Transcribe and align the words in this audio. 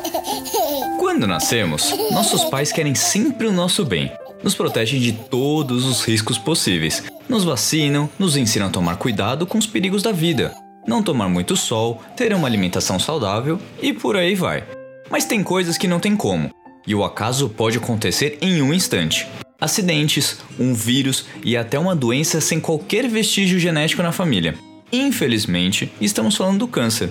Quando 0.98 1.26
nascemos, 1.26 1.92
nossos 2.10 2.44
pais 2.44 2.72
querem 2.72 2.94
sempre 2.94 3.46
o 3.46 3.52
nosso 3.52 3.84
bem. 3.84 4.10
Nos 4.42 4.54
protegem 4.54 5.00
de 5.00 5.12
todos 5.12 5.84
os 5.84 6.02
riscos 6.04 6.38
possíveis. 6.38 7.02
Nos 7.28 7.44
vacinam, 7.44 8.08
nos 8.18 8.36
ensinam 8.36 8.66
a 8.66 8.70
tomar 8.70 8.96
cuidado 8.96 9.46
com 9.46 9.58
os 9.58 9.66
perigos 9.66 10.02
da 10.02 10.12
vida. 10.12 10.54
Não 10.86 11.02
tomar 11.02 11.28
muito 11.28 11.56
sol, 11.56 12.02
ter 12.16 12.34
uma 12.34 12.48
alimentação 12.48 12.98
saudável 12.98 13.58
e 13.80 13.92
por 13.92 14.16
aí 14.16 14.34
vai. 14.34 14.64
Mas 15.10 15.24
tem 15.24 15.42
coisas 15.42 15.78
que 15.78 15.86
não 15.86 16.00
tem 16.00 16.16
como. 16.16 16.50
E 16.86 16.94
o 16.94 17.04
acaso 17.04 17.48
pode 17.48 17.78
acontecer 17.78 18.38
em 18.40 18.60
um 18.60 18.74
instante. 18.74 19.28
Acidentes, 19.60 20.38
um 20.58 20.74
vírus 20.74 21.26
e 21.44 21.56
até 21.56 21.78
uma 21.78 21.94
doença 21.94 22.40
sem 22.40 22.58
qualquer 22.58 23.06
vestígio 23.08 23.60
genético 23.60 24.02
na 24.02 24.10
família. 24.10 24.56
Infelizmente, 24.92 25.92
estamos 26.00 26.36
falando 26.36 26.58
do 26.58 26.68
câncer, 26.68 27.10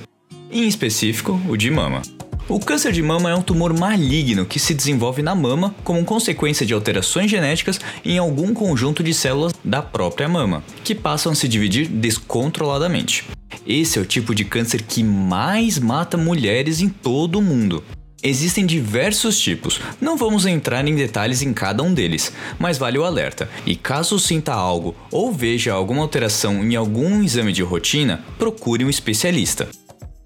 em 0.52 0.68
específico 0.68 1.40
o 1.48 1.56
de 1.56 1.72
mama. 1.72 2.02
O 2.50 2.60
câncer 2.60 2.92
de 2.92 3.02
mama 3.02 3.30
é 3.30 3.36
um 3.36 3.42
tumor 3.42 3.74
maligno 3.78 4.46
que 4.46 4.60
se 4.60 4.74
desenvolve 4.74 5.22
na 5.22 5.34
mama 5.34 5.74
como 5.84 6.04
consequência 6.04 6.66
de 6.66 6.74
alterações 6.74 7.30
genéticas 7.30 7.80
em 8.04 8.18
algum 8.18 8.54
conjunto 8.54 9.04
de 9.04 9.14
células 9.14 9.54
da 9.64 9.82
própria 9.82 10.28
mama, 10.28 10.64
que 10.84 10.96
passam 10.96 11.32
a 11.32 11.36
se 11.36 11.48
dividir 11.48 11.88
descontroladamente. 11.88 13.26
Esse 13.66 14.00
é 14.00 14.02
o 14.02 14.06
tipo 14.06 14.34
de 14.34 14.44
câncer 14.44 14.82
que 14.82 15.04
mais 15.04 15.78
mata 15.78 16.18
mulheres 16.18 16.82
em 16.82 16.90
todo 16.90 17.40
o 17.40 17.42
mundo. 17.42 17.84
Existem 18.24 18.68
diversos 18.68 19.40
tipos, 19.40 19.80
não 20.00 20.16
vamos 20.16 20.46
entrar 20.46 20.88
em 20.88 20.94
detalhes 20.94 21.42
em 21.42 21.54
cada 21.54 21.82
um 21.82 21.92
deles, 21.92 22.32
mas 22.60 22.78
vale 22.78 23.00
o 23.00 23.04
alerta. 23.04 23.50
E 23.66 23.76
caso 23.76 24.20
sinta 24.20 24.54
algo 24.54 24.96
ou 25.12 25.32
veja 25.32 25.74
alguma 25.74 26.04
alteração 26.04 26.64
em 26.64 26.76
algum 26.76 27.24
exame 27.24 27.52
de 27.52 27.64
rotina, 27.64 28.24
procure 28.38 28.86
um 28.86 28.90
especialista. 28.92 29.68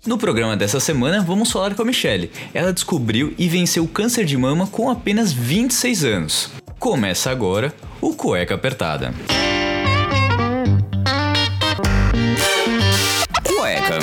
No 0.06 0.20
programa 0.20 0.56
dessa 0.56 0.80
semana, 0.80 1.24
vamos 1.24 1.52
falar 1.52 1.74
com 1.74 1.82
a 1.82 1.86
Michelle. 1.86 2.32
Ela 2.54 2.72
descobriu 2.72 3.34
e 3.40 3.50
venceu 3.50 3.84
o 3.84 3.88
câncer 3.88 4.24
de 4.24 4.38
mama 4.38 4.68
com 4.68 4.88
apenas 4.88 5.34
26 5.34 6.04
anos. 6.04 6.52
Começa 6.78 7.32
agora 7.32 7.74
o 8.00 8.14
Cueca 8.14 8.54
Apertada. 8.54 9.14
Cueca. 13.44 14.00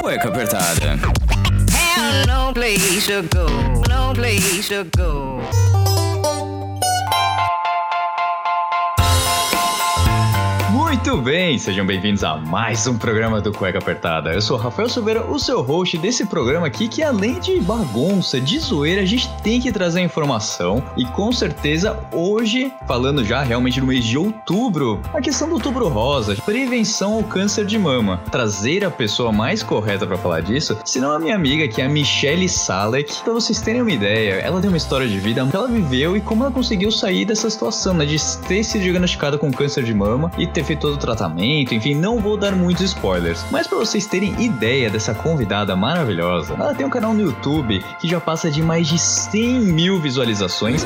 cueca 0.00 0.28
apertada. 0.28 0.96
no 2.26 2.52
place 2.54 3.06
to 3.06 3.22
go, 3.34 3.46
no 3.88 4.14
place 4.14 4.68
to 4.68 4.84
go. 4.96 5.77
Muito 11.08 11.22
bem, 11.22 11.56
sejam 11.56 11.86
bem-vindos 11.86 12.22
a 12.22 12.36
mais 12.36 12.86
um 12.86 12.98
programa 12.98 13.40
do 13.40 13.50
Cueca 13.50 13.78
Apertada. 13.78 14.34
Eu 14.34 14.42
sou 14.42 14.58
Rafael 14.58 14.90
Silveira, 14.90 15.24
o 15.24 15.38
seu 15.38 15.62
host 15.62 15.96
desse 15.96 16.26
programa 16.26 16.66
aqui, 16.66 16.86
que 16.86 17.02
além 17.02 17.40
de 17.40 17.58
bagunça, 17.60 18.38
de 18.38 18.58
zoeira, 18.58 19.00
a 19.00 19.06
gente 19.06 19.26
tem 19.42 19.58
que 19.58 19.72
trazer 19.72 20.02
informação. 20.02 20.84
E 20.98 21.06
com 21.06 21.32
certeza, 21.32 21.98
hoje, 22.12 22.70
falando 22.86 23.24
já 23.24 23.42
realmente 23.42 23.80
no 23.80 23.86
mês 23.86 24.04
de 24.04 24.18
outubro, 24.18 25.00
a 25.14 25.22
questão 25.22 25.48
do 25.48 25.54
outubro 25.54 25.88
rosa, 25.88 26.36
prevenção 26.44 27.14
ao 27.14 27.24
câncer 27.24 27.64
de 27.64 27.78
mama. 27.78 28.20
Trazer 28.30 28.84
a 28.84 28.90
pessoa 28.90 29.32
mais 29.32 29.62
correta 29.62 30.06
para 30.06 30.18
falar 30.18 30.42
disso, 30.42 30.76
senão 30.84 31.12
a 31.12 31.18
minha 31.18 31.34
amiga, 31.34 31.66
que 31.68 31.80
é 31.80 31.86
a 31.86 31.88
Michelle 31.88 32.50
Salek. 32.50 33.22
Pra 33.24 33.32
vocês 33.32 33.62
terem 33.62 33.80
uma 33.80 33.92
ideia, 33.92 34.34
ela 34.42 34.60
tem 34.60 34.68
uma 34.68 34.76
história 34.76 35.08
de 35.08 35.18
vida 35.18 35.46
que 35.46 35.56
ela 35.56 35.68
viveu 35.68 36.18
e 36.18 36.20
como 36.20 36.44
ela 36.44 36.52
conseguiu 36.52 36.92
sair 36.92 37.24
dessa 37.24 37.48
situação, 37.48 37.94
né? 37.94 38.04
De 38.04 38.18
ter 38.46 38.62
sido 38.62 38.82
diagnosticada 38.82 39.38
com 39.38 39.50
câncer 39.50 39.84
de 39.84 39.94
mama 39.94 40.30
e 40.36 40.46
ter 40.46 40.64
feito 40.64 40.97
tratamento, 40.98 41.74
enfim, 41.74 41.94
não 41.94 42.18
vou 42.18 42.36
dar 42.36 42.52
muitos 42.52 42.84
spoilers. 42.84 43.44
Mas 43.50 43.66
para 43.66 43.78
vocês 43.78 44.06
terem 44.06 44.34
ideia 44.42 44.90
dessa 44.90 45.14
convidada 45.14 45.74
maravilhosa, 45.74 46.54
ela 46.54 46.74
tem 46.74 46.86
um 46.86 46.90
canal 46.90 47.14
no 47.14 47.22
YouTube 47.22 47.84
que 48.00 48.08
já 48.08 48.20
passa 48.20 48.50
de 48.50 48.62
mais 48.62 48.86
de 48.86 48.98
100 48.98 49.60
mil 49.60 50.00
visualizações 50.00 50.84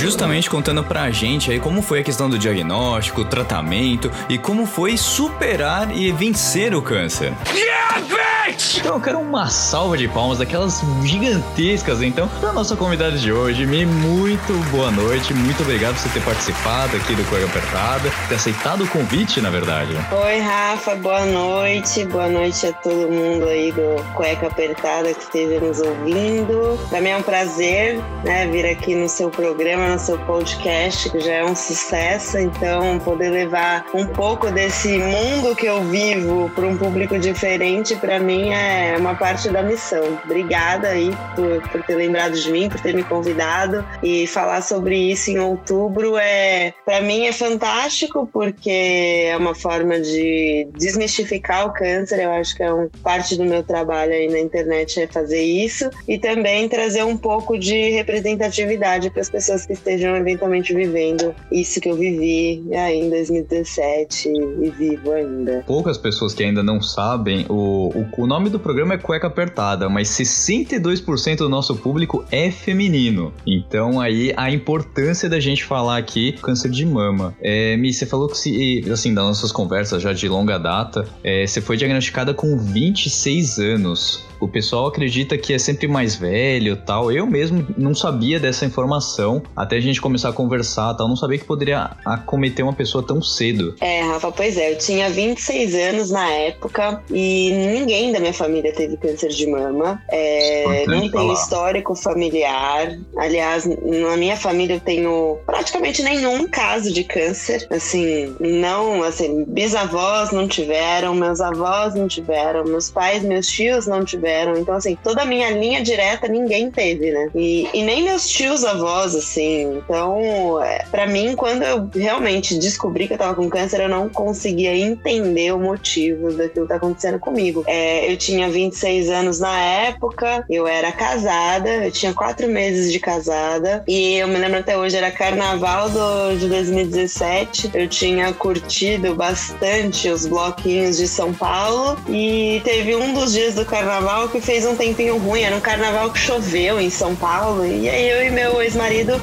justamente 0.00 0.50
contando 0.50 0.82
pra 0.82 1.10
gente 1.10 1.50
aí 1.50 1.60
como 1.60 1.82
foi 1.82 2.00
a 2.00 2.02
questão 2.02 2.28
do 2.28 2.38
diagnóstico, 2.38 3.24
tratamento 3.24 4.10
e 4.28 4.38
como 4.38 4.66
foi 4.66 4.96
superar 4.96 5.94
e 5.96 6.10
vencer 6.12 6.74
o 6.74 6.82
câncer. 6.82 7.32
Yeah, 7.54 8.17
então 8.48 8.94
eu 8.94 9.00
quero 9.00 9.18
uma 9.18 9.48
salva 9.48 9.96
de 9.96 10.08
palmas 10.08 10.38
daquelas 10.38 10.82
gigantescas, 11.02 12.02
então, 12.02 12.28
da 12.40 12.52
nossa 12.52 12.74
convidada 12.76 13.16
de 13.16 13.32
hoje. 13.32 13.66
Mi, 13.66 13.84
muito 13.84 14.52
boa 14.70 14.90
noite, 14.90 15.34
muito 15.34 15.62
obrigado 15.62 15.94
por 15.94 16.00
você 16.00 16.08
ter 16.08 16.24
participado 16.24 16.96
aqui 16.96 17.14
do 17.14 17.24
Cueca 17.24 17.46
Apertada, 17.46 18.10
ter 18.28 18.34
aceitado 18.34 18.84
o 18.84 18.88
convite, 18.88 19.40
na 19.40 19.50
verdade. 19.50 19.92
Oi, 20.24 20.38
Rafa, 20.38 20.94
boa 20.96 21.26
noite, 21.26 22.04
boa 22.06 22.28
noite 22.28 22.66
a 22.66 22.72
todo 22.72 23.10
mundo 23.10 23.44
aí 23.44 23.72
do 23.72 24.02
Cueca 24.14 24.46
Apertada 24.46 25.12
que 25.12 25.20
esteja 25.20 25.60
nos 25.60 25.80
ouvindo. 25.80 26.78
Também 26.90 27.12
é 27.12 27.16
um 27.16 27.22
prazer, 27.22 28.00
né, 28.24 28.46
vir 28.46 28.66
aqui 28.66 28.94
no 28.94 29.08
seu 29.08 29.30
programa, 29.30 29.88
no 29.88 29.98
seu 29.98 30.18
podcast, 30.20 31.10
que 31.10 31.20
já 31.20 31.34
é 31.34 31.44
um 31.44 31.54
sucesso, 31.54 32.38
então 32.38 32.98
poder 33.00 33.30
levar 33.30 33.84
um 33.92 34.06
pouco 34.06 34.50
desse 34.50 34.98
mundo 34.98 35.54
que 35.54 35.66
eu 35.66 35.82
vivo 35.84 36.50
para 36.54 36.66
um 36.66 36.76
público 36.76 37.18
diferente, 37.18 37.94
para 37.96 38.18
mim 38.18 38.37
é 38.52 38.96
uma 38.98 39.14
parte 39.14 39.48
da 39.48 39.62
missão. 39.62 40.18
Obrigada 40.24 40.88
aí 40.88 41.10
por, 41.34 41.70
por 41.70 41.82
ter 41.82 41.96
lembrado 41.96 42.34
de 42.34 42.50
mim, 42.50 42.68
por 42.68 42.80
ter 42.80 42.94
me 42.94 43.02
convidado 43.04 43.84
e 44.02 44.26
falar 44.26 44.62
sobre 44.62 44.96
isso 44.96 45.30
em 45.30 45.38
outubro 45.38 46.16
é 46.16 46.72
para 46.84 47.00
mim 47.00 47.26
é 47.26 47.32
fantástico 47.32 48.28
porque 48.32 49.26
é 49.26 49.36
uma 49.36 49.54
forma 49.54 50.00
de 50.00 50.68
desmistificar 50.76 51.66
o 51.66 51.72
câncer. 51.72 52.20
Eu 52.20 52.30
acho 52.32 52.56
que 52.56 52.62
é 52.62 52.72
um 52.72 52.88
parte 53.02 53.36
do 53.36 53.44
meu 53.44 53.62
trabalho 53.62 54.12
aí 54.12 54.28
na 54.28 54.38
internet 54.38 55.00
é 55.00 55.06
fazer 55.06 55.42
isso 55.42 55.90
e 56.06 56.18
também 56.18 56.68
trazer 56.68 57.04
um 57.04 57.16
pouco 57.16 57.58
de 57.58 57.90
representatividade 57.90 59.10
para 59.10 59.20
as 59.20 59.30
pessoas 59.30 59.66
que 59.66 59.72
estejam 59.72 60.16
eventualmente 60.16 60.74
vivendo 60.74 61.34
isso 61.50 61.80
que 61.80 61.88
eu 61.88 61.96
vivi 61.96 62.64
aí 62.74 63.00
em 63.00 63.10
2017 63.10 64.28
e 64.28 64.70
vivo 64.70 65.12
ainda. 65.12 65.64
Poucas 65.66 65.98
pessoas 65.98 66.34
que 66.34 66.42
ainda 66.42 66.62
não 66.62 66.80
sabem 66.80 67.46
o, 67.48 67.90
o 67.94 68.04
nome 68.28 68.50
do 68.50 68.60
programa 68.60 68.94
é 68.94 68.98
Cueca 68.98 69.26
Apertada, 69.26 69.88
mas 69.88 70.08
62% 70.10 71.38
do 71.38 71.48
nosso 71.48 71.74
público 71.74 72.24
é 72.30 72.50
feminino. 72.50 73.32
Então 73.46 73.98
aí 74.00 74.34
a 74.36 74.50
importância 74.50 75.28
da 75.28 75.40
gente 75.40 75.64
falar 75.64 75.96
aqui 75.96 76.32
câncer 76.32 76.70
de 76.70 76.84
mama. 76.84 77.34
É, 77.40 77.76
Mi, 77.78 77.92
você 77.92 78.04
falou 78.04 78.28
que 78.28 78.36
se, 78.36 78.84
assim, 78.92 79.14
das 79.14 79.24
nossas 79.24 79.50
conversas 79.50 80.02
já 80.02 80.12
de 80.12 80.28
longa 80.28 80.58
data, 80.58 81.08
é, 81.24 81.46
você 81.46 81.62
foi 81.62 81.78
diagnosticada 81.78 82.34
com 82.34 82.58
26 82.58 83.58
anos 83.58 84.27
o 84.40 84.48
pessoal 84.48 84.86
acredita 84.86 85.36
que 85.36 85.52
é 85.52 85.58
sempre 85.58 85.88
mais 85.88 86.14
velho 86.14 86.76
tal. 86.76 87.10
Eu 87.10 87.26
mesmo 87.26 87.66
não 87.76 87.94
sabia 87.94 88.38
dessa 88.38 88.64
informação 88.64 89.42
até 89.56 89.76
a 89.76 89.80
gente 89.80 90.00
começar 90.00 90.28
a 90.28 90.32
conversar 90.32 90.94
tal. 90.94 91.08
Não 91.08 91.16
sabia 91.16 91.38
que 91.38 91.44
poderia 91.44 91.90
acometer 92.04 92.64
uma 92.64 92.72
pessoa 92.72 93.04
tão 93.04 93.20
cedo. 93.22 93.74
É, 93.80 94.02
Rafa, 94.02 94.30
pois 94.30 94.56
é. 94.56 94.72
Eu 94.72 94.78
tinha 94.78 95.10
26 95.10 95.74
anos 95.74 96.10
na 96.10 96.28
época 96.30 97.02
e 97.10 97.50
ninguém 97.52 98.12
da 98.12 98.20
minha 98.20 98.32
família 98.32 98.72
teve 98.72 98.96
câncer 98.96 99.28
de 99.28 99.46
mama. 99.46 100.02
É, 100.10 100.84
não 100.86 101.10
tenho 101.10 101.32
histórico 101.32 101.94
familiar. 101.94 102.96
Aliás, 103.16 103.66
na 103.66 104.16
minha 104.16 104.36
família 104.36 104.74
eu 104.74 104.80
tenho 104.80 105.38
praticamente 105.46 106.02
nenhum 106.02 106.46
caso 106.48 106.92
de 106.92 107.04
câncer. 107.04 107.66
Assim, 107.70 108.34
não, 108.38 109.02
assim, 109.02 109.44
bisavós 109.44 110.30
não 110.30 110.46
tiveram, 110.46 111.14
meus 111.14 111.40
avós 111.40 111.94
não 111.94 112.06
tiveram, 112.06 112.64
meus 112.64 112.90
pais, 112.90 113.22
meus 113.22 113.46
tios 113.46 113.86
não 113.86 114.04
tiveram 114.04 114.27
tiveram. 114.28 114.56
Então, 114.56 114.74
assim, 114.74 114.96
toda 115.02 115.22
a 115.22 115.24
minha 115.24 115.50
linha 115.50 115.82
direta 115.82 116.28
ninguém 116.28 116.70
teve, 116.70 117.10
né? 117.10 117.30
E, 117.34 117.68
e 117.72 117.82
nem 117.82 118.02
meus 118.02 118.28
tios 118.28 118.64
avós, 118.64 119.14
assim. 119.14 119.78
Então, 119.78 120.62
é, 120.62 120.84
para 120.90 121.06
mim, 121.06 121.34
quando 121.34 121.62
eu 121.62 121.88
realmente 121.94 122.58
descobri 122.58 123.08
que 123.08 123.14
eu 123.14 123.18
tava 123.18 123.34
com 123.34 123.48
câncer, 123.48 123.80
eu 123.80 123.88
não 123.88 124.08
conseguia 124.08 124.76
entender 124.76 125.52
o 125.52 125.58
motivo 125.58 126.32
daquilo 126.32 126.66
que 126.66 126.68
tá 126.68 126.76
acontecendo 126.76 127.18
comigo. 127.18 127.64
É, 127.66 128.10
eu 128.10 128.16
tinha 128.16 128.48
26 128.50 129.08
anos 129.08 129.40
na 129.40 129.58
época, 129.58 130.44
eu 130.50 130.66
era 130.66 130.92
casada, 130.92 131.68
eu 131.86 131.90
tinha 131.90 132.12
quatro 132.12 132.48
meses 132.48 132.92
de 132.92 133.00
casada, 133.00 133.82
e 133.86 134.16
eu 134.16 134.28
me 134.28 134.36
lembro 134.36 134.58
até 134.58 134.76
hoje, 134.76 134.96
era 134.96 135.10
carnaval 135.10 135.88
do, 135.88 136.36
de 136.38 136.48
2017, 136.48 137.70
eu 137.74 137.88
tinha 137.88 138.32
curtido 138.32 139.14
bastante 139.14 140.08
os 140.08 140.26
bloquinhos 140.26 140.96
de 140.96 141.08
São 141.08 141.32
Paulo, 141.32 141.98
e 142.08 142.60
teve 142.64 142.94
um 142.94 143.14
dos 143.14 143.32
dias 143.32 143.54
do 143.54 143.64
carnaval 143.64 144.17
carnaval 144.18 144.28
que 144.28 144.40
fez 144.40 144.66
um 144.66 144.74
tempinho 144.74 145.16
ruim. 145.18 145.42
Era 145.42 145.54
um 145.54 145.60
carnaval 145.60 146.10
que 146.10 146.18
choveu 146.18 146.80
em 146.80 146.90
São 146.90 147.14
Paulo. 147.14 147.64
E 147.64 147.88
aí 147.88 148.08
eu 148.08 148.26
e 148.26 148.30
meu 148.30 148.60
ex-marido 148.60 149.20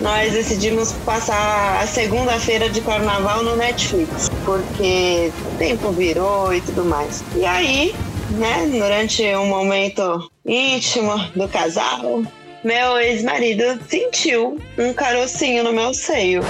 nós 0.00 0.32
decidimos 0.32 0.92
passar 1.04 1.80
a 1.80 1.86
segunda-feira 1.86 2.68
de 2.68 2.80
carnaval 2.80 3.42
no 3.44 3.54
Netflix, 3.56 4.28
porque 4.44 5.30
o 5.46 5.58
tempo 5.58 5.92
virou 5.92 6.52
e 6.52 6.60
tudo 6.60 6.84
mais. 6.84 7.22
E 7.36 7.44
aí, 7.44 7.94
né, 8.30 8.66
durante 8.66 9.24
um 9.36 9.46
momento 9.46 10.28
íntimo 10.44 11.16
do 11.36 11.48
casal, 11.48 12.22
meu 12.64 12.98
ex-marido 12.98 13.78
sentiu 13.88 14.58
um 14.76 14.92
carocinho 14.92 15.62
no 15.62 15.72
meu 15.72 15.94
seio. 15.94 16.42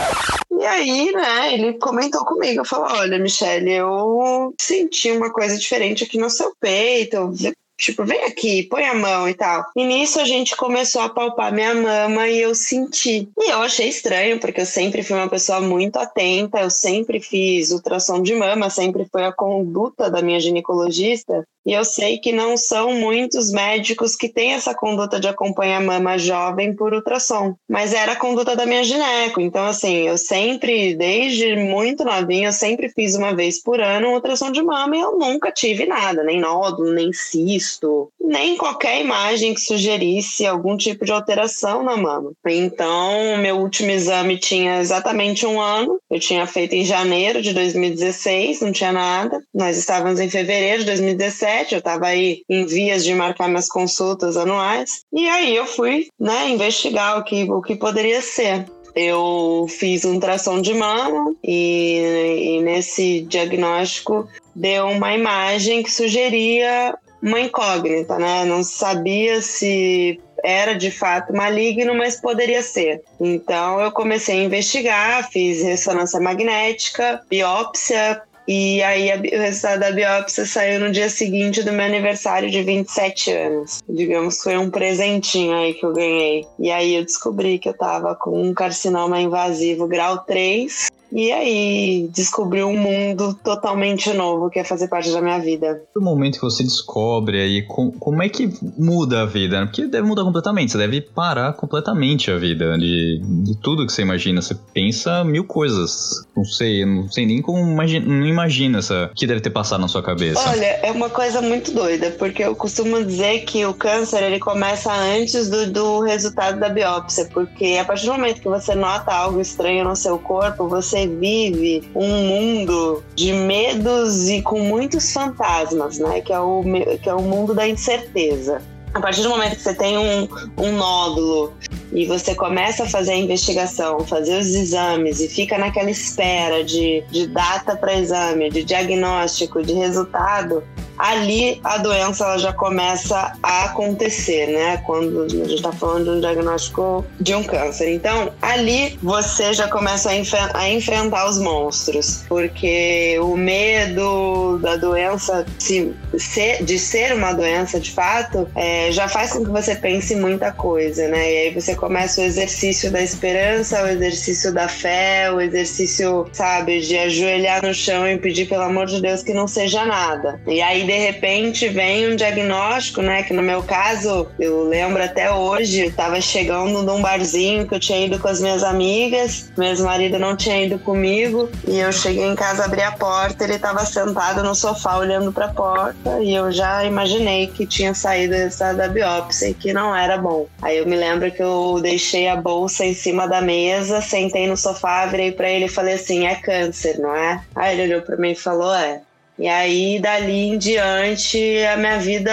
E 0.51 0.65
aí, 0.65 1.13
né, 1.13 1.55
ele 1.55 1.75
comentou 1.75 2.25
comigo, 2.25 2.65
falou: 2.65 2.87
Olha, 2.91 3.19
Michelle, 3.19 3.71
eu 3.71 4.55
senti 4.59 5.11
uma 5.11 5.31
coisa 5.31 5.59
diferente 5.59 6.05
aqui 6.05 6.19
no 6.19 6.31
seu 6.31 6.55
peito, 6.59 7.35
Tipo, 7.83 8.05
vem 8.05 8.23
aqui, 8.23 8.63
põe 8.63 8.85
a 8.85 8.95
mão 8.95 9.29
e 9.29 9.35
tal. 9.35 9.67
E 9.75 9.85
nisso 9.85 10.21
a 10.21 10.25
gente 10.25 10.57
começou 10.57 11.03
a 11.03 11.09
palpar 11.09 11.53
minha 11.53 11.75
mama 11.75 12.29
e 12.29 12.41
eu 12.41 12.55
senti. 12.55 13.29
E 13.37 13.51
eu 13.51 13.61
achei 13.61 13.89
estranho, 13.89 14.39
porque 14.39 14.61
eu 14.61 14.67
sempre 14.67 15.03
fui 15.03 15.17
uma 15.17 15.29
pessoa 15.29 15.61
muito 15.61 15.97
atenta, 15.97 16.61
eu 16.61 16.71
sempre 16.71 17.19
fiz 17.19 17.73
ultrassom 17.73 18.23
de 18.23 18.37
mama, 18.37 18.71
sempre 18.71 19.05
foi 19.11 19.25
a 19.25 19.33
conduta 19.33 20.09
da 20.09 20.23
minha 20.23 20.39
ginecologista. 20.39 21.45
E 21.65 21.73
eu 21.73 21.85
sei 21.85 22.19
que 22.19 22.33
não 22.33 22.57
são 22.57 22.93
muitos 22.95 23.53
médicos 23.53 24.17
que 24.17 24.29
têm 24.29 24.53
essa 24.53 24.75
conduta 24.75 25.21
de 25.21 25.29
acompanhar 25.29 25.81
mama 25.81 26.19
jovem 26.19 26.75
por 26.75 26.93
ultrassom. 26.93 27.55
Mas 27.69 27.93
era 27.93 28.13
a 28.13 28.19
conduta 28.19 28.57
da 28.57 28.67
minha 28.67 28.83
gineco. 28.83 29.41
Então, 29.41 29.65
assim, 29.67 30.09
eu 30.09 30.19
sempre, 30.19 30.95
desde 30.95 31.55
muito 31.57 32.05
novinha, 32.05 32.49
eu 32.49 32.53
sempre 32.53 32.89
fiz 32.89 33.15
uma 33.15 33.33
vez 33.35 33.63
por 33.63 33.81
ano 33.81 34.09
um 34.09 34.15
ultrassom 34.15 34.51
de 34.51 34.61
mama 34.61 34.97
e 34.97 35.01
eu 35.01 35.17
nunca 35.17 35.53
tive 35.53 35.87
nada, 35.87 36.25
nem 36.25 36.41
nódulo, 36.41 36.93
nem 36.93 37.13
cisto, 37.13 37.72
nem 38.21 38.57
qualquer 38.57 39.01
imagem 39.01 39.55
que 39.55 39.61
sugerisse 39.61 40.47
algum 40.47 40.77
tipo 40.77 41.05
de 41.05 41.13
alteração 41.13 41.83
na 41.83 41.97
mama. 41.97 42.33
Então, 42.47 43.37
meu 43.39 43.59
último 43.59 43.91
exame 43.91 44.39
tinha 44.39 44.81
exatamente 44.81 45.47
um 45.47 45.61
ano. 45.61 45.99
Eu 46.11 46.19
tinha 46.19 46.47
feito 46.47 46.75
em 46.75 46.85
janeiro 46.85 47.43
de 47.43 47.53
2016, 47.53 48.61
não 48.61 48.73
tinha 48.73 48.93
nada. 48.93 49.41
Nós 49.55 49.77
estávamos 49.77 50.21
em 50.21 50.29
fevereiro 50.29 50.81
de 50.81 50.87
2017 50.87 51.73
eu 51.73 51.79
estava 51.79 52.07
aí 52.07 52.43
em 52.49 52.67
vias 52.67 53.05
de 53.05 53.15
marcar 53.15 53.49
minhas 53.49 53.69
consultas 53.69 54.37
anuais. 54.37 55.05
E 55.13 55.29
aí 55.29 55.55
eu 55.55 55.67
fui, 55.67 56.09
né, 56.19 56.49
investigar 56.51 57.19
o 57.19 57.25
que, 57.25 57.45
o 57.45 57.61
que 57.61 57.77
poderia 57.77 58.21
ser. 58.21 58.67
Eu 58.95 59.67
fiz 59.69 60.05
um 60.05 60.15
ultrassom 60.15 60.61
de 60.61 60.75
mama 60.75 61.35
e, 61.43 62.59
e 62.59 62.63
nesse 62.63 63.23
diagnóstico 63.23 64.29
deu 64.55 64.87
uma 64.89 65.15
imagem 65.15 65.83
que 65.83 65.91
sugeria 65.91 66.95
uma 67.23 67.41
incógnita, 67.41 68.19
né? 68.19 68.45
Não 68.45 68.65
sabia 68.65 69.41
se 69.41 70.21
era 70.43 70.75
de 70.75 70.91
fato 70.91 71.33
maligno, 71.33 71.95
mas 71.95 72.21
poderia 72.21 72.63
ser. 72.63 73.03
Então 73.21 73.81
eu 73.81 73.93
comecei 73.93 74.41
a 74.41 74.45
investigar, 74.45 75.31
fiz 75.31 75.63
ressonância 75.63 76.19
magnética, 76.19 77.23
biópsia, 77.31 78.21
e 78.47 78.83
aí 78.83 79.09
o 79.13 79.41
resultado 79.41 79.81
da 79.81 79.93
biópsia 79.93 80.45
saiu 80.45 80.81
no 80.81 80.91
dia 80.91 81.09
seguinte 81.09 81.63
do 81.63 81.73
meu 81.73 81.87
aniversário 81.87 82.51
de 82.51 82.61
27 82.63 83.31
anos. 83.31 83.83
Digamos 83.89 84.39
que 84.39 84.43
foi 84.43 84.59
um 84.59 84.69
presentinho 84.69 85.55
aí 85.57 85.75
que 85.75 85.87
eu 85.87 85.93
ganhei. 85.93 86.45
E 86.59 86.71
aí 86.71 86.97
eu 86.97 87.05
descobri 87.05 87.59
que 87.59 87.69
eu 87.69 87.75
tava 87.75 88.17
com 88.17 88.43
um 88.43 88.53
carcinoma 88.53 89.21
invasivo 89.21 89.87
grau 89.87 90.19
3 90.19 90.91
e 91.13 91.31
aí, 91.31 92.09
descobri 92.13 92.63
um 92.63 92.77
mundo 92.77 93.35
totalmente 93.45 94.13
novo 94.15 94.49
que 94.49 94.59
é 94.59 94.65
fazer 94.65 94.89
parte 94.89 95.11
da 95.13 95.21
minha 95.21 95.39
vida. 95.39 95.83
No 95.95 96.03
momento 96.03 96.37
que 96.37 96.43
você 96.43 96.63
descobre 96.63 97.39
aí, 97.39 97.63
com, 97.63 97.91
como 97.91 98.23
é 98.23 98.29
que 98.29 98.51
muda 98.79 99.23
a 99.23 99.27
vida? 99.27 99.65
Porque 99.67 99.87
deve 99.87 100.07
mudar 100.07 100.25
completamente, 100.25 100.73
você 100.73 100.79
deve 100.79 101.03
parar 101.03 101.53
completamente 101.53 102.31
a 102.31 102.39
vida 102.39 102.79
de, 102.79 103.21
de 103.23 103.57
tudo 103.61 103.87
que 103.87 103.93
você 103.93 104.03
imagina. 104.03 104.41
Você 104.41 104.57
pensa 104.73 105.23
mil 105.23 105.45
coisas. 105.45 106.27
Não 106.35 106.45
sei, 106.45 106.85
não 106.87 107.11
sei 107.11 107.27
nem 107.27 107.43
como 107.43 107.59
imagina, 107.59 108.07
não 108.07 108.27
imagina 108.27 108.79
essa 108.79 109.11
que 109.15 109.27
deve 109.27 109.41
ter 109.41 109.51
passado 109.51 109.81
na 109.81 109.89
sua 109.89 110.03
cabeça. 110.03 110.49
Olha, 110.49 110.81
é 110.83 110.91
uma 110.91 111.11
coisa 111.11 111.43
muito 111.43 111.73
doida, 111.73 112.11
porque 112.13 112.43
eu 112.43 112.57
costumo 112.57 113.05
dizer 113.05 113.41
que 113.41 113.67
o 113.67 113.75
câncer 113.75 114.23
ele 114.23 114.39
começa 114.39 114.91
antes 114.93 115.51
do, 115.51 115.71
do 115.71 116.01
resultado 116.01 116.59
da 116.59 116.71
biópsia, 116.71 117.29
porque 117.33 117.79
a 117.79 117.85
partir 117.85 118.07
do 118.07 118.13
momento 118.13 118.41
que 118.41 118.49
você 118.49 118.75
nota 118.75 119.13
algo 119.13 119.41
estranho 119.41 119.85
no 119.85 119.95
seu 119.95 120.19
corpo, 120.19 120.69
você 120.69 121.02
vive 121.07 121.83
um 121.95 122.09
mundo 122.09 123.03
de 123.15 123.33
medos 123.33 124.29
e 124.29 124.43
com 124.43 124.61
muitos 124.61 125.13
fantasmas, 125.13 125.99
né? 125.99 126.21
Que 126.21 126.33
é 126.33 126.41
o, 126.41 126.63
que 127.03 127.09
é 127.09 127.15
o 127.15 127.23
mundo 127.23 127.55
da 127.55 127.67
incerteza. 127.67 128.63
A 128.95 129.01
partir 129.01 129.23
do 129.23 129.31
momento 129.31 129.57
que 129.57 129.63
você 129.63 129.75
tem 129.75 129.97
um, 129.97 130.29
um 130.59 130.73
nódulo 130.73 131.55
e 131.93 132.05
você 132.05 132.35
começa 132.35 132.85
a 132.85 132.89
fazer 132.89 133.13
a 133.13 133.17
investigação, 133.17 134.01
fazer 134.01 134.39
os 134.39 134.49
exames 134.49 135.21
e 135.21 135.29
fica 135.29 135.57
naquela 135.57 135.91
espera 135.91 136.63
de, 136.63 137.03
de 137.11 137.27
data 137.27 137.75
para 137.75 137.95
exame, 137.95 138.51
de 138.51 138.63
diagnóstico, 138.63 139.63
de 139.63 139.73
resultado, 139.73 140.63
ali 140.99 141.61
a 141.65 141.79
doença 141.79 142.25
ela 142.25 142.39
já 142.39 142.53
começa 142.53 143.33
a 143.43 143.65
acontecer, 143.65 144.49
né? 144.49 144.77
Quando 144.79 145.23
a 145.23 145.29
gente 145.29 145.55
está 145.55 145.73
falando 145.73 146.05
de 146.05 146.11
um 146.11 146.21
diagnóstico 146.21 147.05
de 147.21 147.35
um 147.35 147.43
câncer. 147.43 147.93
Então, 147.93 148.33
ali 148.41 148.99
você 149.03 149.53
já 149.53 149.69
começa 149.69 150.11
a, 150.11 150.59
a 150.59 150.71
enfrentar 150.71 151.29
os 151.29 151.39
monstros, 151.39 152.25
porque 152.29 153.19
o 153.21 153.37
medo 153.37 154.59
da 154.59 154.77
doença, 154.77 155.47
se, 155.59 155.93
se, 156.17 156.63
de 156.63 156.79
ser 156.79 157.15
uma 157.15 157.33
doença 157.33 157.81
de 157.81 157.91
fato, 157.91 158.49
é, 158.55 158.91
já 158.93 159.09
faz 159.09 159.33
com 159.33 159.45
que 159.45 159.51
você 159.51 159.75
pense 159.75 160.15
muita 160.17 160.53
coisa, 160.53 161.09
né? 161.09 161.33
E 161.33 161.37
aí 161.39 161.55
você 161.55 161.75
começa 161.75 162.21
o 162.21 162.25
exercício 162.25 162.91
da 162.91 163.03
esperança, 163.03 163.83
o 163.83 163.89
exercício 163.89 164.53
da 164.53 164.69
fé, 164.69 165.31
o 165.31 165.41
exercício, 165.41 166.27
sabe, 166.33 166.81
de 166.81 166.97
ajoelhar 166.97 167.65
no 167.65 167.75
chão 167.75 168.07
e 168.07 168.19
pedir 168.19 168.49
pelo 168.49 168.63
amor 168.63 168.87
de 168.87 169.01
Deus 169.01 169.23
que 169.23 169.33
não 169.33 169.47
seja 169.47 169.85
nada. 169.85 170.41
E 170.47 170.61
aí 170.61 170.82
de 170.85 170.99
repente 170.99 171.69
vem 171.69 172.13
um 172.13 172.17
diagnóstico, 172.17 173.03
né? 173.03 173.23
Que 173.23 173.33
no 173.33 173.43
meu 173.43 173.63
caso, 173.63 174.29
eu 174.39 174.65
lembro 174.65 175.03
até 175.03 175.31
hoje, 175.31 175.87
eu 175.87 175.93
tava 175.93 176.21
chegando 176.21 176.83
num 176.83 177.01
barzinho 177.01 177.67
que 177.67 177.75
eu 177.75 177.81
tinha 177.81 178.07
ido 178.07 178.19
com 178.19 178.29
as 178.29 178.41
minhas 178.41 178.63
amigas, 178.63 179.51
meu 179.57 179.69
ex-marido 179.69 180.19
não 180.19 180.37
tinha 180.37 180.65
ido 180.65 180.79
comigo, 180.79 181.49
e 181.67 181.79
eu 181.79 181.93
cheguei 181.93 182.25
em 182.25 182.35
casa, 182.35 182.65
abri 182.65 182.83
a 182.83 182.93
porta, 182.93 183.45
ele 183.45 183.59
tava 183.59 183.85
sentado 183.85 184.43
no 184.43 184.55
sofá 184.55 184.99
olhando 184.99 185.33
pra 185.33 185.49
porta, 185.49 186.21
e 186.21 186.35
eu 186.35 186.51
já 186.51 186.85
imaginei 186.85 187.47
que 187.47 187.67
tinha 187.67 187.95
saído 187.95 188.33
da 188.77 188.89
biópsia 188.89 189.51
e 189.51 189.55
que 189.55 189.73
não 189.73 189.95
era 189.95 190.17
bom. 190.17 190.47
Aí 190.61 190.79
eu 190.79 190.87
me 190.87 190.97
lembro 190.97 191.31
que 191.31 191.43
eu 191.43 191.79
deixei 191.83 192.29
a 192.29 192.37
bolsa 192.37 192.85
em 192.85 192.95
cima 192.95 193.27
da 193.27 193.41
mesa, 193.41 194.01
sentei 194.01 194.47
no 194.47 194.57
sofá, 194.57 195.07
virei 195.07 195.33
para 195.33 195.51
ele 195.51 195.67
e 195.67 195.69
falei 195.69 195.95
assim: 195.95 196.27
é 196.27 196.35
câncer, 196.35 196.99
não 196.99 197.15
é? 197.15 197.43
Aí 197.55 197.79
ele 197.79 197.93
olhou 197.93 198.03
para 198.03 198.17
mim 198.17 198.31
e 198.31 198.37
falou: 198.37 198.75
é. 198.75 199.01
E 199.39 199.49
aí, 199.49 199.99
dali 199.99 200.49
em 200.49 200.59
diante, 200.59 201.65
a 201.65 201.77
minha 201.77 201.99
vida 201.99 202.33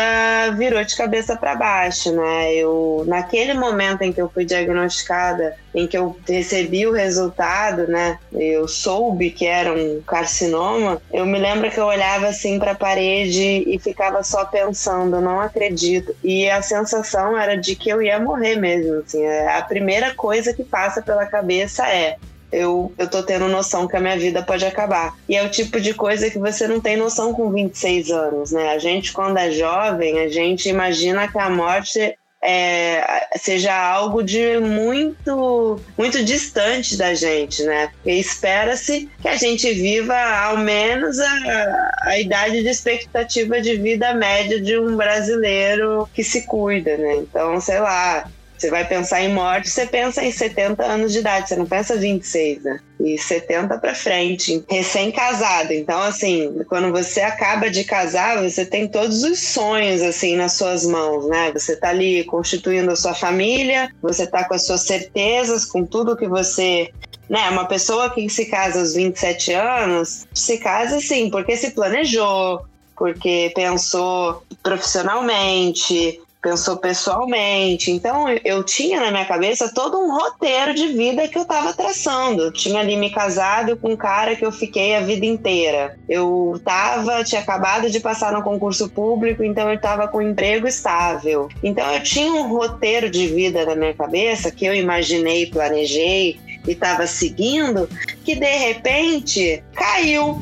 virou 0.57 0.83
de 0.83 0.95
cabeça 0.97 1.35
para 1.35 1.55
baixo, 1.55 2.11
né? 2.11 2.53
Eu, 2.53 3.05
naquele 3.07 3.53
momento 3.53 4.01
em 4.01 4.11
que 4.11 4.21
eu 4.21 4.29
fui 4.29 4.43
diagnosticada, 4.43 5.55
em 5.73 5.87
que 5.87 5.97
eu 5.97 6.15
recebi 6.27 6.85
o 6.85 6.91
resultado, 6.91 7.87
né? 7.87 8.19
Eu 8.33 8.67
soube 8.67 9.31
que 9.31 9.45
era 9.45 9.73
um 9.73 10.01
carcinoma. 10.05 11.01
Eu 11.11 11.25
me 11.25 11.39
lembro 11.39 11.71
que 11.71 11.79
eu 11.79 11.85
olhava 11.85 12.27
assim 12.27 12.59
para 12.59 12.71
a 12.71 12.75
parede 12.75 13.63
e 13.65 13.79
ficava 13.79 14.21
só 14.21 14.43
pensando, 14.45 15.21
não 15.21 15.39
acredito. 15.39 16.13
E 16.21 16.49
a 16.49 16.61
sensação 16.61 17.37
era 17.37 17.55
de 17.55 17.75
que 17.75 17.89
eu 17.89 18.01
ia 18.01 18.19
morrer 18.19 18.57
mesmo. 18.57 18.95
Assim, 18.99 19.25
a 19.25 19.61
primeira 19.61 20.13
coisa 20.13 20.53
que 20.53 20.65
passa 20.65 21.01
pela 21.01 21.25
cabeça 21.25 21.87
é 21.87 22.17
eu, 22.51 22.91
eu 22.97 23.09
tô 23.09 23.23
tendo 23.23 23.47
noção 23.47 23.87
que 23.87 23.95
a 23.95 23.99
minha 23.99 24.17
vida 24.17 24.41
pode 24.41 24.65
acabar. 24.65 25.15
E 25.27 25.35
é 25.35 25.43
o 25.43 25.49
tipo 25.49 25.79
de 25.79 25.93
coisa 25.93 26.29
que 26.29 26.39
você 26.39 26.67
não 26.67 26.79
tem 26.79 26.97
noção 26.97 27.33
com 27.33 27.51
26 27.51 28.11
anos, 28.11 28.51
né? 28.51 28.69
A 28.69 28.79
gente, 28.79 29.11
quando 29.11 29.37
é 29.37 29.51
jovem, 29.51 30.19
a 30.19 30.27
gente 30.27 30.69
imagina 30.69 31.27
que 31.27 31.37
a 31.37 31.49
morte 31.49 32.15
é, 32.41 33.27
seja 33.37 33.73
algo 33.73 34.23
de 34.23 34.59
muito 34.59 35.79
muito 35.97 36.23
distante 36.23 36.95
da 36.95 37.13
gente, 37.13 37.63
né? 37.63 37.91
Espera-se 38.05 39.09
que 39.21 39.27
a 39.27 39.35
gente 39.35 39.71
viva 39.73 40.15
ao 40.15 40.57
menos 40.57 41.19
a, 41.19 41.91
a 42.03 42.19
idade 42.19 42.61
de 42.61 42.69
expectativa 42.69 43.61
de 43.61 43.75
vida 43.75 44.13
média 44.13 44.59
de 44.61 44.77
um 44.79 44.95
brasileiro 44.95 46.09
que 46.13 46.23
se 46.23 46.45
cuida, 46.45 46.97
né? 46.97 47.17
Então, 47.17 47.59
sei 47.59 47.79
lá, 47.79 48.29
você 48.59 48.69
vai 48.69 48.85
pensar 48.85 49.21
em 49.21 49.33
morte, 49.33 49.69
você 49.69 49.85
pensa 49.85 50.23
em 50.23 50.31
70 50.31 50.83
anos 50.83 51.13
de 51.13 51.19
idade, 51.19 51.47
você 51.47 51.55
não 51.55 51.65
pensa 51.65 51.95
26, 51.95 52.63
né? 52.63 52.79
E 52.99 53.17
70 53.17 53.77
para 53.77 53.95
frente, 53.95 54.63
recém-casado. 54.69 55.71
Então, 55.71 56.01
assim, 56.01 56.61
quando 56.67 56.91
você 56.91 57.21
acaba 57.21 57.69
de 57.69 57.85
casar, 57.85 58.43
você 58.43 58.65
tem 58.65 58.87
todos 58.87 59.23
os 59.23 59.39
sonhos, 59.39 60.01
assim, 60.01 60.35
nas 60.35 60.53
suas 60.53 60.85
mãos, 60.85 61.27
né? 61.27 61.51
Você 61.53 61.75
tá 61.77 61.89
ali 61.89 62.25
constituindo 62.25 62.91
a 62.91 62.95
sua 62.97 63.13
família, 63.13 63.89
você 64.01 64.27
tá 64.27 64.43
com 64.43 64.53
as 64.53 64.65
suas 64.65 64.81
certezas, 64.81 65.63
com 65.63 65.85
tudo 65.85 66.17
que 66.17 66.27
você 66.27 66.91
né, 67.29 67.47
uma 67.51 67.65
pessoa 67.65 68.09
que 68.09 68.27
se 68.27 68.47
casa 68.47 68.79
aos 68.79 68.95
27 68.95 69.53
anos, 69.53 70.27
se 70.33 70.57
casa 70.57 70.99
sim, 70.99 71.29
porque 71.29 71.55
se 71.55 71.71
planejou, 71.71 72.65
porque 72.97 73.51
pensou 73.55 74.43
profissionalmente, 74.63 76.19
pensou 76.41 76.77
pessoalmente. 76.77 77.91
Então 77.91 78.27
eu 78.43 78.63
tinha 78.63 78.99
na 78.99 79.11
minha 79.11 79.25
cabeça 79.25 79.71
todo 79.73 79.97
um 79.97 80.11
roteiro 80.11 80.73
de 80.73 80.87
vida 80.87 81.27
que 81.27 81.37
eu 81.37 81.43
estava 81.43 81.73
traçando. 81.73 82.51
Tinha 82.51 82.79
ali 82.79 82.95
me 82.95 83.09
casado 83.09 83.77
com 83.77 83.91
um 83.91 83.97
cara 83.97 84.35
que 84.35 84.45
eu 84.45 84.51
fiquei 84.51 84.95
a 84.95 85.01
vida 85.01 85.25
inteira. 85.25 85.97
Eu 86.07 86.59
tava, 86.63 87.23
tinha 87.23 87.41
acabado 87.41 87.89
de 87.89 87.99
passar 87.99 88.31
no 88.31 88.41
concurso 88.41 88.89
público, 88.89 89.43
então 89.43 89.69
eu 89.69 89.75
estava 89.75 90.07
com 90.07 90.19
um 90.19 90.29
emprego 90.29 90.67
estável. 90.67 91.49
Então 91.63 91.93
eu 91.93 92.03
tinha 92.03 92.31
um 92.31 92.47
roteiro 92.47 93.09
de 93.09 93.27
vida 93.27 93.65
na 93.65 93.75
minha 93.75 93.93
cabeça 93.93 94.51
que 94.51 94.65
eu 94.65 94.73
imaginei, 94.73 95.45
planejei 95.47 96.39
e 96.67 96.71
estava 96.71 97.07
seguindo, 97.07 97.89
que 98.23 98.35
de 98.35 98.57
repente 98.57 99.63
caiu. 99.73 100.37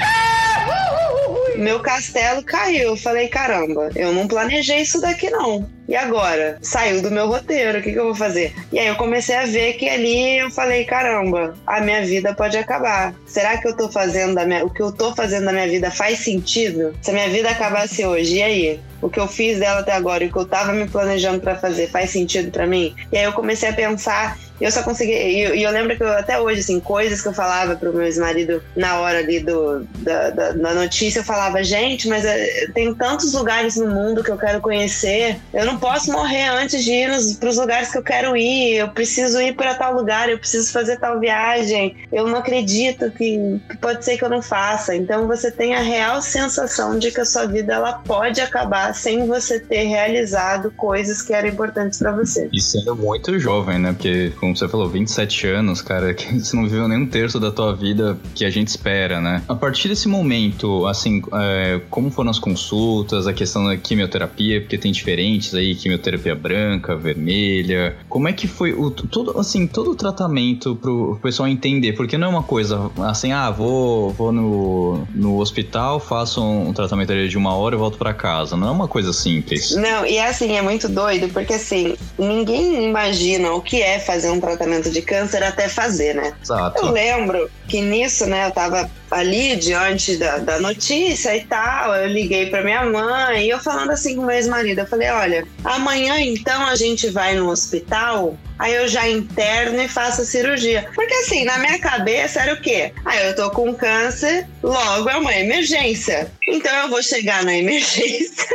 Meu 1.58 1.80
castelo 1.80 2.44
caiu. 2.44 2.90
Eu 2.90 2.98
falei, 2.98 3.28
caramba, 3.28 3.90
eu 3.96 4.14
não 4.14 4.28
planejei 4.28 4.82
isso 4.82 5.02
daqui 5.02 5.30
não. 5.30 5.68
E 5.88 5.96
agora? 5.96 6.58
Saiu 6.62 7.02
do 7.02 7.10
meu 7.10 7.28
roteiro, 7.28 7.80
o 7.80 7.82
que, 7.82 7.94
que 7.94 8.00
eu 8.00 8.06
vou 8.06 8.16
fazer? 8.16 8.54
E 8.72 8.78
aí 8.78 8.88
eu 8.88 8.96
comecei 8.96 9.36
a 9.36 9.46
ver 9.46 9.74
que 9.74 9.88
ali 9.88 10.38
eu 10.38 10.52
falei, 10.52 10.84
caramba, 10.84 11.56
a 11.66 11.80
minha 11.80 12.06
vida 12.06 12.34
pode 12.34 12.58
acabar. 12.58 13.16
Será 13.26 13.58
que 13.58 13.68
eu 13.68 13.76
tô 13.76 13.90
fazendo 13.90 14.38
minha, 14.46 14.66
o 14.66 14.70
que 14.70 14.82
eu 14.82 14.92
tô 14.92 15.16
fazendo 15.16 15.46
da 15.46 15.54
minha 15.54 15.68
vida 15.68 15.90
faz 15.90 16.20
sentido? 16.20 16.94
Se 17.02 17.12
a 17.12 17.14
minha 17.14 17.30
vida 17.30 17.50
acabasse 17.50 18.06
hoje, 18.06 18.36
e 18.36 18.44
aí? 18.44 18.80
O 19.02 19.10
que 19.10 19.20
eu 19.20 19.28
fiz 19.28 19.60
dela 19.60 19.80
até 19.80 19.94
agora 19.94 20.24
e 20.24 20.28
o 20.28 20.32
que 20.32 20.38
eu 20.38 20.46
tava 20.46 20.74
me 20.74 20.88
planejando 20.88 21.40
para 21.40 21.56
fazer 21.56 21.88
faz 21.88 22.10
sentido 22.10 22.52
para 22.52 22.68
mim? 22.68 22.96
E 23.12 23.18
aí 23.18 23.24
eu 23.24 23.34
comecei 23.34 23.70
a 23.70 23.74
pensar 23.74 24.38
e 24.60 24.64
eu 24.64 24.72
só 24.72 24.84
consegui. 24.84 25.12
E 25.12 25.42
eu, 25.42 25.56
eu, 25.56 25.72
lembro 25.72 25.96
que 25.96 26.04
eu, 26.04 26.10
até 26.10 26.40
hoje, 26.40 26.62
assim, 26.62 26.80
coisas 26.80 27.22
que 27.22 27.28
eu 27.28 27.34
falava 27.34 27.76
pro 27.76 27.94
meu 27.94 28.04
ex-marido 28.04 28.62
na 28.76 29.00
hora 29.00 29.20
ali 29.20 29.40
do, 29.40 29.86
da, 30.00 30.30
da, 30.30 30.52
da, 30.52 30.74
notícia, 30.74 31.20
eu 31.20 31.24
falava, 31.24 31.64
gente, 31.64 32.08
mas 32.08 32.26
eh, 32.26 32.68
tem 32.74 32.94
tantos 32.94 33.34
lugares 33.34 33.76
no 33.76 33.88
mundo 33.88 34.24
que 34.24 34.32
eu 34.32 34.38
quero 34.38 34.60
conhecer. 34.60 35.38
Eu 35.54 35.66
não 35.66 35.78
posso 35.78 36.12
morrer 36.12 36.48
antes 36.48 36.84
de 36.84 36.92
ir 36.92 37.10
nos, 37.10 37.34
pros 37.36 37.58
lugares 37.58 37.92
que 37.92 37.98
eu 37.98 38.04
quero 38.04 38.36
ir. 38.36 38.78
Eu 38.78 38.90
preciso 38.90 39.40
ir 39.42 39.54
para 39.56 39.76
tal 39.76 39.94
lugar, 39.94 40.30
eu 40.30 40.40
preciso 40.40 40.72
fazer 40.72 40.98
tal 40.98 41.20
viagem. 41.20 41.96
Eu 42.12 42.28
não 42.28 42.38
acredito 42.38 43.12
que, 43.12 43.60
que 43.70 43.78
pode 43.78 44.04
ser 44.04 44.18
que 44.18 44.24
eu 44.24 44.30
não 44.30 44.42
faça. 44.42 44.96
Então 44.96 45.28
você 45.28 45.52
tem 45.52 45.76
a 45.76 45.82
real 45.82 46.22
sensação 46.22 46.98
de 46.98 47.12
que 47.12 47.22
a 47.22 47.26
sua 47.26 47.46
vida 47.46 47.74
ela 47.74 47.94
pode 47.94 48.42
acabar 48.42 48.94
sem 48.94 49.28
você 49.28 49.60
ter 49.60 49.84
realizado 49.84 50.72
coisas 50.72 51.22
que 51.22 51.34
eram 51.34 51.50
importantes 51.50 52.00
para 52.00 52.12
você. 52.12 52.50
E 52.52 52.62
sendo 52.62 52.96
muito 52.96 53.40
jovem, 53.40 53.80
né? 53.80 53.94
Porque 53.94 54.32
como 54.48 54.56
você 54.56 54.68
falou, 54.68 54.88
27 54.88 55.48
anos, 55.48 55.82
cara, 55.82 56.13
que 56.16 56.39
você 56.39 56.56
não 56.56 56.63
viveu 56.63 56.88
nem 56.88 57.00
um 57.00 57.06
terço 57.06 57.39
da 57.39 57.51
tua 57.51 57.75
vida 57.75 58.18
que 58.34 58.46
a 58.46 58.50
gente 58.50 58.70
espera, 58.70 59.20
né? 59.20 59.44
A 59.48 59.56
partir 59.56 59.89
desse 59.89 60.08
momento, 60.08 60.86
assim, 60.86 61.22
é, 61.34 61.82
como 61.89 62.10
foram 62.10 62.30
as 62.30 62.39
consultas, 62.39 63.27
a 63.27 63.34
questão 63.34 63.66
da 63.66 63.75
quimioterapia, 63.75 64.62
porque 64.62 64.77
tem 64.77 64.92
diferentes 64.92 65.54
aí, 65.54 65.75
quimioterapia 65.75 66.36
branca, 66.36 66.96
vermelha. 66.96 67.96
Como 68.08 68.27
é 68.27 68.34
que 68.34 68.48
foi 68.48 68.74
o 68.74 68.89
todo, 68.89 69.38
assim, 69.39 69.68
todo 69.68 69.92
o 69.92 69.96
tratamento 69.96 70.75
pro 70.75 71.20
pessoal 71.22 71.50
entender? 71.50 71.94
Porque 71.94 72.18
não 72.18 72.27
é 72.27 72.32
uma 72.32 72.44
coisa 72.44 72.89
assim, 73.06 73.32
ah, 73.32 73.50
vou, 73.50 74.12
vou 74.12 74.32
no, 74.32 75.08
no 75.13 75.39
hospital, 75.39 76.00
faço 76.00 76.42
um 76.44 76.72
tratamento 76.74 77.27
de 77.27 77.38
uma 77.38 77.56
hora 77.56 77.75
e 77.75 77.77
volto 77.77 77.98
para 77.98 78.13
casa. 78.13 78.56
Não 78.56 78.68
é 78.68 78.72
uma 78.72 78.88
coisa 78.88 79.12
simples. 79.12 79.75
Não, 79.75 80.06
e 80.06 80.18
é 80.18 80.27
assim, 80.27 80.56
é 80.56 80.62
muito 80.62 80.88
doido, 80.88 81.30
porque 81.30 81.54
assim, 81.54 81.96
ninguém 82.18 82.86
imagina 82.86 83.51
o 83.51 83.62
que 83.62 83.82
é 83.82 84.00
fazer 84.00 84.30
um 84.30 84.37
um 84.38 84.41
tratamento 84.41 84.89
de 84.89 85.01
câncer 85.01 85.44
até 85.44 85.67
fazer, 85.67 86.15
né? 86.15 86.34
Exato. 86.41 86.86
Eu 86.86 86.91
lembro 86.91 87.50
que 87.67 87.82
nisso, 87.82 88.25
né, 88.25 88.48
eu 88.48 88.51
tava 88.51 88.89
ali 89.12 89.56
diante 89.56 90.17
da, 90.17 90.38
da 90.38 90.60
notícia 90.60 91.36
e 91.36 91.44
tal, 91.46 91.96
eu 91.96 92.08
liguei 92.08 92.48
para 92.48 92.63
minha 92.63 92.86
mãe 92.86 93.46
e 93.46 93.50
eu 93.50 93.60
falando 93.60 93.91
assim 93.91 94.15
com 94.15 94.22
meu 94.22 94.36
ex-marido, 94.36 94.79
eu 94.79 94.88
falei, 94.88 95.10
olha, 95.10 95.48
amanhã 95.63 96.20
então 96.20 96.65
a 96.65 96.75
gente 96.75 97.10
vai 97.10 97.36
no 97.36 97.50
hospital, 97.50 98.38
aí 98.60 98.76
eu 98.76 98.88
já 98.88 99.08
interno 99.08 99.82
e 99.82 99.88
faço 99.88 100.22
a 100.22 100.26
cirurgia. 100.26 100.90
Porque 100.96 101.14
assim, 101.14 101.44
na 101.44 101.58
minha 101.60 101.80
cabeça 101.80 102.42
era 102.42 102.54
o 102.54 102.62
quê? 102.62 102.92
Aí 103.06 103.20
ah, 103.20 103.26
eu 103.26 103.36
tô 103.36 103.50
com 103.52 103.74
câncer, 103.74 104.48
logo 104.64 105.10
é 105.10 105.18
uma 105.18 105.36
emergência. 105.36 106.32
Então 106.48 106.74
eu 106.84 106.90
vou 106.90 107.04
chegar 107.04 107.44
na 107.44 107.54
emergência. 107.58 108.48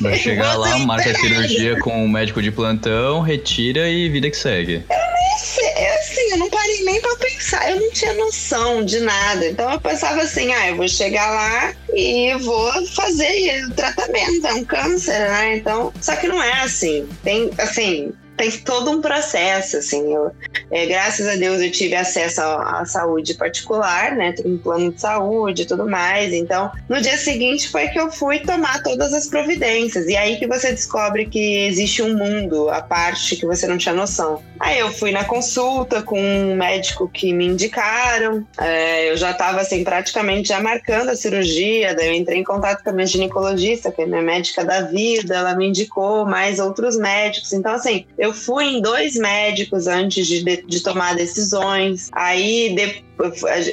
Vai 0.00 0.16
chegar 0.16 0.56
lá, 0.56 0.78
marca 0.78 1.10
a 1.10 1.14
cirurgia 1.14 1.78
com 1.80 2.04
o 2.04 2.08
médico 2.08 2.40
de 2.40 2.50
plantão, 2.50 3.20
retira 3.20 3.88
e 3.88 4.08
vida 4.08 4.30
que 4.30 4.36
segue. 4.36 4.84
Eu 4.88 4.96
nem 4.96 5.38
sei, 5.38 5.66
é 5.66 5.98
assim, 5.98 6.30
eu 6.30 6.38
não 6.38 6.48
parei 6.48 6.84
nem 6.84 7.00
pra 7.00 7.16
pensar, 7.16 7.70
eu 7.70 7.80
não 7.80 7.92
tinha 7.92 8.14
noção 8.14 8.84
de 8.84 9.00
nada. 9.00 9.46
Então 9.46 9.70
eu 9.70 9.80
pensava 9.80 10.22
assim, 10.22 10.52
ah, 10.52 10.68
eu 10.68 10.76
vou 10.76 10.88
chegar 10.88 11.30
lá 11.30 11.74
e 11.94 12.34
vou 12.38 12.86
fazer 12.86 13.66
o 13.66 13.74
tratamento, 13.74 14.46
é 14.46 14.54
um 14.54 14.64
câncer, 14.64 15.18
né? 15.18 15.56
Então, 15.56 15.92
só 16.00 16.16
que 16.16 16.28
não 16.28 16.42
é 16.42 16.62
assim. 16.62 17.06
Tem, 17.22 17.50
assim, 17.58 18.12
tem 18.40 18.50
todo 18.50 18.90
um 18.90 19.02
processo, 19.02 19.76
assim. 19.76 20.14
Eu, 20.14 20.30
é, 20.70 20.86
graças 20.86 21.28
a 21.28 21.36
Deus 21.36 21.60
eu 21.60 21.70
tive 21.70 21.94
acesso 21.94 22.40
à, 22.40 22.86
saúde 22.86 23.34
particular, 23.34 24.16
né? 24.16 24.34
Um 24.46 24.56
plano 24.56 24.90
de 24.90 24.98
saúde 24.98 25.62
e 25.62 25.66
tudo 25.66 25.86
mais. 25.86 26.32
Então, 26.32 26.72
no 26.88 27.02
dia 27.02 27.18
seguinte 27.18 27.68
foi 27.68 27.88
que 27.88 28.00
eu 28.00 28.10
fui 28.10 28.38
tomar 28.38 28.82
todas 28.82 29.12
as 29.12 29.26
providências. 29.26 30.06
E 30.06 30.16
aí 30.16 30.38
que 30.38 30.46
você 30.46 30.72
descobre 30.72 31.26
que 31.26 31.66
existe 31.66 32.02
um 32.02 32.16
mundo 32.16 32.70
à 32.70 32.80
parte 32.80 33.36
que 33.36 33.44
você 33.44 33.66
não 33.66 33.76
tinha 33.76 33.94
noção. 33.94 34.42
Aí 34.58 34.78
eu 34.78 34.90
fui 34.90 35.10
na 35.10 35.24
consulta 35.24 36.02
com 36.02 36.18
um 36.18 36.56
médico 36.56 37.08
que 37.08 37.34
me 37.34 37.46
indicaram. 37.46 38.46
É, 38.58 39.10
eu 39.10 39.18
já 39.18 39.32
estava 39.32 39.60
assim, 39.60 39.84
praticamente 39.84 40.48
já 40.48 40.62
marcando 40.62 41.10
a 41.10 41.16
cirurgia. 41.16 41.94
Daí 41.94 42.08
eu 42.08 42.14
entrei 42.14 42.38
em 42.38 42.44
contato 42.44 42.82
com 42.82 42.88
a 42.88 42.92
minha 42.94 43.06
ginecologista, 43.06 43.92
que 43.92 44.00
é 44.00 44.06
minha 44.06 44.22
médica 44.22 44.64
da 44.64 44.80
vida. 44.80 45.34
Ela 45.34 45.54
me 45.54 45.68
indicou 45.68 46.24
mais 46.24 46.58
outros 46.58 46.96
médicos. 46.96 47.52
Então, 47.52 47.74
assim, 47.74 48.06
eu 48.16 48.29
eu 48.30 48.34
fui 48.34 48.64
em 48.64 48.80
dois 48.80 49.16
médicos 49.16 49.86
antes 49.86 50.26
de, 50.26 50.42
de, 50.42 50.62
de 50.62 50.80
tomar 50.82 51.16
decisões. 51.16 52.08
Aí, 52.12 52.74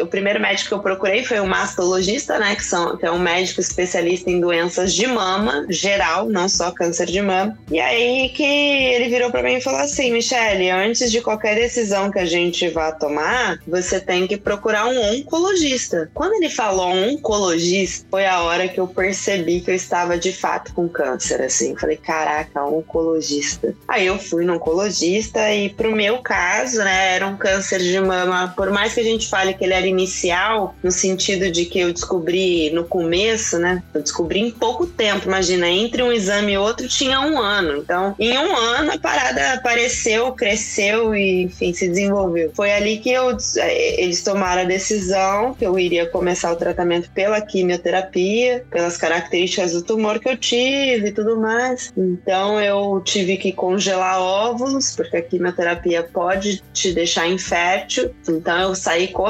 o 0.01 0.07
primeiro 0.07 0.39
médico 0.39 0.69
que 0.69 0.73
eu 0.73 0.79
procurei 0.79 1.23
foi 1.23 1.39
um 1.39 1.47
mastologista, 1.47 2.37
né, 2.39 2.55
que, 2.55 2.63
são, 2.63 2.97
que 2.97 3.05
é 3.05 3.11
um 3.11 3.19
médico 3.19 3.61
especialista 3.61 4.29
em 4.29 4.39
doenças 4.39 4.93
de 4.93 5.07
mama, 5.07 5.65
geral, 5.69 6.27
não 6.27 6.49
só 6.49 6.71
câncer 6.71 7.07
de 7.07 7.21
mama. 7.21 7.57
E 7.71 7.79
aí 7.79 8.29
que 8.29 8.43
ele 8.43 9.09
virou 9.09 9.31
para 9.31 9.43
mim 9.43 9.55
e 9.55 9.61
falou 9.61 9.79
assim, 9.79 10.11
Michelle, 10.11 10.69
antes 10.69 11.11
de 11.11 11.21
qualquer 11.21 11.55
decisão 11.55 12.11
que 12.11 12.19
a 12.19 12.25
gente 12.25 12.67
vá 12.69 12.91
tomar, 12.91 13.59
você 13.67 13.99
tem 13.99 14.27
que 14.27 14.37
procurar 14.37 14.87
um 14.87 15.13
oncologista. 15.13 16.09
Quando 16.13 16.33
ele 16.33 16.49
falou 16.49 16.87
oncologista, 16.87 18.07
foi 18.09 18.25
a 18.25 18.41
hora 18.41 18.67
que 18.67 18.79
eu 18.79 18.87
percebi 18.87 19.61
que 19.61 19.71
eu 19.71 19.75
estava 19.75 20.17
de 20.17 20.33
fato 20.33 20.73
com 20.73 20.87
câncer, 20.87 21.41
assim. 21.41 21.75
Falei, 21.75 21.97
caraca, 21.97 22.63
oncologista. 22.65 23.75
Aí 23.87 24.05
eu 24.05 24.17
fui 24.19 24.45
no 24.45 24.55
oncologista 24.55 25.53
e 25.53 25.69
pro 25.69 25.95
meu 25.95 26.19
caso, 26.19 26.79
né, 26.79 27.15
era 27.15 27.27
um 27.27 27.37
câncer 27.37 27.79
de 27.79 27.99
mama, 27.99 28.53
por 28.55 28.71
mais 28.71 28.93
que 28.93 28.99
a 28.99 29.03
gente 29.03 29.29
fale 29.37 29.53
que 29.53 29.63
ele 29.63 29.73
era 29.73 29.85
inicial, 29.85 30.75
no 30.81 30.91
sentido 30.91 31.51
de 31.51 31.65
que 31.65 31.79
eu 31.79 31.93
descobri 31.93 32.71
no 32.71 32.83
começo, 32.85 33.59
né? 33.59 33.83
Eu 33.93 34.01
descobri 34.01 34.39
em 34.39 34.49
pouco 34.49 34.87
tempo, 34.87 35.27
imagina, 35.27 35.69
entre 35.69 36.01
um 36.01 36.11
exame 36.11 36.53
e 36.53 36.57
outro 36.57 36.87
tinha 36.87 37.19
um 37.19 37.39
ano. 37.39 37.77
Então, 37.77 38.15
em 38.17 38.35
um 38.35 38.55
ano 38.55 38.93
a 38.93 38.97
parada 38.97 39.53
apareceu, 39.53 40.31
cresceu 40.31 41.13
e, 41.13 41.43
enfim, 41.43 41.71
se 41.71 41.87
desenvolveu. 41.87 42.51
Foi 42.55 42.71
ali 42.71 42.97
que 42.97 43.11
eu, 43.11 43.37
eh, 43.57 44.01
eles 44.01 44.23
tomaram 44.23 44.63
a 44.63 44.65
decisão 44.65 45.53
que 45.53 45.65
eu 45.65 45.77
iria 45.77 46.07
começar 46.07 46.51
o 46.51 46.55
tratamento 46.55 47.11
pela 47.11 47.39
quimioterapia, 47.39 48.65
pelas 48.71 48.97
características 48.97 49.73
do 49.73 49.83
tumor 49.83 50.19
que 50.19 50.29
eu 50.29 50.37
tive 50.37 51.09
e 51.09 51.11
tudo 51.11 51.39
mais. 51.39 51.93
Então, 51.95 52.59
eu 52.59 52.99
tive 53.05 53.37
que 53.37 53.51
congelar 53.51 54.19
óvulos, 54.19 54.95
porque 54.95 55.17
a 55.17 55.21
quimioterapia 55.21 56.01
pode 56.01 56.63
te 56.73 56.91
deixar 56.91 57.27
infértil. 57.27 58.11
Então, 58.27 58.57
eu 58.59 58.73
saí 58.73 59.09
correndo, 59.09 59.26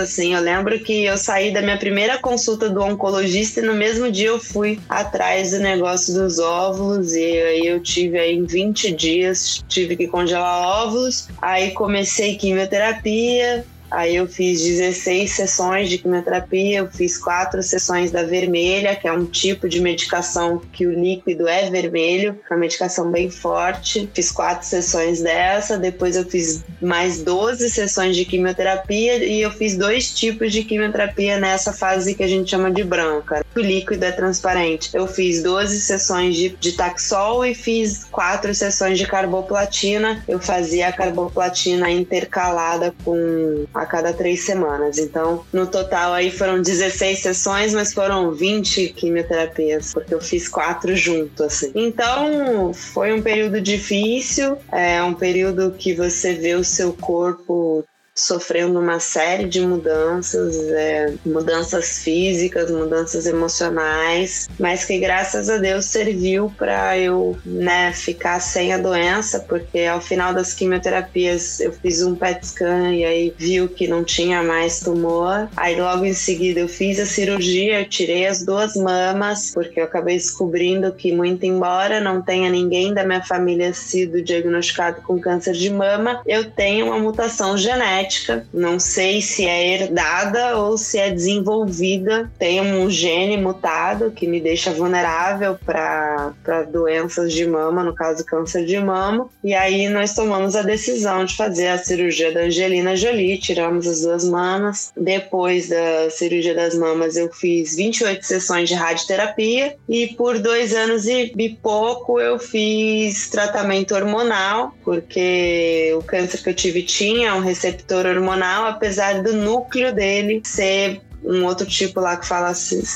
assim. 0.00 0.34
Eu 0.34 0.40
lembro 0.40 0.78
que 0.80 1.04
eu 1.04 1.16
saí 1.16 1.52
da 1.52 1.62
minha 1.62 1.78
primeira 1.78 2.18
consulta 2.18 2.68
do 2.68 2.82
oncologista 2.82 3.60
e 3.60 3.62
no 3.62 3.74
mesmo 3.74 4.10
dia 4.10 4.28
eu 4.28 4.38
fui 4.38 4.78
atrás 4.88 5.50
do 5.50 5.58
negócio 5.58 6.14
dos 6.14 6.38
óvulos 6.38 7.12
e 7.12 7.24
aí 7.24 7.66
eu 7.66 7.80
tive 7.80 8.18
aí 8.18 8.36
em 8.36 8.44
20 8.44 8.92
dias, 8.92 9.62
tive 9.68 9.96
que 9.96 10.06
congelar 10.06 10.86
óvulos. 10.86 11.28
Aí 11.40 11.72
comecei 11.72 12.36
quimioterapia, 12.36 13.64
Aí 13.90 14.16
eu 14.16 14.26
fiz 14.26 14.62
16 14.62 15.30
sessões 15.30 15.88
de 15.88 15.98
quimioterapia, 15.98 16.78
eu 16.78 16.90
fiz 16.90 17.18
quatro 17.18 17.62
sessões 17.62 18.10
da 18.10 18.22
vermelha, 18.22 18.94
que 18.94 19.08
é 19.08 19.12
um 19.12 19.24
tipo 19.24 19.68
de 19.68 19.80
medicação 19.80 20.62
que 20.72 20.86
o 20.86 20.92
líquido 20.92 21.48
é 21.48 21.68
vermelho, 21.68 22.38
é 22.48 22.54
uma 22.54 22.60
medicação 22.60 23.10
bem 23.10 23.30
forte. 23.30 24.08
Fiz 24.14 24.30
quatro 24.30 24.66
sessões 24.66 25.20
dessa, 25.20 25.76
depois 25.76 26.16
eu 26.16 26.24
fiz 26.24 26.64
mais 26.80 27.22
12 27.22 27.68
sessões 27.70 28.16
de 28.16 28.24
quimioterapia 28.24 29.24
e 29.24 29.42
eu 29.42 29.50
fiz 29.50 29.76
dois 29.76 30.10
tipos 30.14 30.52
de 30.52 30.62
quimioterapia 30.62 31.38
nessa 31.38 31.72
fase 31.72 32.14
que 32.14 32.22
a 32.22 32.28
gente 32.28 32.50
chama 32.50 32.70
de 32.70 32.84
branca. 32.84 33.44
O 33.56 33.60
líquido 33.60 34.04
é 34.04 34.12
transparente. 34.12 34.90
Eu 34.94 35.06
fiz 35.06 35.42
12 35.42 35.80
sessões 35.80 36.36
de, 36.36 36.50
de 36.50 36.72
Taxol 36.72 37.44
e 37.44 37.54
fiz 37.54 38.04
quatro 38.04 38.54
sessões 38.54 38.98
de 38.98 39.06
carboplatina. 39.06 40.22
Eu 40.28 40.38
fazia 40.38 40.88
a 40.88 40.92
carboplatina 40.92 41.90
intercalada 41.90 42.94
com 43.04 43.66
a 43.80 43.86
cada 43.86 44.12
três 44.12 44.42
semanas. 44.42 44.98
Então, 44.98 45.42
no 45.50 45.66
total 45.66 46.12
aí 46.12 46.30
foram 46.30 46.60
16 46.60 47.20
sessões, 47.20 47.72
mas 47.72 47.94
foram 47.94 48.30
20 48.30 48.90
quimioterapias, 48.90 49.94
porque 49.94 50.12
eu 50.12 50.20
fiz 50.20 50.46
quatro 50.46 50.94
junto, 50.94 51.44
assim. 51.44 51.72
Então, 51.74 52.74
foi 52.74 53.10
um 53.14 53.22
período 53.22 53.58
difícil, 53.58 54.58
é 54.70 55.02
um 55.02 55.14
período 55.14 55.70
que 55.72 55.94
você 55.94 56.34
vê 56.34 56.54
o 56.54 56.62
seu 56.62 56.92
corpo 56.92 57.82
sofrendo 58.14 58.78
uma 58.78 59.00
série 59.00 59.48
de 59.48 59.60
mudanças, 59.60 60.56
é, 60.56 61.14
mudanças 61.24 61.98
físicas, 62.00 62.70
mudanças 62.70 63.26
emocionais, 63.26 64.48
mas 64.58 64.84
que 64.84 64.98
graças 64.98 65.48
a 65.48 65.56
Deus 65.56 65.86
serviu 65.86 66.52
para 66.58 66.98
eu 66.98 67.38
né, 67.44 67.92
ficar 67.92 68.40
sem 68.40 68.72
a 68.72 68.78
doença, 68.78 69.40
porque 69.40 69.84
ao 69.84 70.00
final 70.00 70.34
das 70.34 70.52
quimioterapias 70.52 71.60
eu 71.60 71.72
fiz 71.72 72.02
um 72.02 72.14
PET 72.14 72.46
scan 72.46 72.94
e 72.94 73.04
aí 73.04 73.34
viu 73.36 73.68
que 73.68 73.86
não 73.86 74.04
tinha 74.04 74.42
mais 74.42 74.80
tumor. 74.80 75.48
Aí 75.56 75.80
logo 75.80 76.04
em 76.04 76.14
seguida 76.14 76.60
eu 76.60 76.68
fiz 76.68 76.98
a 76.98 77.06
cirurgia, 77.06 77.84
tirei 77.84 78.26
as 78.26 78.44
duas 78.44 78.74
mamas, 78.74 79.50
porque 79.52 79.80
eu 79.80 79.84
acabei 79.84 80.16
descobrindo 80.16 80.92
que, 80.92 81.12
muito 81.12 81.44
embora 81.46 82.00
não 82.00 82.20
tenha 82.20 82.50
ninguém 82.50 82.92
da 82.92 83.04
minha 83.04 83.22
família 83.22 83.72
sido 83.72 84.22
diagnosticado 84.22 85.00
com 85.02 85.20
câncer 85.20 85.52
de 85.52 85.70
mama, 85.70 86.22
eu 86.26 86.50
tenho 86.50 86.86
uma 86.86 86.98
mutação 86.98 87.56
genética 87.56 87.99
genética, 88.00 88.46
não 88.52 88.78
sei 88.78 89.20
se 89.20 89.44
é 89.44 89.74
herdada 89.74 90.56
ou 90.56 90.78
se 90.78 90.98
é 90.98 91.10
desenvolvida. 91.10 92.30
Tem 92.38 92.60
um 92.60 92.90
gene 92.90 93.36
mutado 93.36 94.10
que 94.10 94.26
me 94.26 94.40
deixa 94.40 94.72
vulnerável 94.72 95.58
para 95.64 96.32
doenças 96.70 97.32
de 97.32 97.46
mama, 97.46 97.84
no 97.84 97.94
caso 97.94 98.24
câncer 98.24 98.64
de 98.64 98.78
mama. 98.78 99.28
E 99.44 99.54
aí 99.54 99.88
nós 99.88 100.14
tomamos 100.14 100.56
a 100.56 100.62
decisão 100.62 101.24
de 101.24 101.36
fazer 101.36 101.68
a 101.68 101.78
cirurgia 101.78 102.32
da 102.32 102.40
Angelina 102.40 102.96
Jolie, 102.96 103.38
tiramos 103.38 103.86
as 103.86 104.00
duas 104.00 104.24
mamas. 104.24 104.92
Depois 104.96 105.68
da 105.68 106.10
cirurgia 106.10 106.54
das 106.54 106.74
mamas, 106.74 107.16
eu 107.16 107.30
fiz 107.32 107.76
28 107.76 108.24
sessões 108.24 108.68
de 108.68 108.74
radioterapia 108.74 109.76
e 109.88 110.08
por 110.08 110.38
dois 110.38 110.74
anos 110.74 111.06
e, 111.06 111.32
e 111.36 111.48
pouco 111.50 112.20
eu 112.20 112.38
fiz 112.38 113.28
tratamento 113.28 113.94
hormonal, 113.94 114.74
porque 114.84 115.92
o 115.96 116.02
câncer 116.02 116.42
que 116.42 116.50
eu 116.50 116.54
tive 116.54 116.82
tinha 116.82 117.34
um 117.34 117.40
receptor 117.40 117.89
receptor 117.90 118.06
hormonal, 118.06 118.66
apesar 118.66 119.22
do 119.22 119.32
núcleo 119.32 119.92
dele 119.92 120.40
ser 120.44 121.00
um 121.22 121.44
outro 121.44 121.66
tipo 121.66 122.00
lá 122.00 122.16
que 122.16 122.26
fala 122.26 122.52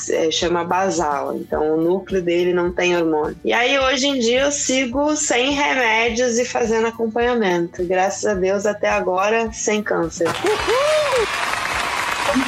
é, 0.09 0.31
chama 0.31 0.63
basal. 0.63 1.35
Então 1.35 1.75
o 1.75 1.81
núcleo 1.81 2.21
dele 2.21 2.53
não 2.53 2.71
tem 2.71 2.97
hormônio. 2.97 3.37
E 3.43 3.53
aí 3.53 3.77
hoje 3.77 4.07
em 4.07 4.19
dia 4.19 4.41
eu 4.45 4.51
sigo 4.51 5.15
sem 5.15 5.51
remédios 5.51 6.39
e 6.39 6.45
fazendo 6.45 6.87
acompanhamento. 6.87 7.83
Graças 7.85 8.25
a 8.25 8.33
Deus 8.33 8.65
até 8.65 8.89
agora 8.89 9.51
sem 9.51 9.83
câncer. 9.83 10.27
Uhul! 10.27 11.54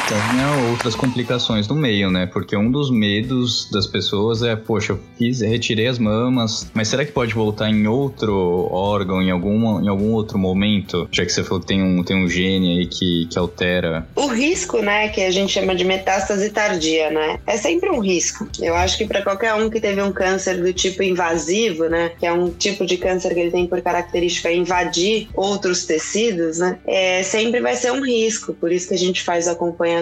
Tem 0.07 0.71
outras 0.71 0.95
complicações 0.95 1.67
no 1.67 1.75
meio, 1.75 2.09
né? 2.09 2.25
Porque 2.27 2.55
um 2.55 2.71
dos 2.71 2.89
medos 2.89 3.69
das 3.69 3.85
pessoas 3.85 4.41
é, 4.41 4.55
poxa, 4.55 4.93
eu 4.93 4.99
fiz, 5.17 5.41
retirei 5.41 5.85
as 5.85 5.99
mamas, 5.99 6.71
mas 6.73 6.87
será 6.87 7.03
que 7.03 7.11
pode 7.11 7.33
voltar 7.33 7.69
em 7.69 7.87
outro 7.87 8.69
órgão, 8.71 9.21
em 9.21 9.29
algum, 9.29 9.81
em 9.81 9.89
algum 9.89 10.13
outro 10.13 10.39
momento? 10.39 11.09
Já 11.11 11.25
que 11.25 11.31
você 11.33 11.43
falou 11.43 11.59
que 11.59 11.65
tem 11.67 11.83
um, 11.83 12.01
tem 12.03 12.15
um 12.15 12.29
gene 12.29 12.79
aí 12.79 12.85
que, 12.85 13.27
que 13.29 13.37
altera. 13.37 14.07
O 14.15 14.27
risco, 14.27 14.81
né, 14.81 15.09
que 15.09 15.21
a 15.21 15.29
gente 15.29 15.51
chama 15.51 15.75
de 15.75 15.83
metástase 15.83 16.51
tardia, 16.51 17.09
né? 17.09 17.39
É 17.45 17.57
sempre 17.57 17.89
um 17.89 17.99
risco. 17.99 18.47
Eu 18.61 18.75
acho 18.75 18.97
que 18.97 19.05
para 19.05 19.21
qualquer 19.21 19.55
um 19.55 19.69
que 19.69 19.81
teve 19.81 20.01
um 20.01 20.13
câncer 20.13 20.61
do 20.61 20.71
tipo 20.71 21.03
invasivo, 21.03 21.89
né, 21.89 22.13
que 22.17 22.25
é 22.25 22.31
um 22.31 22.49
tipo 22.49 22.85
de 22.85 22.95
câncer 22.95 23.33
que 23.33 23.41
ele 23.41 23.51
tem 23.51 23.67
por 23.67 23.81
característica 23.81 24.49
invadir 24.49 25.27
outros 25.33 25.83
tecidos, 25.85 26.59
né, 26.59 26.79
é, 26.87 27.23
sempre 27.23 27.59
vai 27.59 27.75
ser 27.75 27.91
um 27.91 28.01
risco. 28.01 28.53
Por 28.53 28.71
isso 28.71 28.87
que 28.87 28.93
a 28.93 28.97
gente 28.97 29.21
faz 29.21 29.47
o 29.47 29.51
acompanhamento 29.51 29.96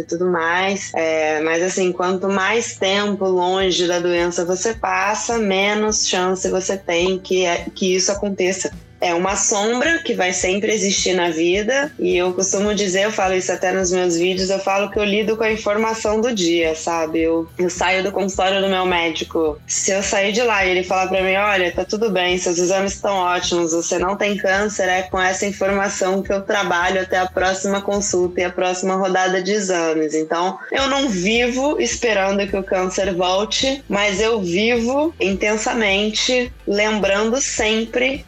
e 0.00 0.04
tudo 0.04 0.26
mais. 0.26 0.92
É, 0.94 1.40
mas 1.40 1.62
assim, 1.62 1.92
quanto 1.92 2.28
mais 2.28 2.76
tempo 2.76 3.24
longe 3.26 3.86
da 3.86 3.98
doença 3.98 4.44
você 4.44 4.74
passa, 4.74 5.38
menos 5.38 6.06
chance 6.06 6.48
você 6.48 6.76
tem 6.76 7.18
que, 7.18 7.44
é, 7.44 7.66
que 7.74 7.94
isso 7.94 8.10
aconteça 8.12 8.70
é 9.04 9.12
uma 9.12 9.36
sombra 9.36 9.98
que 9.98 10.14
vai 10.14 10.32
sempre 10.32 10.72
existir 10.72 11.12
na 11.12 11.28
vida. 11.28 11.92
E 11.98 12.16
eu 12.16 12.32
costumo 12.32 12.74
dizer, 12.74 13.04
eu 13.04 13.12
falo 13.12 13.34
isso 13.34 13.52
até 13.52 13.70
nos 13.70 13.92
meus 13.92 14.16
vídeos, 14.16 14.48
eu 14.48 14.58
falo 14.58 14.90
que 14.90 14.98
eu 14.98 15.04
lido 15.04 15.36
com 15.36 15.44
a 15.44 15.52
informação 15.52 16.22
do 16.22 16.34
dia, 16.34 16.74
sabe? 16.74 17.20
Eu, 17.20 17.46
eu 17.58 17.68
saio 17.68 18.02
do 18.02 18.10
consultório 18.10 18.62
do 18.62 18.68
meu 18.68 18.86
médico. 18.86 19.60
Se 19.66 19.90
eu 19.90 20.02
sair 20.02 20.32
de 20.32 20.40
lá 20.42 20.64
e 20.64 20.70
ele 20.70 20.82
falar 20.82 21.08
para 21.08 21.22
mim, 21.22 21.34
olha, 21.34 21.70
tá 21.70 21.84
tudo 21.84 22.10
bem, 22.10 22.38
seus 22.38 22.56
exames 22.56 22.94
estão 22.94 23.16
ótimos, 23.16 23.72
você 23.72 23.98
não 23.98 24.16
tem 24.16 24.38
câncer, 24.38 24.88
é 24.88 25.02
com 25.02 25.20
essa 25.20 25.44
informação 25.44 26.22
que 26.22 26.32
eu 26.32 26.40
trabalho 26.40 27.02
até 27.02 27.18
a 27.18 27.26
próxima 27.26 27.82
consulta 27.82 28.40
e 28.40 28.44
a 28.44 28.50
próxima 28.50 28.94
rodada 28.94 29.42
de 29.42 29.52
exames. 29.52 30.14
Então, 30.14 30.58
eu 30.72 30.86
não 30.86 31.10
vivo 31.10 31.78
esperando 31.78 32.46
que 32.48 32.56
o 32.56 32.64
câncer 32.64 33.12
volte, 33.12 33.84
mas 33.86 34.18
eu 34.18 34.40
vivo 34.40 35.14
intensamente 35.20 36.50
lembrando 36.66 37.38
sempre 37.38 38.24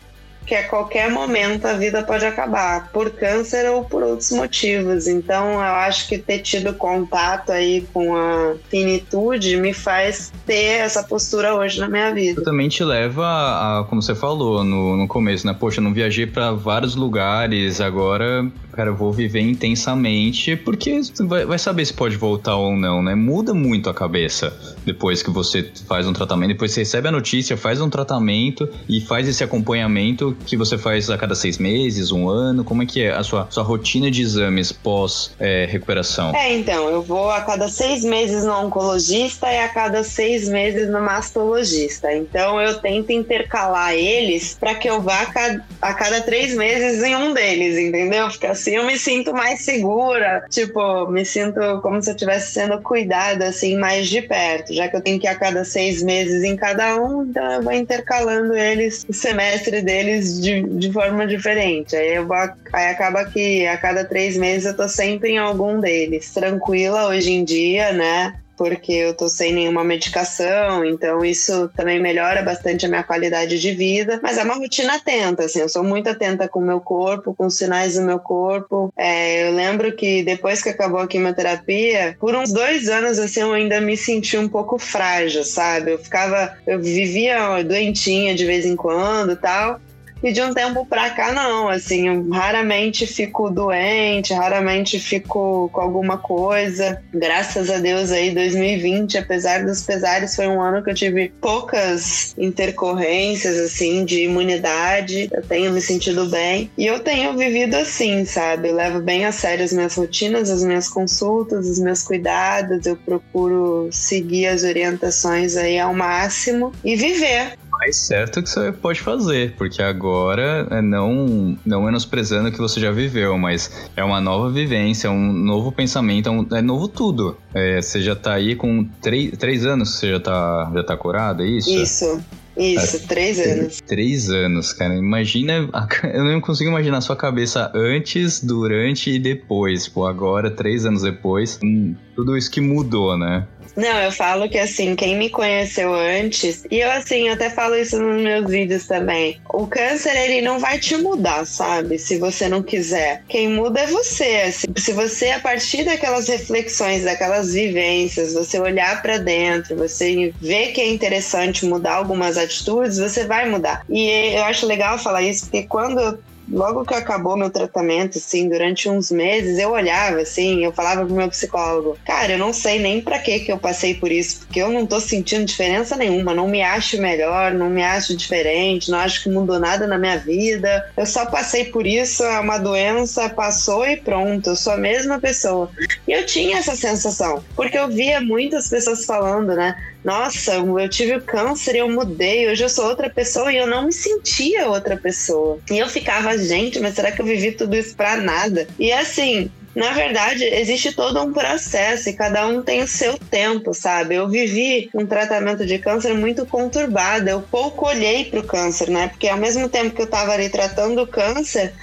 que 0.46 0.54
a 0.54 0.68
qualquer 0.68 1.10
momento 1.10 1.66
a 1.66 1.72
vida 1.72 2.02
pode 2.02 2.24
acabar, 2.24 2.88
por 2.92 3.10
câncer 3.10 3.68
ou 3.68 3.84
por 3.84 4.02
outros 4.02 4.30
motivos. 4.30 5.08
Então, 5.08 5.54
eu 5.54 5.60
acho 5.60 6.08
que 6.08 6.16
ter 6.18 6.38
tido 6.38 6.72
contato 6.72 7.50
aí 7.50 7.86
com 7.92 8.14
a 8.14 8.54
finitude 8.70 9.56
me 9.56 9.72
faz 9.72 10.32
ter 10.46 10.80
essa 10.80 11.02
postura 11.02 11.54
hoje 11.54 11.80
na 11.80 11.88
minha 11.88 12.14
vida. 12.14 12.42
Também 12.42 12.68
te 12.68 12.84
leva 12.84 13.24
a, 13.24 13.84
como 13.88 14.00
você 14.00 14.14
falou 14.14 14.62
no, 14.62 14.96
no 14.96 15.08
começo, 15.08 15.46
né? 15.46 15.54
Poxa, 15.58 15.80
eu 15.80 15.84
não 15.84 15.92
viajei 15.92 16.26
para 16.26 16.52
vários 16.52 16.94
lugares, 16.94 17.80
agora 17.80 18.50
cara, 18.76 18.90
eu 18.90 18.94
vou 18.94 19.10
viver 19.10 19.40
intensamente, 19.40 20.54
porque 20.54 21.00
vai, 21.20 21.46
vai, 21.46 21.58
saber 21.58 21.86
se 21.86 21.94
pode 21.94 22.16
voltar 22.16 22.56
ou 22.56 22.76
não, 22.76 23.02
né? 23.02 23.14
Muda 23.14 23.54
muito 23.54 23.88
a 23.88 23.94
cabeça 23.94 24.54
depois 24.84 25.22
que 25.22 25.30
você 25.30 25.70
faz 25.88 26.06
um 26.06 26.12
tratamento, 26.12 26.48
depois 26.48 26.72
você 26.72 26.80
recebe 26.80 27.08
a 27.08 27.10
notícia, 27.10 27.56
faz 27.56 27.80
um 27.80 27.88
tratamento 27.88 28.68
e 28.86 29.00
faz 29.00 29.26
esse 29.26 29.42
acompanhamento 29.42 30.36
que 30.44 30.56
você 30.56 30.76
faz 30.76 31.08
a 31.08 31.16
cada 31.16 31.34
seis 31.34 31.56
meses, 31.56 32.12
um 32.12 32.28
ano. 32.28 32.62
Como 32.64 32.82
é 32.82 32.86
que 32.86 33.02
é 33.02 33.12
a 33.12 33.22
sua, 33.22 33.46
sua 33.50 33.62
rotina 33.62 34.10
de 34.10 34.20
exames 34.20 34.70
pós-recuperação? 34.70 36.34
É, 36.34 36.50
é, 36.50 36.58
então, 36.58 36.88
eu 36.90 37.02
vou 37.02 37.30
a 37.30 37.40
cada 37.40 37.68
seis 37.68 38.04
meses 38.04 38.44
no 38.44 38.52
oncologista 38.52 39.50
e 39.50 39.58
a 39.58 39.68
cada 39.68 40.04
seis 40.04 40.48
meses 40.48 40.90
no 40.90 41.00
mastologista. 41.00 42.12
Então, 42.14 42.60
eu 42.60 42.78
tento 42.78 43.10
intercalar 43.10 43.94
eles 43.94 44.54
para 44.60 44.74
que 44.74 44.88
eu 44.88 45.00
vá 45.00 45.22
a 45.22 45.26
cada, 45.26 45.64
a 45.80 45.94
cada 45.94 46.20
três 46.20 46.54
meses 46.54 47.02
em 47.02 47.16
um 47.16 47.32
deles, 47.32 47.78
entendeu? 47.78 48.30
Ficar 48.30 48.50
assim 48.50 48.65
eu 48.74 48.84
me 48.84 48.98
sinto 48.98 49.32
mais 49.32 49.62
segura. 49.62 50.44
Tipo, 50.50 51.06
me 51.08 51.24
sinto 51.24 51.60
como 51.82 52.02
se 52.02 52.10
eu 52.10 52.14
estivesse 52.14 52.52
sendo 52.52 52.80
cuidada, 52.80 53.48
assim, 53.48 53.76
mais 53.76 54.08
de 54.08 54.22
perto. 54.22 54.72
Já 54.72 54.88
que 54.88 54.96
eu 54.96 55.00
tenho 55.00 55.18
que 55.18 55.26
ir 55.26 55.30
a 55.30 55.34
cada 55.34 55.64
seis 55.64 56.02
meses 56.02 56.42
em 56.42 56.56
cada 56.56 57.00
um, 57.00 57.24
então 57.24 57.52
eu 57.52 57.62
vou 57.62 57.72
intercalando 57.72 58.54
eles, 58.54 59.04
o 59.08 59.12
semestre 59.12 59.82
deles 59.82 60.40
de, 60.40 60.62
de 60.62 60.92
forma 60.92 61.26
diferente. 61.26 61.96
Aí, 61.96 62.14
eu 62.14 62.26
vou, 62.26 62.36
aí 62.36 62.86
acaba 62.86 63.24
que 63.24 63.66
a 63.66 63.76
cada 63.76 64.04
três 64.04 64.36
meses 64.36 64.66
eu 64.66 64.76
tô 64.76 64.88
sempre 64.88 65.30
em 65.30 65.38
algum 65.38 65.80
deles. 65.80 66.32
Tranquila 66.32 67.08
hoje 67.08 67.32
em 67.32 67.44
dia, 67.44 67.92
né? 67.92 68.34
Porque 68.56 68.92
eu 68.92 69.14
tô 69.14 69.28
sem 69.28 69.52
nenhuma 69.52 69.84
medicação, 69.84 70.84
então 70.84 71.24
isso 71.24 71.68
também 71.76 72.00
melhora 72.00 72.42
bastante 72.42 72.86
a 72.86 72.88
minha 72.88 73.02
qualidade 73.02 73.60
de 73.60 73.70
vida. 73.72 74.18
Mas 74.22 74.38
é 74.38 74.42
uma 74.42 74.54
rotina 74.54 74.94
atenta, 74.94 75.44
assim, 75.44 75.60
eu 75.60 75.68
sou 75.68 75.84
muito 75.84 76.08
atenta 76.08 76.48
com 76.48 76.60
o 76.60 76.64
meu 76.64 76.80
corpo, 76.80 77.34
com 77.34 77.46
os 77.46 77.56
sinais 77.56 77.94
do 77.94 78.02
meu 78.02 78.18
corpo. 78.18 78.92
É, 78.96 79.48
eu 79.48 79.54
lembro 79.54 79.92
que 79.92 80.22
depois 80.22 80.62
que 80.62 80.68
acabou 80.68 81.00
a 81.00 81.06
quimioterapia, 81.06 82.16
por 82.18 82.34
uns 82.34 82.52
dois 82.52 82.88
anos, 82.88 83.18
assim, 83.18 83.40
eu 83.40 83.52
ainda 83.52 83.80
me 83.80 83.96
senti 83.96 84.36
um 84.36 84.48
pouco 84.48 84.78
frágil, 84.78 85.44
sabe? 85.44 85.92
Eu 85.92 85.98
ficava, 85.98 86.56
eu 86.66 86.80
vivia 86.80 87.62
doentinha 87.62 88.34
de 88.34 88.44
vez 88.44 88.64
em 88.64 88.76
quando 88.76 89.36
tal. 89.36 89.80
E 90.26 90.32
de 90.32 90.42
um 90.42 90.52
tempo 90.52 90.84
pra 90.84 91.10
cá, 91.10 91.32
não. 91.32 91.68
Assim, 91.68 92.08
eu 92.08 92.28
raramente 92.30 93.06
fico 93.06 93.48
doente, 93.48 94.34
raramente 94.34 94.98
fico 94.98 95.70
com 95.72 95.80
alguma 95.80 96.18
coisa. 96.18 97.00
Graças 97.14 97.70
a 97.70 97.78
Deus 97.78 98.10
aí, 98.10 98.34
2020, 98.34 99.18
apesar 99.18 99.64
dos 99.64 99.82
pesares, 99.82 100.34
foi 100.34 100.48
um 100.48 100.60
ano 100.60 100.82
que 100.82 100.90
eu 100.90 100.94
tive 100.96 101.32
poucas 101.40 102.34
intercorrências, 102.36 103.56
assim, 103.56 104.04
de 104.04 104.24
imunidade. 104.24 105.28
Eu 105.30 105.42
tenho 105.42 105.70
me 105.70 105.80
sentido 105.80 106.26
bem. 106.28 106.72
E 106.76 106.84
eu 106.84 106.98
tenho 106.98 107.36
vivido 107.38 107.76
assim, 107.76 108.24
sabe? 108.24 108.70
Eu 108.70 108.74
levo 108.74 108.98
bem 108.98 109.24
a 109.26 109.30
sério 109.30 109.64
as 109.64 109.72
minhas 109.72 109.94
rotinas, 109.94 110.50
as 110.50 110.64
minhas 110.64 110.88
consultas, 110.88 111.68
os 111.68 111.78
meus 111.78 112.02
cuidados. 112.02 112.84
Eu 112.84 112.96
procuro 112.96 113.90
seguir 113.92 114.48
as 114.48 114.64
orientações 114.64 115.56
aí 115.56 115.78
ao 115.78 115.94
máximo 115.94 116.72
e 116.82 116.96
viver 116.96 117.56
mais 117.78 117.96
certo 117.96 118.42
que 118.42 118.48
você 118.48 118.72
pode 118.72 119.00
fazer, 119.00 119.54
porque 119.56 119.82
agora 119.82 120.66
é 120.70 120.82
não, 120.82 121.56
não 121.64 121.82
menosprezando 121.82 122.48
o 122.48 122.52
que 122.52 122.58
você 122.58 122.80
já 122.80 122.90
viveu, 122.90 123.36
mas 123.38 123.88
é 123.96 124.02
uma 124.02 124.20
nova 124.20 124.50
vivência, 124.50 125.08
é 125.08 125.10
um 125.10 125.32
novo 125.32 125.70
pensamento, 125.70 126.28
é, 126.28 126.32
um, 126.32 126.46
é 126.52 126.62
novo 126.62 126.88
tudo. 126.88 127.36
É, 127.54 127.80
você 127.80 128.00
já 128.00 128.16
tá 128.16 128.34
aí 128.34 128.54
com 128.54 128.84
três, 129.00 129.36
três 129.36 129.64
anos 129.64 129.94
que 129.94 130.00
você 130.00 130.10
já 130.10 130.20
tá, 130.20 130.70
já 130.74 130.82
tá 130.82 130.96
curado, 130.96 131.42
é 131.42 131.46
isso? 131.46 131.70
Isso. 131.70 132.20
Isso, 132.56 133.06
três 133.06 133.38
anos. 133.38 133.80
Três 133.86 134.30
anos, 134.30 134.72
cara. 134.72 134.94
Imagina. 134.94 135.68
Eu 136.02 136.24
não 136.24 136.40
consigo 136.40 136.70
imaginar 136.70 136.98
a 136.98 137.02
sua 137.02 137.14
cabeça 137.14 137.70
antes, 137.74 138.42
durante 138.42 139.10
e 139.10 139.18
depois. 139.18 139.86
Pô, 139.86 140.06
agora, 140.06 140.50
três 140.50 140.86
anos 140.86 141.02
depois. 141.02 141.58
Hum, 141.62 141.94
tudo 142.14 142.36
isso 142.36 142.50
que 142.50 142.60
mudou, 142.60 143.18
né? 143.18 143.46
Não, 143.76 144.00
eu 144.00 144.10
falo 144.10 144.48
que 144.48 144.58
assim, 144.58 144.96
quem 144.96 145.16
me 145.16 145.28
conheceu 145.28 145.92
antes, 145.94 146.64
e 146.70 146.80
eu 146.80 146.90
assim, 146.90 147.28
eu 147.28 147.34
até 147.34 147.50
falo 147.50 147.76
isso 147.76 148.00
nos 148.00 148.22
meus 148.22 148.50
vídeos 148.50 148.86
também. 148.86 149.40
O 149.52 149.66
câncer, 149.66 150.16
ele 150.16 150.40
não 150.40 150.58
vai 150.58 150.78
te 150.78 150.96
mudar, 150.96 151.44
sabe? 151.44 151.98
Se 151.98 152.18
você 152.18 152.48
não 152.48 152.62
quiser. 152.62 153.22
Quem 153.28 153.48
muda 153.48 153.80
é 153.80 153.86
você. 153.86 154.42
Assim. 154.46 154.66
Se 154.76 154.92
você, 154.92 155.30
a 155.30 155.40
partir 155.40 155.84
daquelas 155.84 156.28
reflexões, 156.28 157.04
daquelas 157.04 157.52
vivências, 157.52 158.32
você 158.32 158.58
olhar 158.58 159.02
para 159.02 159.18
dentro, 159.18 159.76
você 159.76 160.32
ver 160.40 160.72
que 160.72 160.80
é 160.80 160.88
interessante 160.88 161.66
mudar 161.66 161.94
algumas 161.94 162.38
atitudes, 162.38 162.98
você 162.98 163.24
vai 163.24 163.48
mudar. 163.48 163.84
E 163.88 164.08
eu 164.34 164.44
acho 164.44 164.66
legal 164.66 164.98
falar 164.98 165.22
isso, 165.22 165.44
porque 165.44 165.64
quando 165.64 166.00
eu 166.00 166.18
logo 166.50 166.84
que 166.84 166.94
acabou 166.94 167.36
meu 167.36 167.50
tratamento, 167.50 168.18
assim, 168.18 168.48
durante 168.48 168.88
uns 168.88 169.10
meses, 169.10 169.58
eu 169.58 169.70
olhava, 169.70 170.20
assim, 170.20 170.64
eu 170.64 170.72
falava 170.72 171.04
pro 171.04 171.14
meu 171.14 171.28
psicólogo, 171.28 171.98
cara, 172.04 172.32
eu 172.32 172.38
não 172.38 172.52
sei 172.52 172.78
nem 172.78 173.00
para 173.00 173.18
que 173.18 173.40
que 173.40 173.52
eu 173.52 173.58
passei 173.58 173.94
por 173.94 174.10
isso, 174.10 174.40
porque 174.40 174.60
eu 174.60 174.70
não 174.70 174.86
tô 174.86 175.00
sentindo 175.00 175.44
diferença 175.44 175.96
nenhuma, 175.96 176.34
não 176.34 176.48
me 176.48 176.62
acho 176.62 177.00
melhor, 177.00 177.52
não 177.52 177.68
me 177.68 177.82
acho 177.82 178.16
diferente, 178.16 178.90
não 178.90 178.98
acho 178.98 179.22
que 179.22 179.30
mudou 179.30 179.58
nada 179.58 179.86
na 179.86 179.98
minha 179.98 180.18
vida, 180.18 180.84
eu 180.96 181.06
só 181.06 181.26
passei 181.26 181.66
por 181.66 181.86
isso, 181.86 182.22
é 182.22 182.40
uma 182.40 182.58
doença, 182.58 183.28
passou 183.28 183.86
e 183.86 183.96
pronto, 183.96 184.50
eu 184.50 184.56
sou 184.56 184.72
a 184.72 184.78
mesma 184.78 185.18
pessoa. 185.18 185.70
E 186.06 186.12
eu 186.12 186.24
tinha 186.26 186.58
essa 186.58 186.76
sensação, 186.76 187.44
porque 187.54 187.78
eu 187.78 187.88
via 187.88 188.20
muitas 188.20 188.68
pessoas 188.68 189.04
falando, 189.04 189.54
né, 189.54 189.74
nossa, 190.06 190.54
eu 190.54 190.88
tive 190.88 191.16
o 191.16 191.20
câncer 191.20 191.74
e 191.74 191.78
eu 191.78 191.90
mudei, 191.90 192.48
hoje 192.48 192.62
eu 192.62 192.68
sou 192.68 192.86
outra 192.86 193.10
pessoa 193.10 193.52
e 193.52 193.56
eu 193.56 193.66
não 193.66 193.86
me 193.86 193.92
sentia 193.92 194.68
outra 194.68 194.96
pessoa. 194.96 195.58
E 195.68 195.78
eu 195.78 195.88
ficava, 195.88 196.35
gente, 196.38 196.80
mas 196.80 196.94
será 196.94 197.12
que 197.12 197.20
eu 197.20 197.26
vivi 197.26 197.52
tudo 197.52 197.76
isso 197.76 197.94
pra 197.96 198.16
nada? 198.16 198.66
E 198.78 198.92
assim, 198.92 199.50
na 199.76 199.92
verdade, 199.92 200.42
existe 200.42 200.92
todo 200.92 201.22
um 201.22 201.34
processo 201.34 202.08
e 202.08 202.14
cada 202.14 202.46
um 202.46 202.62
tem 202.62 202.82
o 202.82 202.88
seu 202.88 203.18
tempo, 203.18 203.74
sabe? 203.74 204.14
Eu 204.14 204.26
vivi 204.26 204.88
um 204.94 205.04
tratamento 205.04 205.66
de 205.66 205.78
câncer 205.78 206.14
muito 206.14 206.46
conturbado. 206.46 207.28
Eu 207.28 207.42
pouco 207.42 207.86
olhei 207.86 208.24
para 208.24 208.40
o 208.40 208.42
câncer, 208.42 208.88
né? 208.88 209.08
Porque 209.08 209.28
ao 209.28 209.36
mesmo 209.36 209.68
tempo 209.68 209.94
que 209.94 210.00
eu 210.00 210.06
estava 210.06 210.32
ali 210.32 210.48
tratando 210.48 211.02
o 211.02 211.06
câncer, 211.06 211.74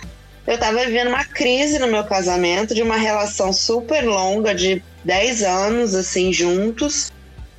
eu 0.47 0.55
estava 0.55 0.83
vivendo 0.83 1.09
uma 1.09 1.23
crise 1.23 1.77
no 1.77 1.87
meu 1.87 2.03
casamento, 2.03 2.73
de 2.73 2.81
uma 2.81 2.97
relação 2.97 3.53
super 3.53 4.03
longa, 4.03 4.55
de 4.55 4.81
10 5.03 5.43
anos, 5.43 5.93
assim, 5.93 6.33
juntos. 6.33 7.11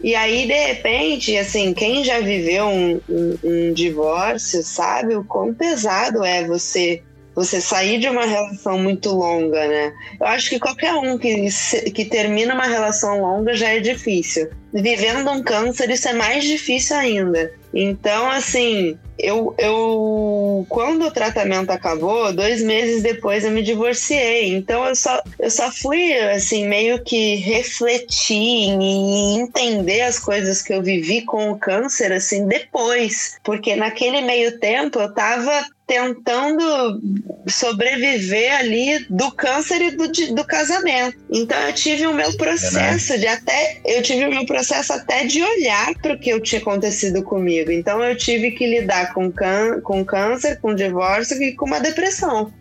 E 0.04 0.14
aí, 0.14 0.46
de 0.46 0.52
repente, 0.52 1.34
assim, 1.34 1.72
quem 1.72 2.04
já 2.04 2.20
viveu 2.20 2.66
um, 2.66 3.00
um, 3.08 3.38
um 3.42 3.72
divórcio 3.72 4.62
sabe 4.62 5.16
o 5.16 5.24
quão 5.24 5.54
pesado 5.54 6.22
é 6.22 6.46
você 6.46 7.02
você 7.34 7.58
sair 7.58 7.98
de 7.98 8.08
uma 8.08 8.26
relação 8.26 8.78
muito 8.78 9.08
longa, 9.10 9.66
né? 9.66 9.92
Eu 10.20 10.26
acho 10.26 10.50
que 10.50 10.60
qualquer 10.60 10.92
um 10.92 11.16
que, 11.18 11.48
que 11.92 12.04
termina 12.04 12.54
uma 12.54 12.66
relação 12.66 13.18
longa 13.22 13.54
já 13.54 13.70
é 13.70 13.80
difícil. 13.80 14.50
Vivendo 14.72 15.30
um 15.30 15.42
câncer, 15.42 15.90
isso 15.90 16.06
é 16.06 16.12
mais 16.12 16.44
difícil 16.44 16.96
ainda. 16.96 17.52
Então, 17.72 18.30
assim, 18.30 18.98
eu, 19.18 19.54
eu 19.58 20.66
quando 20.68 21.06
o 21.06 21.10
tratamento 21.10 21.70
acabou, 21.70 22.32
dois 22.32 22.62
meses 22.62 23.02
depois 23.02 23.44
eu 23.44 23.50
me 23.50 23.62
divorciei. 23.62 24.54
Então 24.54 24.84
eu 24.86 24.94
só, 24.94 25.22
eu 25.38 25.50
só 25.50 25.70
fui 25.70 26.12
assim 26.18 26.66
meio 26.66 27.02
que 27.02 27.36
refletir 27.36 28.76
e 28.80 29.38
entender 29.38 30.02
as 30.02 30.18
coisas 30.18 30.62
que 30.62 30.72
eu 30.72 30.82
vivi 30.82 31.22
com 31.22 31.50
o 31.50 31.58
câncer 31.58 32.12
assim 32.12 32.46
depois, 32.46 33.38
porque 33.42 33.76
naquele 33.76 34.20
meio 34.22 34.58
tempo 34.58 34.98
eu 34.98 35.12
tava 35.12 35.64
tentando 35.86 37.00
sobreviver 37.46 38.56
ali 38.56 39.06
do 39.10 39.30
câncer 39.32 39.82
e 39.82 39.90
do, 39.96 40.08
do 40.34 40.44
casamento. 40.44 41.16
Então 41.30 41.58
eu 41.58 41.72
tive 41.74 42.06
o 42.06 42.14
meu 42.14 42.34
processo 42.36 43.18
de 43.18 43.26
até 43.26 43.80
eu 43.84 44.02
tive 44.02 44.24
o 44.26 44.30
meu 44.30 44.46
processo 44.46 44.92
até 44.92 45.24
de 45.24 45.42
olhar 45.42 45.94
para 46.00 46.14
o 46.14 46.18
que 46.18 46.30
eu 46.30 46.40
tinha 46.40 46.60
acontecido 46.60 47.22
comigo. 47.22 47.70
Então 47.70 48.02
eu 48.02 48.16
tive 48.16 48.52
que 48.52 48.66
lidar 48.66 49.12
com, 49.12 49.30
can, 49.30 49.80
com 49.82 50.04
câncer, 50.04 50.58
com 50.60 50.74
divórcio 50.74 51.40
e 51.42 51.54
com 51.54 51.66
uma 51.66 51.80
depressão. 51.80 52.52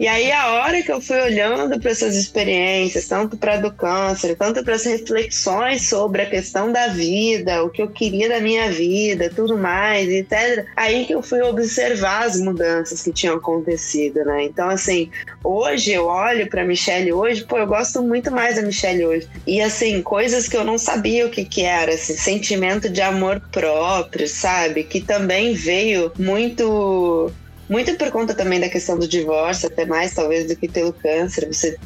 E 0.00 0.08
aí 0.08 0.32
a 0.32 0.54
hora 0.54 0.82
que 0.82 0.90
eu 0.90 1.00
fui 1.00 1.20
olhando 1.20 1.78
para 1.78 1.90
essas 1.90 2.16
experiências, 2.16 3.06
tanto 3.06 3.36
para 3.36 3.58
do 3.58 3.72
câncer, 3.72 4.36
tanto 4.36 4.64
para 4.64 4.74
as 4.74 4.84
reflexões 4.84 5.88
sobre 5.88 6.22
a 6.22 6.30
questão 6.30 6.72
da 6.72 6.88
vida, 6.88 7.62
o 7.62 7.70
que 7.70 7.82
eu 7.82 7.88
queria 7.88 8.28
da 8.28 8.40
minha 8.40 8.70
vida, 8.70 9.30
tudo 9.34 9.56
mais, 9.56 10.08
etc. 10.08 10.66
Aí 10.76 11.04
que 11.04 11.14
eu 11.14 11.22
fui 11.22 11.40
observar 11.42 12.24
as 12.24 12.40
mudanças 12.40 13.02
que 13.02 13.12
tinham 13.12 13.36
acontecido, 13.36 14.24
né? 14.24 14.44
Então 14.44 14.68
assim, 14.68 15.10
hoje 15.44 15.92
eu 15.92 16.06
olho 16.06 16.48
para 16.48 16.64
Michelle 16.64 17.12
hoje, 17.12 17.44
pô, 17.44 17.58
eu 17.58 17.66
gosto 17.66 18.02
muito 18.02 18.30
mais 18.30 18.56
da 18.56 18.62
Michelle 18.62 19.04
hoje. 19.04 19.28
E 19.46 19.60
assim, 19.60 20.02
coisas 20.02 20.48
que 20.48 20.56
eu 20.56 20.64
não 20.64 20.78
sabia 20.78 21.26
o 21.26 21.30
que 21.30 21.44
que 21.44 21.62
era, 21.62 21.92
esse 21.92 22.16
sentimento 22.16 22.88
de 22.88 23.00
amor 23.00 23.40
próprio, 23.52 24.26
sabe? 24.26 24.84
Que 24.84 25.00
também 25.00 25.54
veio 25.54 26.10
muito 26.18 27.30
muito 27.72 27.96
por 27.96 28.10
conta 28.10 28.34
também 28.34 28.60
da 28.60 28.68
questão 28.68 28.98
do 28.98 29.08
divórcio, 29.08 29.66
até 29.66 29.86
mais 29.86 30.14
talvez 30.14 30.46
do 30.46 30.54
que 30.54 30.68
pelo 30.68 30.92
câncer. 30.92 31.46
Você 31.46 31.78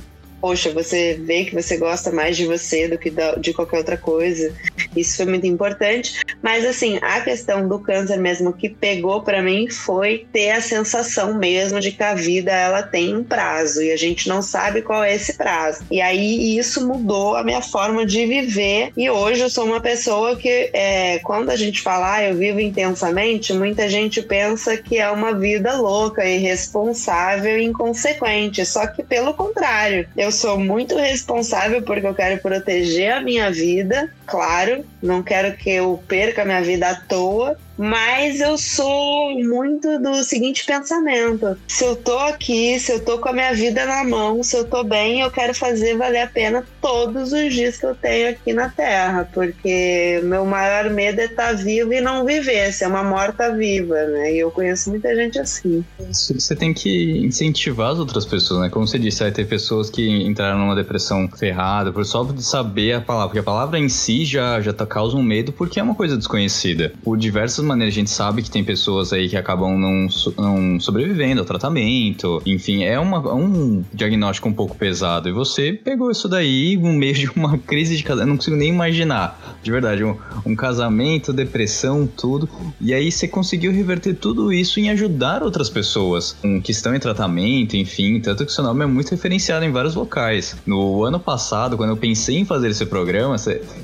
poxa, 0.47 0.71
você 0.71 1.19
vê 1.21 1.45
que 1.45 1.53
você 1.53 1.77
gosta 1.77 2.13
mais 2.13 2.37
de 2.37 2.47
você 2.47 2.87
do 2.87 2.97
que 2.97 3.13
de 3.41 3.53
qualquer 3.53 3.79
outra 3.79 3.97
coisa. 3.97 4.55
Isso 4.95 5.17
foi 5.17 5.27
muito 5.27 5.45
importante. 5.45 6.23
Mas, 6.41 6.65
assim, 6.65 7.01
a 7.03 7.21
questão 7.21 7.67
do 7.67 7.81
câncer 7.81 8.17
mesmo 8.17 8.53
que 8.53 8.69
pegou 8.69 9.23
para 9.23 9.43
mim 9.43 9.69
foi 9.69 10.25
ter 10.33 10.53
a 10.53 10.61
sensação 10.61 11.35
mesmo 11.35 11.81
de 11.81 11.91
que 11.91 12.03
a 12.03 12.15
vida 12.15 12.53
ela 12.53 12.81
tem 12.81 13.17
um 13.17 13.25
prazo 13.25 13.83
e 13.83 13.91
a 13.91 13.97
gente 13.97 14.29
não 14.29 14.41
sabe 14.41 14.83
qual 14.83 15.03
é 15.03 15.17
esse 15.17 15.37
prazo. 15.37 15.83
E 15.91 16.01
aí 16.01 16.57
isso 16.57 16.87
mudou 16.87 17.35
a 17.35 17.43
minha 17.43 17.61
forma 17.61 18.07
de 18.07 18.25
viver. 18.25 18.93
E 18.97 19.11
hoje 19.11 19.41
eu 19.41 19.51
sou 19.51 19.65
uma 19.65 19.81
pessoa 19.81 20.37
que, 20.37 20.71
é, 20.73 21.19
quando 21.25 21.51
a 21.51 21.57
gente 21.57 21.83
fala, 21.83 22.15
ah, 22.15 22.23
eu 22.23 22.37
vivo 22.37 22.61
intensamente, 22.61 23.53
muita 23.53 23.89
gente 23.89 24.23
pensa 24.23 24.77
que 24.77 24.97
é 24.97 25.11
uma 25.11 25.35
vida 25.35 25.75
louca, 25.75 26.25
irresponsável 26.25 27.59
e 27.59 27.65
inconsequente. 27.65 28.65
Só 28.65 28.87
que, 28.87 29.03
pelo 29.03 29.35
contrário, 29.35 30.09
eu 30.17 30.31
sou 30.37 30.59
muito 30.59 30.97
responsável 30.97 31.83
porque 31.83 32.07
eu 32.07 32.15
quero 32.15 32.41
proteger 32.41 33.13
a 33.13 33.21
minha 33.21 33.51
vida, 33.51 34.11
claro, 34.27 34.85
não 35.03 35.23
quero 35.23 35.57
que 35.57 35.71
eu 35.71 36.03
perca 36.09 36.45
minha 36.45 36.61
vida 36.61 36.89
à 36.89 36.95
toa, 36.95 37.57
mas 37.79 38.41
eu 38.41 38.57
sou 38.57 39.39
muito 39.39 39.99
do 39.99 40.25
seguinte 40.25 40.65
pensamento: 40.65 41.57
se 41.69 41.85
eu 41.85 41.95
tô 41.95 42.19
aqui, 42.19 42.79
se 42.81 42.93
eu 42.93 43.05
tô 43.05 43.19
com 43.19 43.29
a 43.29 43.33
minha 43.33 43.55
vida 43.55 43.85
na 43.85 44.03
mão, 44.03 44.43
se 44.43 44.57
eu 44.57 44.65
tô 44.65 44.83
bem, 44.83 45.21
eu 45.21 45.31
quero 45.31 45.55
fazer 45.55 45.97
valer 45.97 46.23
a 46.23 46.27
pena 46.27 46.65
todos 46.81 47.33
os 47.33 47.53
dias 47.53 47.77
que 47.77 47.85
eu 47.85 47.95
tenho 47.95 48.31
aqui 48.31 48.53
na 48.53 48.71
Terra, 48.71 49.29
porque 49.33 50.21
meu 50.25 50.47
maior 50.47 50.91
medo 50.91 51.21
é 51.21 51.27
estar 51.27 51.49
tá 51.49 51.53
vivo 51.53 51.93
e 51.93 52.01
não 52.01 52.25
viver, 52.25 52.73
ser 52.73 52.87
uma 52.87 53.05
morta 53.05 53.55
viva, 53.55 54.07
né? 54.07 54.33
E 54.33 54.39
eu 54.39 54.51
conheço 54.51 54.89
muita 54.91 55.15
gente 55.15 55.39
assim. 55.39 55.85
Você 55.99 56.57
tem 56.57 56.73
que 56.73 57.19
incentivar 57.27 57.93
as 57.93 57.99
outras 57.99 58.25
pessoas, 58.25 58.61
né? 58.61 58.69
Como 58.71 58.87
você 58.87 58.99
disse, 58.99 59.21
vai 59.21 59.33
ter 59.33 59.47
pessoas 59.47 59.91
que 59.91 60.09
entraram 60.25 60.59
numa 60.59 60.75
depressão 60.75 61.29
ferrada 61.29 61.93
por 61.93 62.05
só 62.07 62.25
de 62.25 62.43
saber 62.43 62.95
a 62.95 63.01
palavra, 63.01 63.29
porque 63.29 63.41
a 63.41 63.43
palavra 63.43 63.79
em 63.79 63.89
si 63.89 64.16
já, 64.25 64.61
já 64.61 64.73
tá, 64.73 64.87
causa 64.87 65.17
um 65.17 65.23
medo 65.23 65.53
porque 65.53 65.81
é 65.81 65.83
uma 65.83 65.95
coisa 65.95 66.17
desconhecida. 66.17 66.93
Por 67.03 67.17
diversas 67.17 67.65
maneiras 67.65 67.95
a 67.95 67.97
gente 67.97 68.11
sabe 68.11 68.43
que 68.43 68.51
tem 68.51 68.65
pessoas 68.65 69.13
aí 69.13 69.29
que 69.29 69.37
acabam 69.37 69.79
não, 69.79 70.09
não 70.37 70.81
sobrevivendo 70.81 71.41
ao 71.41 71.47
tratamento. 71.47 72.43
Enfim, 72.47 72.85
é 72.85 72.99
uma, 72.99 73.19
um 73.35 73.85
diagnóstico 73.93 74.49
um 74.49 74.53
pouco 74.53 74.77
pesado. 74.77 75.29
E 75.29 75.33
você 75.33 75.73
pegou 75.73 76.11
isso 76.11 76.29
daí 76.29 76.77
no 76.77 76.93
meio 76.93 77.15
de 77.15 77.31
uma 77.35 77.59
crise 77.59 77.97
de 77.97 78.03
casamento. 78.03 78.29
Não 78.29 78.37
consigo 78.37 78.57
nem 78.57 78.69
imaginar. 78.69 79.59
De 79.63 79.71
verdade, 79.71 80.05
um, 80.05 80.17
um 80.45 80.55
casamento, 80.55 81.33
depressão, 81.33 82.07
tudo. 82.07 82.49
E 82.81 82.95
aí 82.95 83.11
você 83.11 83.27
conseguiu 83.29 83.73
reverter 83.73 84.15
tudo 84.15 84.53
isso 84.53 84.81
em 84.81 84.91
ajudar 84.91 85.43
outras 85.43 85.69
pessoas 85.69 86.37
um, 86.43 86.61
que 86.61 86.71
estão 86.71 86.95
em 86.95 87.01
tratamento, 87.01 87.77
enfim. 87.77 88.21
Tanto 88.21 88.45
que 88.45 88.53
seu 88.53 88.65
nome 88.65 88.85
é 88.85 88.87
muito 88.87 89.11
referenciado 89.11 89.65
em 89.65 89.71
vários 89.71 89.95
locais. 89.95 90.57
No 90.67 91.05
ano 91.05 91.19
passado, 91.19 91.77
quando 91.77 91.91
eu 91.91 91.97
pensei 91.97 92.39
em 92.39 92.45
fazer 92.45 92.71
esse 92.71 92.87
programa, 92.87 93.37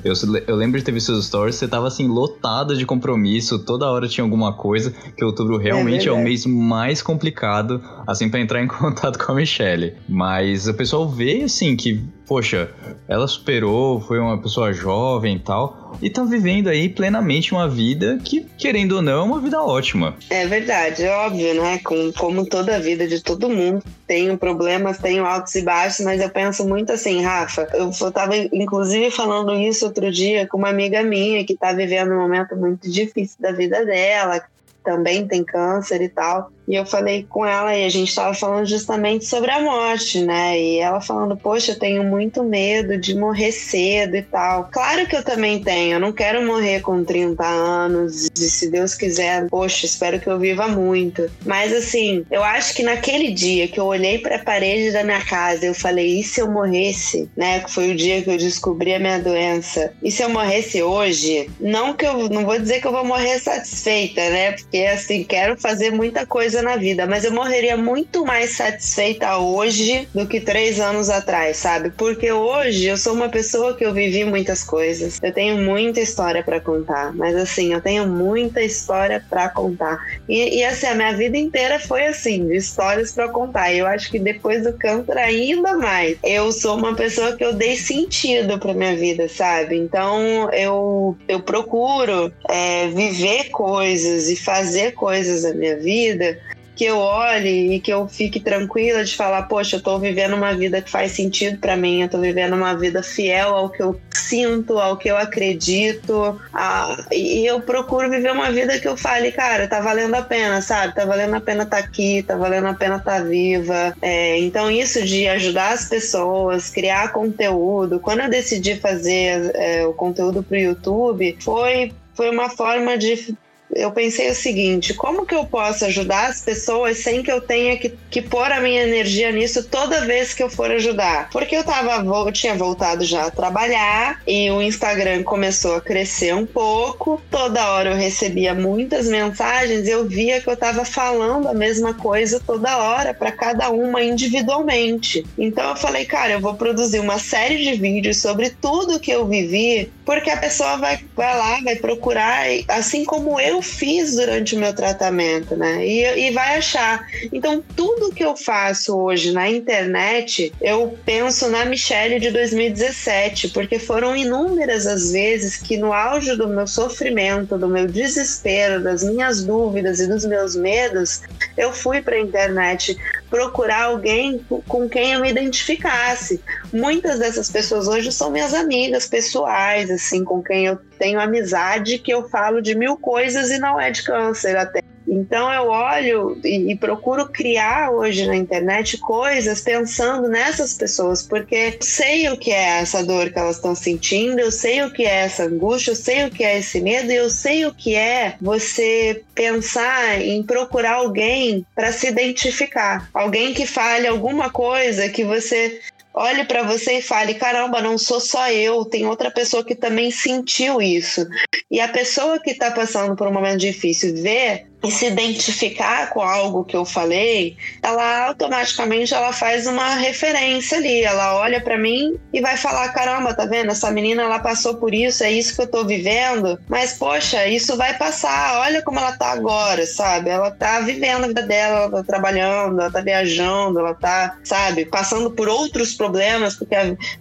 eu, 0.05 0.15
eu 0.47 0.57
lembro 0.57 0.79
de 0.79 0.85
ter 0.85 0.93
visto 0.93 1.07
seus 1.07 1.27
stories, 1.27 1.57
você 1.57 1.69
tava 1.69 1.87
assim, 1.87 2.07
lotado 2.09 2.77
de 2.77 2.85
compromisso, 2.87 3.59
toda 3.59 3.91
hora 3.91 4.09
tinha 4.09 4.25
alguma 4.25 4.53
coisa, 4.53 4.93
que 5.17 5.25
outubro 5.25 5.57
realmente 5.57 6.09
é, 6.09 6.11
é 6.11 6.13
o 6.13 6.23
mês 6.23 6.47
mais 6.47 7.03
complicado, 7.03 7.83
assim, 8.07 8.29
para 8.29 8.41
entrar 8.41 8.63
em 8.63 8.67
contato 8.69 9.19
com 9.19 9.33
a 9.33 9.35
Michelle. 9.35 9.95
Mas 10.09 10.69
o 10.69 10.75
pessoal 10.75 11.09
vê, 11.09 11.43
assim, 11.43 11.77
que, 11.77 12.03
poxa, 12.33 12.71
ela 13.09 13.29
superou, 13.29 14.01
foi 14.01 14.19
uma 14.19 14.41
pessoa 14.41 14.73
jovem 14.73 15.37
e 15.37 15.39
tal, 15.39 15.99
e 16.01 16.09
tá 16.09 16.25
vivendo 16.25 16.69
aí 16.69 16.89
plenamente 16.89 17.53
uma 17.53 17.69
vida 17.69 18.19
que, 18.25 18.41
querendo 18.57 18.93
ou 18.93 19.03
não, 19.03 19.21
é 19.21 19.23
uma 19.23 19.39
vida 19.39 19.63
ótima. 19.63 20.17
É 20.31 20.47
verdade, 20.47 21.05
é 21.05 21.15
óbvio, 21.15 21.61
né? 21.61 21.79
Com, 21.85 22.11
como 22.15 22.47
toda 22.47 22.77
a 22.77 22.79
vida 22.79 23.07
de 23.07 23.23
todo 23.23 23.51
mundo, 23.51 23.85
tenho 24.07 24.39
problemas, 24.39 24.97
tenho 24.97 25.27
altos 25.27 25.55
e 25.57 25.61
baixos, 25.61 26.03
mas 26.07 26.23
eu 26.23 26.31
penso 26.31 26.67
muito 26.67 26.91
assim, 26.91 27.23
Rafa. 27.23 27.69
Eu, 27.75 27.91
eu 28.01 28.11
tava, 28.11 28.35
inclusive, 28.35 29.11
falando 29.11 29.53
isso 29.53 29.85
outro 29.85 30.11
dia 30.11 30.49
com 30.49 30.57
uma 30.57 30.71
amiga 30.71 31.03
minha 31.03 31.45
que 31.45 31.55
tá 31.55 31.75
vivendo 31.75 32.13
um 32.13 32.19
momento 32.19 32.57
muito 32.57 32.91
difícil 32.91 33.37
da 33.41 33.53
vida 33.53 33.85
dela, 33.85 34.41
também 34.83 35.27
tem 35.27 35.45
câncer 35.45 36.01
e 36.01 36.09
tal. 36.09 36.51
E 36.67 36.75
eu 36.75 36.87
falei 36.87 37.27
com 37.29 37.45
ela 37.45 37.77
e 37.77 37.85
a 37.85 37.89
gente 37.89 38.09
estava 38.09 38.35
falando 38.35 38.67
justamente 38.67 39.25
sobre 39.25 39.51
a 39.51 39.61
morte, 39.61 40.21
né? 40.21 40.59
E 40.59 40.79
ela 40.79 41.01
falando, 41.01 41.37
poxa, 41.37 41.73
eu 41.73 41.79
tenho 41.79 42.05
muito 42.05 42.43
medo 42.43 42.97
de 42.97 43.15
morrer 43.15 43.53
cedo 43.53 44.17
e 44.17 44.23
tal. 44.23 44.69
Claro 44.71 45.07
que 45.07 45.17
eu 45.17 45.25
também 45.25 45.63
tenho, 45.63 45.95
eu 45.95 46.01
não 46.01 46.13
quero 46.13 46.47
morrer 46.47 46.81
com 46.81 47.05
30 47.05 47.45
anos, 47.45 48.29
e 48.37 48.51
se 48.51 48.71
Deus 48.71 48.95
quiser, 48.95 49.49
poxa, 49.49 49.87
espero 49.87 50.21
que 50.21 50.29
eu 50.29 50.39
viva 50.39 50.69
muito. 50.69 51.31
Mas 51.45 51.73
assim, 51.73 52.25
eu 52.31 52.43
acho 52.43 52.75
que 52.75 52.83
naquele 52.83 53.31
dia 53.33 53.69
que 53.69 53.81
eu 53.81 53.87
olhei 53.87 54.19
para 54.19 54.37
a 54.37 54.45
parede 54.45 54.93
da 54.93 55.03
minha 55.03 55.25
casa, 55.25 55.67
eu 55.67 55.75
falei, 55.75 56.21
e 56.21 56.23
se 56.23 56.41
eu 56.41 56.51
morresse, 56.51 57.29
né? 57.37 57.61
Que 57.61 57.71
foi 57.71 57.91
o 57.91 57.97
dia 57.97 58.23
que 58.23 58.31
eu 58.31 58.37
descobri 58.37 58.95
a 58.95 58.99
minha 58.99 59.19
doença. 59.19 59.93
E 60.03 60.11
se 60.11 60.23
eu 60.23 60.29
morresse 60.29 60.83
hoje? 60.83 61.51
Não 61.61 61.95
que 61.95 62.07
eu 62.07 62.29
não 62.29 62.45
vou 62.45 62.59
dizer 62.59 62.81
que 62.81 62.87
eu 62.87 62.93
vou 62.93 63.05
morrer 63.05 63.39
satisfeita, 63.39 64.21
né? 64.31 64.53
Porque 64.53 64.79
assim, 64.79 65.25
quero 65.25 65.59
fazer 65.59 65.91
muita 65.91 66.27
coisa 66.27 66.52
coisa 66.53 66.61
na 66.61 66.77
vida, 66.77 67.07
mas 67.07 67.25
eu 67.25 67.33
morreria 67.33 67.79
muito 67.79 68.27
mais 68.27 68.51
satisfeita 68.51 69.39
hoje 69.39 70.07
do 70.15 70.27
que 70.27 70.39
três 70.39 70.79
anos 70.79 71.09
atrás, 71.09 71.57
sabe? 71.57 71.91
Porque 71.97 72.31
hoje 72.31 72.87
eu 72.87 72.99
sou 72.99 73.15
uma 73.15 73.31
pessoa 73.31 73.75
que 73.75 73.85
eu 73.85 73.95
vivi 73.95 74.23
muitas 74.25 74.63
coisas. 74.63 75.19
Eu 75.23 75.33
tenho 75.33 75.57
muita 75.57 76.01
história 76.01 76.43
para 76.43 76.61
contar, 76.61 77.15
mas 77.15 77.35
assim, 77.35 77.73
eu 77.73 77.81
tenho 77.81 78.07
muita 78.07 78.61
história 78.63 79.25
para 79.31 79.49
contar. 79.49 79.99
E, 80.29 80.59
e, 80.59 80.65
assim, 80.65 80.87
a 80.87 80.95
minha 80.95 81.15
vida 81.15 81.39
inteira 81.39 81.79
foi 81.79 82.07
assim, 82.07 82.47
de 82.47 82.57
histórias 82.57 83.13
para 83.13 83.29
contar. 83.29 83.73
E 83.73 83.79
eu 83.79 83.87
acho 83.87 84.11
que 84.11 84.19
depois 84.19 84.63
do 84.63 84.75
câncer, 84.75 85.17
ainda 85.17 85.75
mais. 85.77 86.19
Eu 86.23 86.53
sou 86.53 86.77
uma 86.77 86.95
pessoa 86.95 87.35
que 87.35 87.45
eu 87.45 87.55
dei 87.55 87.77
sentido 87.77 88.59
para 88.59 88.75
minha 88.75 88.95
vida, 88.95 89.27
sabe? 89.27 89.79
Então 89.79 90.51
eu, 90.53 91.17
eu 91.27 91.41
procuro 91.41 92.31
é, 92.51 92.89
viver 92.89 93.49
coisas 93.51 94.29
e 94.29 94.37
fazer 94.37 94.93
coisas 94.93 95.45
na 95.45 95.55
minha 95.55 95.77
vida 95.77 96.42
que 96.75 96.85
eu 96.85 96.99
olhe 96.99 97.75
e 97.75 97.81
que 97.81 97.93
eu 97.93 98.09
fique 98.09 98.41
tranquila 98.41 99.05
de 99.05 99.15
falar, 99.15 99.43
poxa, 99.43 99.77
eu 99.77 99.83
tô 99.83 99.99
vivendo 99.99 100.35
uma 100.35 100.55
vida 100.55 100.81
que 100.81 100.91
faz 100.91 101.13
sentido 101.13 101.59
para 101.59 101.77
mim, 101.77 102.03
eu 102.03 102.09
tô 102.09 102.19
vivendo 102.19 102.55
uma 102.55 102.75
vida 102.75 103.03
fiel 103.03 103.55
ao 103.55 103.69
que 103.69 103.83
eu 103.83 104.01
sinto, 104.11 104.79
ao 104.79 104.97
que 104.97 105.11
eu 105.11 105.17
acredito, 105.17 106.41
a... 106.53 107.07
e 107.13 107.45
eu 107.45 107.61
procuro 107.61 108.09
viver 108.09 108.33
uma 108.33 108.51
vida 108.51 108.79
que 108.79 108.89
eu 108.89 108.97
fale, 108.97 109.33
cara, 109.33 109.69
tá 109.69 109.81
valendo 109.81 110.15
a 110.15 110.23
pena, 110.23 110.63
sabe? 110.63 110.95
Tá 110.95 111.05
valendo 111.05 111.35
a 111.35 111.41
pena 111.41 111.65
estar 111.65 111.77
tá 111.77 111.85
aqui, 111.85 112.23
tá 112.23 112.37
valendo 112.37 112.69
a 112.69 112.75
pena 112.75 112.97
estar 112.97 113.19
tá 113.19 113.25
viva. 113.25 113.95
É, 114.01 114.39
então, 114.39 114.71
isso 114.71 115.05
de 115.05 115.29
ajudar 115.29 115.73
as 115.73 115.89
pessoas, 115.89 116.71
criar 116.71 117.13
conteúdo, 117.13 118.01
quando 118.01 118.21
eu 118.21 118.31
decidi 118.31 118.77
fazer 118.77 119.51
é, 119.55 119.87
o 119.87 119.93
conteúdo 119.93 120.43
pro 120.43 120.57
YouTube, 120.57 121.37
foi 121.41 121.93
foi 122.15 122.31
uma 122.31 122.51
forma 122.51 122.97
de 122.99 123.35
eu 123.75 123.91
pensei 123.91 124.31
o 124.31 124.35
seguinte: 124.35 124.95
como 124.95 125.27
que 125.27 125.35
eu 125.35 125.47
posso 125.47 125.85
ajudar 125.85 126.29
as 126.29 126.41
pessoas 126.41 126.99
sem 126.99 127.23
que 127.23 127.33
eu 127.33 127.41
tenha 127.41 127.77
que, 127.77 127.95
que 128.11 128.23
pôr 128.23 128.51
a 128.51 128.61
minha 128.61 128.83
energia 128.83 129.33
nisso 129.33 129.65
toda 129.65 130.05
vez 130.05 130.35
que 130.35 130.43
eu 130.43 130.51
for 130.51 130.71
ajudar? 130.71 131.31
Porque 131.31 131.57
eu 131.57 131.65
tava, 131.65 132.05
eu 132.05 132.33
tinha 132.33 132.55
voltado 132.55 133.05
já 133.05 133.27
a 133.27 133.31
trabalhar 133.31 134.21
e 134.27 134.51
o 134.51 134.61
Instagram 134.61 135.23
começou 135.23 135.77
a 135.77 135.81
crescer 135.81 136.35
um 136.35 136.47
pouco. 136.47 137.21
Toda 137.31 137.73
hora 137.73 137.91
eu 137.91 137.97
recebia 137.97 138.55
muitas 138.55 139.09
mensagens, 139.09 139.89
eu 139.89 140.07
via 140.07 140.41
que 140.41 140.49
eu 140.49 140.57
tava 140.57 140.85
falando 140.85 141.49
a 141.49 141.55
mesma 141.55 141.95
coisa 141.95 142.41
toda 142.41 142.77
hora 142.79 143.15
para 143.15 143.33
cada 143.33 143.71
uma 143.71 144.03
individualmente. 144.03 145.25
Então 145.39 145.71
eu 145.71 145.77
falei, 145.77 146.05
cara, 146.05 146.33
eu 146.33 146.41
vou 146.41 146.55
produzir 146.55 146.99
uma 146.99 147.19
série 147.19 147.59
de 147.59 147.75
vídeos 147.75 148.21
sobre 148.21 148.51
tudo 148.51 149.01
que 149.01 149.11
eu 149.11 149.27
vivi, 149.27 149.93
porque 150.05 150.31
a 150.31 150.37
pessoa 150.37 150.77
vai, 150.77 150.99
vai 151.17 151.39
lá, 151.39 151.61
vai 151.63 151.77
procurar, 151.77 152.47
assim 152.69 153.05
como 153.05 153.41
eu 153.41 153.62
fiz 153.63 154.17
durante 154.17 154.55
o 154.55 154.59
meu 154.59 154.75
tratamento, 154.75 155.57
né? 155.57 155.87
E, 155.87 156.29
e 156.29 156.31
vai 156.31 156.59
achar. 156.59 157.07
Então, 157.33 157.63
tudo 157.77 158.13
que 158.13 158.25
eu 158.25 158.37
faço 158.37 158.97
hoje 158.97 159.33
na 159.33 159.49
internet, 159.49 160.53
eu 160.61 160.97
penso 161.05 161.49
na 161.49 161.65
Michelle 161.65 162.21
de 162.21 162.31
2017, 162.31 163.49
porque 163.49 163.79
foram 163.79 164.17
inúmeras 164.17 164.87
as 164.87 165.13
vezes 165.13 165.57
que 165.57 165.77
no 165.77 165.93
auge 165.93 166.37
do 166.37 166.49
meu 166.49 166.67
sofrimento, 166.67 167.59
do 167.59 167.69
meu 167.69 167.87
desespero, 167.87 168.83
das 168.83 169.03
minhas 169.03 169.45
dúvidas 169.45 170.01
e 170.01 170.07
dos 170.07 170.25
meus 170.25 170.57
medos, 170.57 171.23
eu 171.57 171.73
fui 171.73 172.01
para 172.01 172.17
a 172.17 172.21
internet 172.21 172.97
procurar 173.33 173.85
alguém 173.85 174.45
com 174.69 174.87
quem 174.87 175.15
eu 175.15 175.21
me 175.23 175.31
identificasse. 175.31 176.39
Muitas 176.71 177.19
dessas 177.19 177.51
pessoas 177.51 177.89
hoje 177.89 178.13
são 178.13 178.31
minhas 178.31 178.53
amigas 178.53 179.07
pessoais, 179.07 179.91
assim, 179.91 180.23
com 180.23 180.43
quem 180.43 180.67
eu 180.67 180.79
tenho 180.99 181.19
amizade, 181.19 181.99
que 181.99 182.13
eu 182.13 182.29
falo 182.29 182.61
de 182.61 182.75
mil 182.75 182.95
coisas 182.99 183.51
e 183.51 183.59
não 183.59 183.81
é 183.81 183.91
de 183.91 184.03
câncer 184.03 184.55
até. 184.55 184.83
Então 185.13 185.53
eu 185.53 185.69
olho 185.69 186.41
e, 186.43 186.73
e, 186.73 186.75
procuro 186.75 187.29
criar 187.29 187.91
hoje 187.91 188.27
na 188.27 188.35
internet 188.35 188.97
coisas 188.97 189.61
pensando 189.61 190.27
nessas 190.27 190.73
pessoas, 190.73 191.21
porque 191.21 191.55
eu 191.55 191.83
sei 191.83 192.31
o 192.31 192.37
que 192.39 192.51
é 192.51 192.81
essa 192.81 193.05
dor 193.05 193.31
que 193.31 193.39
elas 193.39 193.57
estão 193.57 193.75
sentindo, 193.75 194.39
eu 194.41 194.51
sei 194.51 194.83
o 194.83 194.91
que 194.91 195.05
é 195.05 195.25
essa 195.25 195.45
angústia, 195.45 195.91
eu 195.91 195.97
sei 195.97 196.25
o 196.25 196.31
que 196.31 196.43
é 196.43 196.59
esse 196.59 196.81
medo, 196.81 197.13
e 197.13 197.17
eu 197.17 197.29
sei 197.29 197.67
o 197.67 197.75
que 197.75 197.95
é 197.95 198.37
você 198.41 199.23
pensar 199.35 200.19
em 200.19 200.43
procurar 200.43 200.95
alguém 200.95 201.67
para 201.75 201.93
se 201.93 202.07
identificar, 202.07 203.11
alguém 203.13 203.53
que 203.53 203.67
fale 203.67 204.07
alguma 204.07 204.49
coisa 204.49 205.11
que 205.11 205.25
você 205.25 205.79
olhe 206.15 206.47
para 206.47 206.63
você 206.63 206.99
e 206.99 207.03
fale: 207.03 207.35
caramba, 207.35 207.83
não 207.83 207.99
sou 207.99 208.19
só 208.19 208.51
eu, 208.51 208.83
tem 208.87 209.07
outra 209.07 209.31
pessoa 209.31 209.63
que 209.63 209.75
também 209.75 210.11
sentiu 210.11 210.81
isso. 210.81 211.27
E 211.71 211.81
a 211.81 211.89
pessoa 211.89 212.41
que 212.41 212.53
está 212.53 212.71
passando 212.71 213.15
por 213.15 213.29
um 213.29 213.33
momento 213.33 213.61
difícil 213.61 214.15
vê 214.17 214.72
e 214.83 214.91
se 214.91 215.07
identificar 215.07 216.11
com 216.11 216.21
algo 216.21 216.65
que 216.65 216.77
eu 216.77 216.85
falei, 216.85 217.57
ela 217.81 218.27
automaticamente 218.27 219.15
ela 219.15 219.33
faz 219.33 219.67
uma 219.67 219.95
referência 219.95 220.79
ali. 220.79 221.05
Ela 221.05 221.37
olha 221.37 221.61
para 221.61 221.79
mim 221.79 222.19
e 222.33 222.41
vai 222.41 222.57
falar: 222.57 222.89
caramba, 222.89 223.33
tá 223.33 223.45
vendo? 223.45 223.71
Essa 223.71 223.91
menina 223.93 224.23
ela 224.23 224.41
passou 224.41 224.75
por 224.75 224.93
isso, 224.93 225.23
é 225.23 225.31
isso 225.31 225.55
que 225.55 225.63
eu 225.63 225.69
tô 225.69 225.85
vivendo. 225.85 226.59
Mas 226.69 226.95
poxa, 226.95 227.47
isso 227.47 227.77
vai 227.77 227.97
passar. 227.97 228.59
Olha 228.59 228.83
como 228.83 228.99
ela 228.99 229.13
tá 229.13 229.31
agora, 229.31 229.87
sabe? 229.87 230.31
Ela 230.31 230.51
tá 230.51 230.81
vivendo 230.81 231.25
a 231.25 231.29
vida 231.29 231.43
dela, 231.43 231.79
ela 231.83 231.91
tá 231.91 232.03
trabalhando, 232.03 232.81
ela 232.81 232.91
tá 232.91 233.01
viajando, 233.01 233.79
ela 233.79 233.95
tá, 233.95 234.37
sabe, 234.43 234.85
passando 234.87 235.31
por 235.31 235.49
outros 235.49 235.95
problemas, 235.95 236.57
porque 236.57 236.75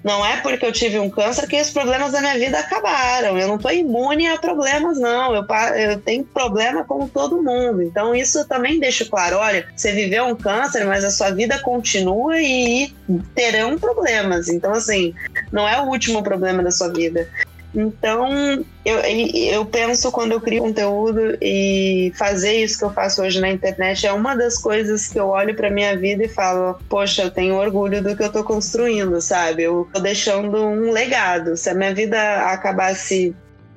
não 0.04 0.26
é 0.26 0.38
porque 0.38 0.65
eu 0.65 0.71
tive 0.71 0.97
um 0.97 1.10
câncer 1.10 1.47
que 1.47 1.62
os 1.62 1.69
problemas 1.69 2.12
da 2.12 2.21
minha 2.21 2.39
vida 2.39 2.58
acabaram. 2.58 3.38
Eu 3.38 3.47
não 3.47 3.60
tô 3.60 3.69
imune 3.69 4.28
a 4.28 4.39
problemas, 4.39 4.97
não. 4.97 5.36
Eu, 5.36 5.45
eu 5.76 6.00
tenho 6.00 6.24
problema 6.24 6.84
como 6.84 7.08
todo 7.08 7.41
mundo 7.41 7.50
mundo. 7.51 7.81
Então, 7.81 8.15
isso 8.15 8.47
também 8.47 8.79
deixa 8.79 9.05
claro: 9.05 9.37
olha, 9.37 9.65
você 9.75 9.91
viveu 9.91 10.25
um 10.25 10.35
câncer, 10.35 10.85
mas 10.85 11.03
a 11.03 11.11
sua 11.11 11.31
vida 11.31 11.59
continua 11.59 12.39
e 12.39 12.93
terão 13.35 13.77
problemas. 13.77 14.47
Então, 14.47 14.71
assim, 14.73 15.13
não 15.51 15.67
é 15.67 15.79
o 15.81 15.85
último 15.85 16.23
problema 16.23 16.63
da 16.63 16.71
sua 16.71 16.89
vida. 16.89 17.27
Então, 17.73 18.65
eu, 18.83 18.99
eu 18.99 19.65
penso 19.65 20.11
quando 20.11 20.33
eu 20.33 20.41
crio 20.41 20.61
conteúdo 20.61 21.37
e 21.41 22.11
fazer 22.15 22.61
isso 22.63 22.77
que 22.77 22.83
eu 22.83 22.93
faço 22.93 23.21
hoje 23.21 23.39
na 23.39 23.49
internet 23.49 24.05
é 24.05 24.11
uma 24.11 24.35
das 24.35 24.57
coisas 24.57 25.07
que 25.07 25.17
eu 25.17 25.29
olho 25.29 25.55
para 25.55 25.69
minha 25.69 25.95
vida 25.95 26.25
e 26.25 26.27
falo: 26.27 26.77
Poxa, 26.89 27.23
eu 27.23 27.31
tenho 27.31 27.55
orgulho 27.55 28.03
do 28.03 28.15
que 28.15 28.23
eu 28.23 28.31
tô 28.31 28.43
construindo, 28.43 29.21
sabe? 29.21 29.63
Eu 29.63 29.87
tô 29.93 30.01
deixando 30.01 30.57
um 30.57 30.91
legado. 30.91 31.55
Se 31.55 31.69
a 31.69 31.73
minha 31.73 31.93
vida 31.93 32.19
acabasse 32.51 33.33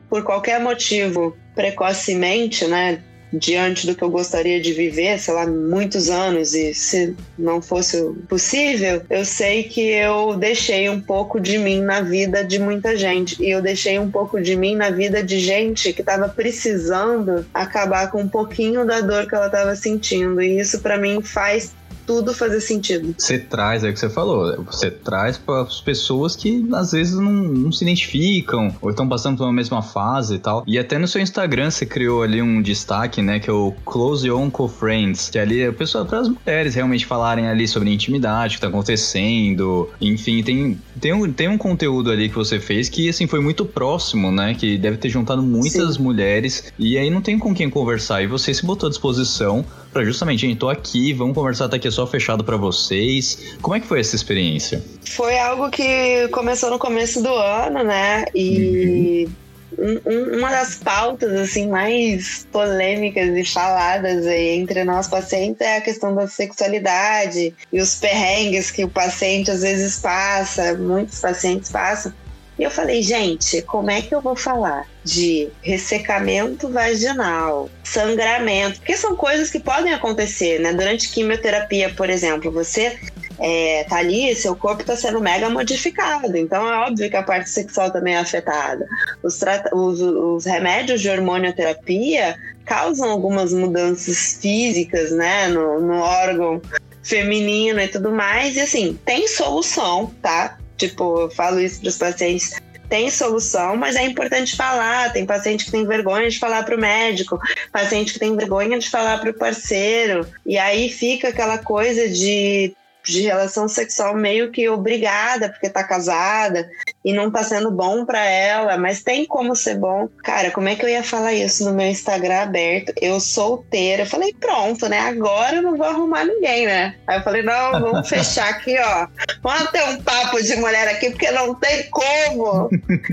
por 0.09 0.25
qualquer 0.25 0.61
motivo 0.61 1.37
precocemente, 1.55 2.67
né? 2.67 3.01
Diante 3.39 3.87
do 3.87 3.95
que 3.95 4.03
eu 4.03 4.11
gostaria 4.11 4.61
de 4.61 4.73
viver, 4.73 5.19
sei 5.19 5.35
lá, 5.35 5.47
muitos 5.47 6.09
anos, 6.09 6.55
e 6.55 6.75
se 6.75 7.15
não 7.39 7.61
fosse 7.61 8.03
possível, 8.29 9.03
eu 9.11 9.25
sei 9.25 9.65
que 9.65 9.81
eu 9.81 10.37
deixei 10.37 10.89
um 10.89 11.01
pouco 11.01 11.41
de 11.41 11.59
mim 11.59 11.81
na 11.81 12.01
vida 12.01 12.45
de 12.45 12.59
muita 12.59 12.97
gente. 12.97 13.43
E 13.43 13.51
eu 13.51 13.61
deixei 13.61 13.99
um 13.99 14.11
pouco 14.11 14.41
de 14.41 14.57
mim 14.57 14.77
na 14.77 14.91
vida 14.91 15.23
de 15.23 15.39
gente 15.39 15.93
que 15.93 16.01
estava 16.01 16.29
precisando 16.29 17.45
acabar 17.53 18.11
com 18.11 18.21
um 18.21 18.29
pouquinho 18.29 18.87
da 18.87 19.01
dor 19.01 19.27
que 19.27 19.35
ela 19.35 19.47
estava 19.47 19.75
sentindo. 19.75 20.41
E 20.41 20.59
isso 20.59 20.81
para 20.81 20.97
mim 20.97 21.21
faz 21.23 21.73
tudo 22.07 22.33
fazer 22.35 22.61
sentido. 22.61 23.15
Você 23.17 23.39
traz, 23.39 23.85
é 23.85 23.91
o 23.91 23.93
que 23.93 23.99
você 23.99 24.11
falou, 24.11 24.65
você 24.65 24.91
traz 24.91 25.39
para 25.39 25.63
as 25.63 25.81
pessoas 25.81 26.37
que 26.37 26.67
às 26.73 26.93
vezes 26.93 27.15
não, 27.15 27.33
não 27.33 27.73
se 27.73 27.85
identificam 27.85 28.75
ou 28.81 28.91
estão 28.91 29.09
passando 29.09 29.39
por 29.39 29.45
uma 29.45 29.53
mesma 29.53 29.83
fase 29.83 30.35
e 30.35 30.39
tal. 30.39 30.65
E 30.67 30.79
até 30.79 30.99
no 30.99 31.09
seu 31.09 31.21
Instagram 31.21 31.71
você 31.71 31.87
criou 31.87 32.23
ali 32.23 32.41
um 32.41 32.61
destaque, 32.63 33.23
né, 33.23 33.39
que 33.39 33.51
é 33.51 33.53
o 33.53 33.73
Close 33.85 34.27
Your 34.27 34.41
Uncle 34.41 34.69
Friends, 34.69 35.31
que 35.31 35.39
ali 35.39 35.63
é 35.63 35.73
pessoa 35.73 36.05
para 36.05 36.21
as 36.21 36.29
mulheres 36.29 36.75
realmente 36.75 37.07
falarem 37.07 37.49
ali 37.49 37.67
sobre 37.67 37.93
intimidade, 37.93 38.55
o 38.55 38.57
que 38.57 38.61
tá 38.61 38.69
acontecendo, 38.69 39.91
enfim, 40.01 40.43
tem, 40.43 40.81
tem, 41.01 41.13
um, 41.13 41.33
tem 41.33 41.49
um 41.49 41.59
conteúdo 41.59 42.11
ali 42.11 42.29
que 42.29 42.35
você 42.35 42.59
fez 42.59 42.89
que, 42.89 43.09
assim, 43.09 43.27
foi 43.27 43.41
muito 43.41 43.65
próximo, 43.65 44.31
né, 44.31 44.55
que 44.55 44.79
deve 44.79 44.97
ter 44.97 45.09
juntado 45.09 45.43
muitas 45.43 45.97
Sim. 45.97 46.03
mulheres 46.03 46.73
e 46.79 46.97
aí 46.97 47.11
não 47.11 47.21
tem 47.21 47.39
com 47.39 47.55
quem 47.55 47.69
conversar 47.69 48.23
e 48.23 48.27
você 48.27 48.53
se 48.53 48.65
botou 48.65 48.87
à 48.87 48.91
disposição 48.91 49.65
para 49.95 50.05
justamente, 50.05 50.41
gente, 50.41 50.59
tô 50.59 50.69
aqui, 50.69 51.13
vamos 51.13 51.35
conversar, 51.35 51.69
tá 51.69 51.77
aqui 51.77 51.91
só 51.91 52.07
fechado 52.07 52.45
para 52.45 52.57
vocês. 52.57 53.57
Como 53.63 53.75
é 53.75 53.81
que 53.81 53.87
foi 53.87 54.01
essa 54.01 54.17
experiência? 54.17 54.85
Foi 55.09 55.39
algo 55.39 55.71
que 55.71 56.29
começou 56.29 56.71
no 56.71 56.79
começo 56.79 57.23
do 57.23 57.33
ano, 57.33 57.83
né? 57.85 58.25
E 58.35 59.27
uhum 59.29 59.45
um, 59.79 60.39
uma 60.39 60.51
das 60.51 60.77
pautas 60.77 61.33
assim 61.33 61.69
mais 61.69 62.47
polêmicas 62.53 63.37
e 63.37 63.45
faladas 63.45 64.27
aí 64.27 64.51
entre 64.51 64.85
nós 64.85 65.09
pacientes 65.09 65.61
é 65.61 65.79
a 65.79 65.81
questão 65.81 66.15
da 66.15 66.27
sexualidade 66.27 67.55
e 67.73 67.81
os 67.81 67.97
perrengues 67.97 68.71
que 68.71 68.85
o 68.85 68.89
paciente 68.89 69.51
às 69.51 69.63
vezes 69.63 69.99
passa, 69.99 70.75
muitos 70.75 71.21
pacientes 71.21 71.71
passam. 71.71 72.13
E 72.59 72.63
eu 72.63 72.71
falei, 72.71 73.03
gente, 73.03 73.63
como 73.63 73.91
é 73.91 74.01
que 74.01 74.15
eu 74.15 74.21
vou 74.21 74.37
falar 74.37 74.87
de 75.03 75.49
ressecamento 75.61 76.69
vaginal, 76.69 77.69
sangramento? 77.83 78.79
Porque 78.79 78.97
são 78.97 79.17
coisas 79.17 79.51
que 79.51 79.59
podem 79.59 79.93
acontecer, 79.93 80.61
né? 80.61 80.73
Durante 80.73 81.11
quimioterapia, 81.11 81.93
por 81.95 82.09
exemplo, 82.09 82.53
você 82.53 82.97
é, 83.41 83.85
tá 83.89 83.97
ali, 83.97 84.35
seu 84.37 84.55
corpo 84.55 84.83
está 84.83 84.95
sendo 84.97 85.21
mega 85.21 85.51
modificado. 85.51 86.37
Então 86.37 86.67
é 86.69 86.87
óbvio 86.87 87.11
que 87.11 87.17
a 87.17 87.23
parte 87.23 87.51
sexual 87.51 87.91
também 87.91 88.15
é 88.15 88.19
afetada. 88.19 88.87
Os, 89.23 89.41
os, 89.73 90.01
os 90.01 90.45
remédios 90.45 91.01
de 91.01 91.11
hormonioterapia 91.11 92.37
causam 92.65 93.11
algumas 93.11 93.53
mudanças 93.53 94.39
físicas, 94.41 95.11
né, 95.11 95.49
no, 95.49 95.81
no 95.81 95.99
órgão 95.99 96.63
feminino 97.03 97.81
e 97.81 97.89
tudo 97.89 98.13
mais. 98.13 98.57
E 98.57 98.61
assim, 98.61 98.99
tem 99.05 99.27
solução, 99.29 100.15
tá? 100.23 100.59
Tipo, 100.77 101.21
eu 101.21 101.31
falo 101.31 101.61
isso 101.61 101.81
para 101.81 101.89
os 101.89 101.99
pacientes 101.99 102.51
tem 102.89 103.11
solução, 103.11 103.77
mas 103.77 103.97
é 103.97 104.05
importante 104.05 104.57
falar. 104.57 105.13
Tem 105.13 105.27
paciente 105.27 105.65
que 105.65 105.71
tem 105.71 105.87
vergonha 105.87 106.29
de 106.29 106.39
falar 106.39 106.63
para 106.65 106.77
o 106.77 106.81
médico, 106.81 107.39
paciente 107.73 108.13
que 108.13 108.19
tem 108.19 108.37
vergonha 108.37 108.79
de 108.79 108.89
falar 108.91 109.19
para 109.19 109.31
o 109.31 109.35
parceiro. 109.35 110.27
E 110.45 110.59
aí 110.59 110.89
fica 110.89 111.29
aquela 111.29 111.59
coisa 111.59 112.09
de 112.09 112.77
de 113.07 113.21
relação 113.21 113.69
sexual 113.69 114.17
meio 114.17 114.51
que 114.51 114.67
obrigada 114.67 115.51
porque 115.51 115.69
tá 115.69 115.85
casada 115.85 116.67
e 117.05 117.13
não 117.13 117.31
tá 117.31 117.43
sendo 117.45 117.71
bom 117.71 118.07
para 118.07 118.25
ela, 118.25 118.79
mas 118.79 119.03
tem 119.03 119.27
como 119.27 119.55
ser 119.55 119.77
bom. 119.77 120.09
Cara, 120.23 120.51
como 120.51 120.69
é 120.69 120.75
que 120.75 120.85
eu 120.85 120.89
ia 120.89 121.03
falar 121.03 121.35
isso 121.35 121.65
no 121.65 121.75
meu 121.75 121.87
Instagram 121.87 122.43
aberto? 122.43 122.93
Eu 123.01 123.21
solteira. 123.21 124.03
Eu 124.03 124.07
falei, 124.07 124.35
pronto, 124.41 124.89
né? 124.89 125.01
Agora 125.01 125.57
eu 125.57 125.63
não 125.63 125.77
vou 125.77 125.87
arrumar 125.87 126.25
ninguém, 126.25 126.67
né? 126.67 126.95
Aí 127.07 127.19
eu 127.19 127.23
falei, 127.23 127.43
não, 127.43 127.73
vamos 127.73 128.09
fechar 128.09 128.49
aqui, 128.49 128.77
ó. 128.79 129.07
Vamos 129.43 129.71
ter 129.71 129.85
um 129.85 130.03
papo 130.03 130.43
de 130.43 130.57
mulher 130.57 130.89
aqui, 130.89 131.11
porque 131.11 131.31
não 131.31 131.55
tem 131.55 131.91
como 131.91 132.71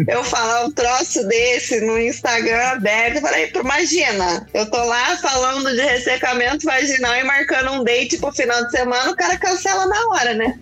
eu 0.07 0.23
falar 0.23 0.65
um 0.65 0.71
troço 0.71 1.27
desse 1.27 1.81
no 1.81 1.99
Instagram 1.99 2.63
aberto. 2.69 3.15
Eu 3.17 3.21
falei, 3.21 3.51
imagina, 3.53 4.47
eu 4.53 4.69
tô 4.71 4.81
lá 4.85 5.17
falando 5.17 5.75
de 5.75 5.81
ressecamento 5.81 6.65
vaginal 6.65 7.15
e 7.15 7.23
marcando 7.23 7.71
um 7.73 7.83
date 7.83 8.17
pro 8.17 8.31
final 8.31 8.63
de 8.65 8.71
semana, 8.71 9.11
o 9.11 9.15
cara 9.15 9.37
cancela 9.37 9.85
na 9.85 10.07
hora, 10.11 10.33
né? 10.33 10.59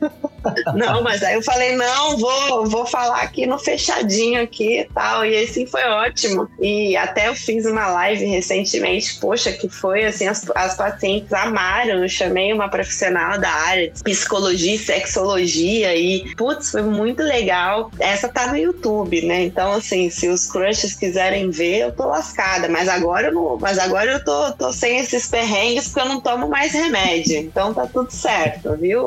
Não, 0.75 1.02
mas 1.04 1.23
aí 1.23 1.36
eu 1.36 1.41
falei, 1.41 1.75
não, 1.75 2.17
vou, 2.17 2.65
vou 2.65 2.86
falar 2.86 3.21
aqui 3.21 3.45
no 3.45 3.58
fechadinho 3.58 4.41
aqui 4.41 4.82
e 4.82 4.86
tal. 4.86 5.25
E 5.25 5.43
assim 5.43 5.65
foi 5.65 5.84
ótimo. 5.84 6.49
E 6.60 6.95
até 6.95 7.28
eu 7.28 7.36
fiz 7.36 7.65
uma 7.65 7.88
live 7.88 8.25
recentemente, 8.25 9.19
poxa, 9.19 9.52
que 9.52 9.69
foi 9.69 10.06
assim, 10.06 10.28
as, 10.28 10.49
as 10.56 10.75
pacientes 10.75 11.32
amaram. 11.34 12.04
Eu 12.04 12.10
chamei 12.10 12.54
uma 12.54 12.69
profissional 12.69 13.39
da 13.39 13.49
área 13.49 13.89
de 13.89 14.04
psicologia 14.04 14.75
e 14.75 14.78
sexologia 14.78 15.95
e, 15.95 16.34
putz, 16.36 16.71
foi 16.71 16.82
muito 16.82 17.21
legal. 17.21 17.91
Essa 17.99 18.28
tá 18.28 18.47
no 18.47 18.58
YouTube, 18.58 19.21
né? 19.23 19.43
Então, 19.43 19.73
assim, 19.73 20.10
se 20.10 20.28
os 20.28 20.47
crushes 20.47 20.95
quiserem 20.95 21.49
ver, 21.49 21.80
eu 21.80 21.91
tô 21.91 22.08
lascada. 22.08 22.67
Mas 22.67 22.88
agora 22.88 23.28
eu 23.28 23.34
não, 23.34 23.58
mas 23.60 23.78
agora 23.78 24.12
eu 24.12 24.23
tô, 24.23 24.52
tô 24.54 24.71
sem 24.71 24.99
esses 24.99 25.28
perrengues 25.28 25.89
porque 25.89 25.99
eu 26.02 26.06
não 26.06 26.21
tomo 26.21 26.47
mais 26.47 26.73
remédio. 26.73 27.38
Então 27.38 27.73
tá 27.73 27.88
tudo 27.88 28.12
certo, 28.12 28.75
viu? 28.75 29.06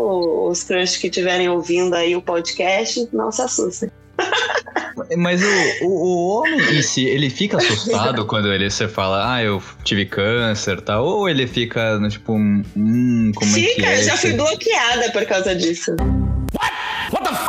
Os 0.48 0.62
crushes 0.62 0.96
que 0.96 1.10
tiverem 1.10 1.21
estiverem 1.22 1.48
ouvindo 1.48 1.94
aí 1.94 2.16
o 2.16 2.22
podcast, 2.22 3.08
não 3.12 3.30
se 3.30 3.42
assustem. 3.42 3.90
Mas 5.16 5.40
o, 5.42 5.86
o, 5.86 5.88
o, 5.88 6.38
homem 6.38 6.78
em 6.78 6.82
si, 6.82 7.06
ele 7.06 7.30
fica 7.30 7.56
assustado 7.56 8.24
quando 8.26 8.52
ele 8.52 8.68
você 8.70 8.88
fala, 8.88 9.34
ah, 9.34 9.42
eu 9.42 9.62
tive 9.84 10.04
câncer 10.04 10.78
e 10.78 10.82
tal, 10.82 11.04
ou 11.04 11.28
ele 11.28 11.46
fica, 11.46 11.98
tipo, 12.08 12.34
hum, 12.34 13.32
como 13.34 13.52
fica, 13.52 13.70
é 13.70 13.74
que 13.74 13.80
é? 13.80 13.96
Fica, 13.96 13.96
eu 13.96 14.02
já 14.04 14.16
fui 14.16 14.32
bloqueada 14.32 15.10
por 15.12 15.24
causa 15.24 15.54
disso. 15.54 15.92
What? 16.54 16.72
What 17.12 17.24
the 17.24 17.34
f 17.34 17.46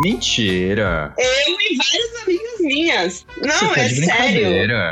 Mentira! 0.00 1.12
Eu 1.18 1.26
e 1.26 1.76
várias 1.76 2.22
amigas 2.22 2.47
minhas. 2.60 3.24
Não, 3.40 3.74
tá 3.74 3.80
é 3.80 3.88
sério. 3.88 4.48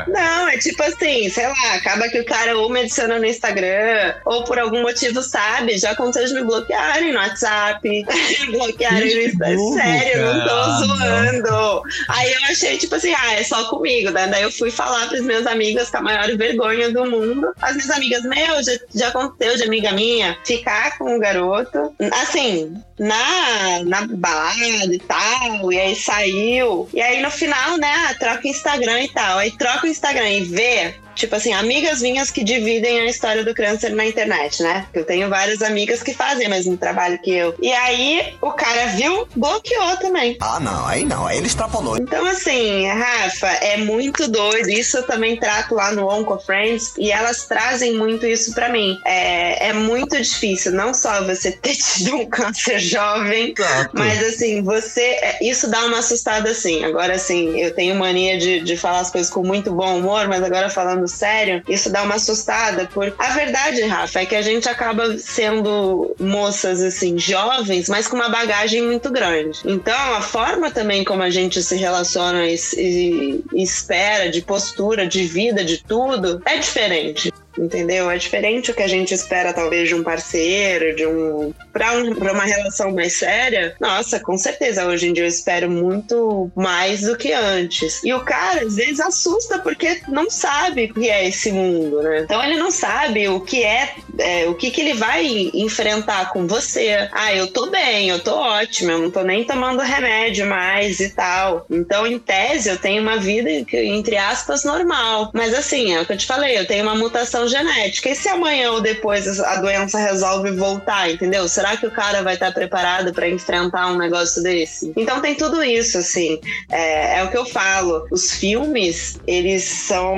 Não, 0.07 0.47
é 0.47 0.57
tipo 0.57 0.81
assim, 0.83 1.29
sei 1.29 1.47
lá, 1.47 1.73
acaba 1.75 2.07
que 2.09 2.19
o 2.19 2.25
cara 2.25 2.57
ou 2.57 2.69
me 2.69 2.81
adiciona 2.81 3.19
no 3.19 3.25
Instagram, 3.25 4.15
ou 4.25 4.43
por 4.43 4.59
algum 4.59 4.81
motivo 4.81 5.21
sabe, 5.21 5.77
já 5.77 5.91
aconteceu 5.91 6.27
de 6.27 6.33
me 6.35 6.43
bloquearem 6.43 7.11
no 7.11 7.19
WhatsApp, 7.19 8.05
bloquearem 8.51 9.15
no 9.15 9.21
Instagram. 9.21 9.73
Sério, 9.73 10.13
cara. 10.13 10.33
não 10.33 10.47
tô 10.47 10.85
zoando. 10.85 11.57
Não. 11.57 11.81
Aí 12.09 12.31
eu 12.31 12.43
achei, 12.49 12.77
tipo 12.77 12.95
assim, 12.95 13.13
ah, 13.13 13.33
é 13.33 13.43
só 13.43 13.69
comigo, 13.69 14.11
né? 14.11 14.27
Daí 14.27 14.43
eu 14.43 14.51
fui 14.51 14.71
falar 14.71 15.07
pras 15.07 15.21
minhas 15.21 15.47
amigas 15.47 15.89
com 15.89 15.97
a 15.97 16.01
maior 16.01 16.37
vergonha 16.37 16.91
do 16.91 17.05
mundo. 17.09 17.51
As 17.61 17.75
minhas 17.75 17.89
amigas, 17.89 18.23
meu, 18.23 18.63
já, 18.63 18.71
já 18.93 19.07
aconteceu 19.09 19.57
de 19.57 19.63
amiga 19.63 19.91
minha 19.91 20.37
ficar 20.45 20.97
com 20.97 21.15
o 21.15 21.19
garoto. 21.19 21.93
Assim, 22.21 22.75
na, 22.99 23.83
na 23.83 24.07
balada 24.07 24.93
e 24.93 24.99
tal, 24.99 25.71
e 25.71 25.79
aí 25.79 25.95
saiu. 25.95 26.89
E 26.93 27.01
aí 27.01 27.21
no 27.21 27.29
final, 27.29 27.77
né, 27.77 28.13
troca 28.19 28.47
Instagram 28.47 29.03
e 29.03 29.09
tal. 29.09 29.37
Aí 29.39 29.51
troca 29.51 29.85
o 29.85 29.89
Instagram 29.89 30.29
e 30.29 30.43
vê 30.43 30.95
tipo 31.17 31.35
assim, 31.35 31.51
amigas 31.53 32.01
minhas 32.01 32.31
que 32.31 32.43
dividem 32.43 33.01
a 33.01 33.05
história 33.05 33.43
do 33.43 33.53
câncer 33.53 33.93
na 33.93 34.05
internet, 34.05 34.61
né? 34.61 34.85
Eu 34.93 35.03
tenho 35.03 35.29
várias 35.29 35.61
amigas 35.61 36.03
que 36.03 36.13
fazem 36.13 36.47
o 36.47 36.49
mesmo 36.49 36.77
trabalho 36.77 37.19
que 37.19 37.31
eu. 37.31 37.55
E 37.61 37.71
aí 37.73 38.35
o 38.41 38.51
cara 38.51 38.87
viu, 38.87 39.27
bloqueou 39.35 39.97
também. 39.97 40.37
Ah, 40.39 40.59
não, 40.59 40.85
aí 40.85 41.03
não, 41.03 41.25
aí 41.25 41.37
ele 41.37 41.47
extrapolou. 41.47 41.97
Então, 41.97 42.25
assim, 42.27 42.87
Rafa, 42.87 43.47
é 43.47 43.77
muito 43.77 44.27
doido. 44.27 44.69
Isso 44.69 44.97
eu 44.97 45.03
também 45.03 45.37
trato 45.37 45.73
lá 45.73 45.91
no 45.91 46.07
Onco 46.07 46.37
Friends 46.39 46.93
e 46.97 47.11
elas 47.11 47.47
trazem 47.47 47.95
muito 47.95 48.25
isso 48.25 48.53
para 48.53 48.69
mim. 48.69 48.99
É, 49.03 49.69
é 49.69 49.73
muito 49.73 50.15
difícil, 50.21 50.71
não 50.71 50.93
só 50.93 51.23
você 51.23 51.51
ter 51.51 51.75
tido 51.97 52.15
um 52.15 52.25
câncer 52.25 52.79
jovem, 52.79 53.53
Exato. 53.57 53.91
mas 53.93 54.21
assim, 54.23 54.61
você. 54.61 55.01
É, 55.01 55.39
isso 55.41 55.69
dá 55.69 55.85
uma 55.85 55.99
assustada 55.99 56.51
assim. 56.51 56.83
Agora, 56.83 57.15
assim, 57.15 57.59
eu 57.59 57.73
tenho 57.73 57.95
mania 57.95 58.37
de, 58.37 58.59
de 58.61 58.77
falar 58.77 58.99
as 58.99 59.09
coisas 59.09 59.31
com 59.31 59.43
muito 59.43 59.71
bom 59.71 59.97
humor, 59.97 60.27
mas 60.27 60.43
agora 60.43 60.69
falando 60.69 61.06
sério, 61.07 61.63
isso 61.67 61.89
dá 61.89 62.03
uma 62.03 62.15
assustada. 62.15 62.87
Por... 62.87 63.13
A 63.17 63.29
verdade, 63.29 63.81
Rafa, 63.81 64.21
é 64.21 64.25
que 64.25 64.35
a 64.35 64.41
gente 64.41 64.67
acaba 64.67 65.17
sendo 65.17 66.15
moças, 66.19 66.81
assim, 66.81 67.17
jovens, 67.17 67.89
mas 67.89 68.07
com 68.07 68.15
uma 68.15 68.29
bagagem 68.29 68.81
muito 68.81 69.11
grande. 69.11 69.59
Então, 69.65 70.15
a 70.15 70.21
forma 70.21 70.71
também 70.71 71.03
como 71.03 71.23
a 71.23 71.29
gente 71.29 71.61
se 71.61 71.75
relaciona 71.75 72.45
e, 72.47 72.55
e, 72.77 73.43
e 73.53 73.63
espera, 73.63 74.29
de 74.29 74.41
postura, 74.41 75.07
de 75.07 75.25
vida, 75.25 75.63
de 75.63 75.83
tudo, 75.83 76.41
é 76.45 76.57
diferente 76.57 77.31
entendeu? 77.57 78.09
É 78.09 78.17
diferente 78.17 78.71
o 78.71 78.73
que 78.73 78.83
a 78.83 78.87
gente 78.87 79.13
espera, 79.13 79.53
talvez, 79.53 79.87
de 79.87 79.95
um 79.95 80.03
parceiro, 80.03 80.95
de 80.95 81.05
um. 81.05 81.53
Pra, 81.71 81.93
um, 81.93 82.15
pra 82.15 82.33
uma 82.33 82.43
relação 82.43 82.91
mais 82.91 83.17
séria. 83.17 83.75
Nossa, 83.79 84.19
com 84.19 84.37
certeza, 84.37 84.85
hoje 84.85 85.07
em 85.07 85.13
dia 85.13 85.23
eu 85.23 85.27
espero 85.27 85.69
muito 85.69 86.51
mais 86.55 87.01
do 87.01 87.17
que 87.17 87.33
antes. 87.33 88.03
E 88.03 88.13
o 88.13 88.21
cara, 88.21 88.61
às 88.61 88.75
vezes, 88.75 88.99
assusta 88.99 89.59
porque 89.59 90.01
não 90.07 90.29
sabe 90.29 90.85
o 90.85 90.93
que 90.93 91.09
é 91.09 91.27
esse 91.27 91.51
mundo, 91.51 92.01
né? 92.01 92.21
Então 92.21 92.43
ele 92.43 92.57
não 92.57 92.71
sabe 92.71 93.27
o 93.27 93.41
que 93.41 93.63
é, 93.63 93.95
é 94.19 94.47
o 94.47 94.55
que, 94.55 94.71
que 94.71 94.81
ele 94.81 94.93
vai 94.93 95.25
enfrentar 95.53 96.31
com 96.31 96.47
você. 96.47 97.09
Ah, 97.11 97.33
eu 97.33 97.47
tô 97.47 97.69
bem, 97.69 98.09
eu 98.09 98.19
tô 98.19 98.35
ótima, 98.35 98.93
eu 98.93 98.99
não 98.99 99.11
tô 99.11 99.23
nem 99.23 99.43
tomando 99.43 99.81
remédio 99.81 100.45
mais 100.45 100.99
e 100.99 101.09
tal. 101.09 101.65
Então, 101.69 102.05
em 102.05 102.19
tese, 102.19 102.69
eu 102.69 102.77
tenho 102.77 103.01
uma 103.01 103.17
vida, 103.17 103.49
entre 103.49 104.17
aspas, 104.17 104.63
normal. 104.63 105.31
Mas 105.33 105.53
assim, 105.53 105.93
é 105.93 106.01
o 106.01 106.05
que 106.05 106.13
eu 106.13 106.17
te 106.17 106.25
falei, 106.25 106.57
eu 106.57 106.67
tenho 106.67 106.83
uma 106.83 106.95
mutação 106.95 107.46
genética. 107.47 108.09
E 108.09 108.15
se 108.15 108.27
amanhã 108.29 108.71
ou 108.71 108.81
depois 108.81 109.39
a 109.39 109.55
doença 109.57 109.97
resolve 109.97 110.51
voltar, 110.51 111.09
entendeu? 111.11 111.47
Será 111.47 111.77
que 111.77 111.85
o 111.85 111.91
cara 111.91 112.21
vai 112.21 112.35
estar 112.35 112.51
preparado 112.51 113.13
para 113.13 113.27
enfrentar 113.29 113.91
um 113.91 113.97
negócio 113.97 114.41
desse? 114.41 114.93
Então 114.95 115.21
tem 115.21 115.35
tudo 115.35 115.63
isso, 115.63 115.97
assim. 115.97 116.39
É, 116.69 117.19
é, 117.19 117.23
o 117.23 117.29
que 117.29 117.37
eu 117.37 117.45
falo. 117.45 118.07
Os 118.11 118.31
filmes, 118.31 119.19
eles 119.27 119.63
são. 119.63 120.17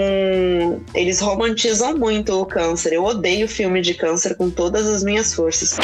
Eles 0.94 1.20
romantizam 1.20 1.98
muito 1.98 2.40
o 2.40 2.46
câncer. 2.46 2.94
Eu 2.94 3.04
odeio 3.04 3.48
filme 3.48 3.82
de 3.82 3.94
câncer 3.94 4.36
com 4.36 4.50
todas 4.50 4.88
as 4.88 5.04
minhas 5.04 5.34
forças. 5.34 5.78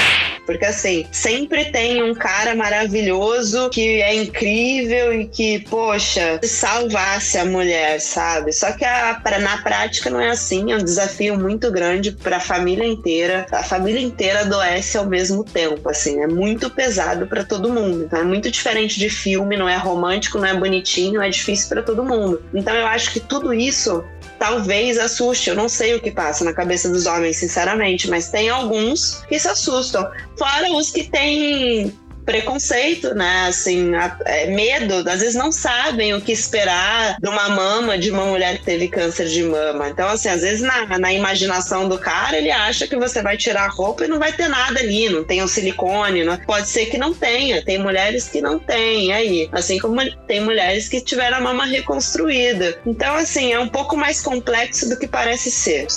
Porque 0.45 0.65
assim, 0.65 1.05
sempre 1.11 1.65
tem 1.71 2.03
um 2.03 2.13
cara 2.13 2.55
maravilhoso 2.55 3.69
que 3.69 4.01
é 4.01 4.15
incrível 4.15 5.13
e 5.13 5.27
que, 5.27 5.59
poxa, 5.59 6.39
salvasse 6.43 7.37
a 7.37 7.45
mulher, 7.45 7.99
sabe? 7.99 8.53
Só 8.53 8.71
que 8.71 8.85
a, 8.85 9.19
na 9.41 9.57
prática 9.63 10.09
não 10.09 10.21
é 10.21 10.29
assim, 10.29 10.71
é 10.71 10.75
um 10.75 10.83
desafio 10.83 11.24
muito 11.31 11.71
grande 11.71 12.11
para 12.11 12.37
a 12.37 12.39
família 12.39 12.85
inteira. 12.85 13.45
A 13.51 13.63
família 13.63 14.01
inteira 14.01 14.41
adoece 14.41 14.97
ao 14.97 15.05
mesmo 15.05 15.43
tempo, 15.43 15.89
assim, 15.89 16.21
é 16.21 16.27
muito 16.27 16.69
pesado 16.69 17.27
para 17.27 17.43
todo 17.43 17.71
mundo. 17.71 18.03
Então 18.03 18.19
é 18.19 18.23
muito 18.23 18.51
diferente 18.51 18.99
de 18.99 19.09
filme, 19.09 19.57
não 19.57 19.67
é 19.67 19.77
romântico, 19.77 20.37
não 20.37 20.47
é 20.47 20.53
bonitinho, 20.53 21.21
é 21.21 21.29
difícil 21.29 21.69
para 21.69 21.81
todo 21.81 22.03
mundo. 22.03 22.41
Então 22.53 22.73
eu 22.73 22.85
acho 22.87 23.11
que 23.11 23.19
tudo 23.19 23.53
isso 23.53 24.03
talvez 24.39 24.97
assuste. 24.97 25.49
Eu 25.49 25.55
não 25.55 25.69
sei 25.69 25.95
o 25.95 25.99
que 25.99 26.11
passa 26.11 26.43
na 26.43 26.53
cabeça 26.53 26.89
dos 26.89 27.05
homens, 27.05 27.37
sinceramente, 27.37 28.09
mas 28.09 28.29
tem 28.29 28.49
alguns 28.49 29.23
que 29.27 29.39
se 29.39 29.47
assustam. 29.47 30.07
Fora 30.37 30.71
os 30.71 30.91
que 30.91 31.03
têm 31.03 31.93
preconceito, 32.25 33.13
né? 33.13 33.45
Assim, 33.47 33.93
a, 33.95 34.17
é, 34.25 34.47
medo, 34.47 35.07
às 35.09 35.19
vezes 35.21 35.35
não 35.35 35.51
sabem 35.51 36.13
o 36.13 36.21
que 36.21 36.31
esperar 36.31 37.17
de 37.21 37.29
uma 37.29 37.49
mama 37.49 37.97
de 37.97 38.11
uma 38.11 38.25
mulher 38.25 38.57
que 38.57 38.65
teve 38.65 38.87
câncer 38.87 39.27
de 39.27 39.43
mama. 39.43 39.89
Então, 39.89 40.07
assim, 40.07 40.29
às 40.29 40.41
vezes 40.41 40.61
na, 40.61 40.97
na 40.97 41.13
imaginação 41.13 41.87
do 41.87 41.97
cara, 41.97 42.37
ele 42.37 42.51
acha 42.51 42.87
que 42.87 42.95
você 42.95 43.21
vai 43.21 43.37
tirar 43.37 43.65
a 43.65 43.69
roupa 43.69 44.05
e 44.05 44.07
não 44.07 44.19
vai 44.19 44.33
ter 44.33 44.47
nada 44.47 44.79
ali, 44.79 45.09
não 45.09 45.23
tem 45.23 45.41
o 45.43 45.47
silicone, 45.47 46.23
não... 46.23 46.37
pode 46.37 46.67
ser 46.67 46.87
que 46.87 46.97
não 46.97 47.13
tenha, 47.13 47.63
tem 47.63 47.77
mulheres 47.77 48.27
que 48.27 48.41
não 48.41 48.57
têm 48.57 49.13
aí, 49.13 49.49
assim 49.51 49.77
como 49.79 50.01
tem 50.27 50.41
mulheres 50.41 50.89
que 50.89 51.01
tiveram 51.01 51.37
a 51.37 51.41
mama 51.41 51.65
reconstruída. 51.65 52.77
Então, 52.85 53.15
assim, 53.15 53.53
é 53.53 53.59
um 53.59 53.69
pouco 53.69 53.95
mais 53.95 54.21
complexo 54.21 54.89
do 54.89 54.97
que 54.97 55.07
parece 55.07 55.51
ser. 55.51 55.87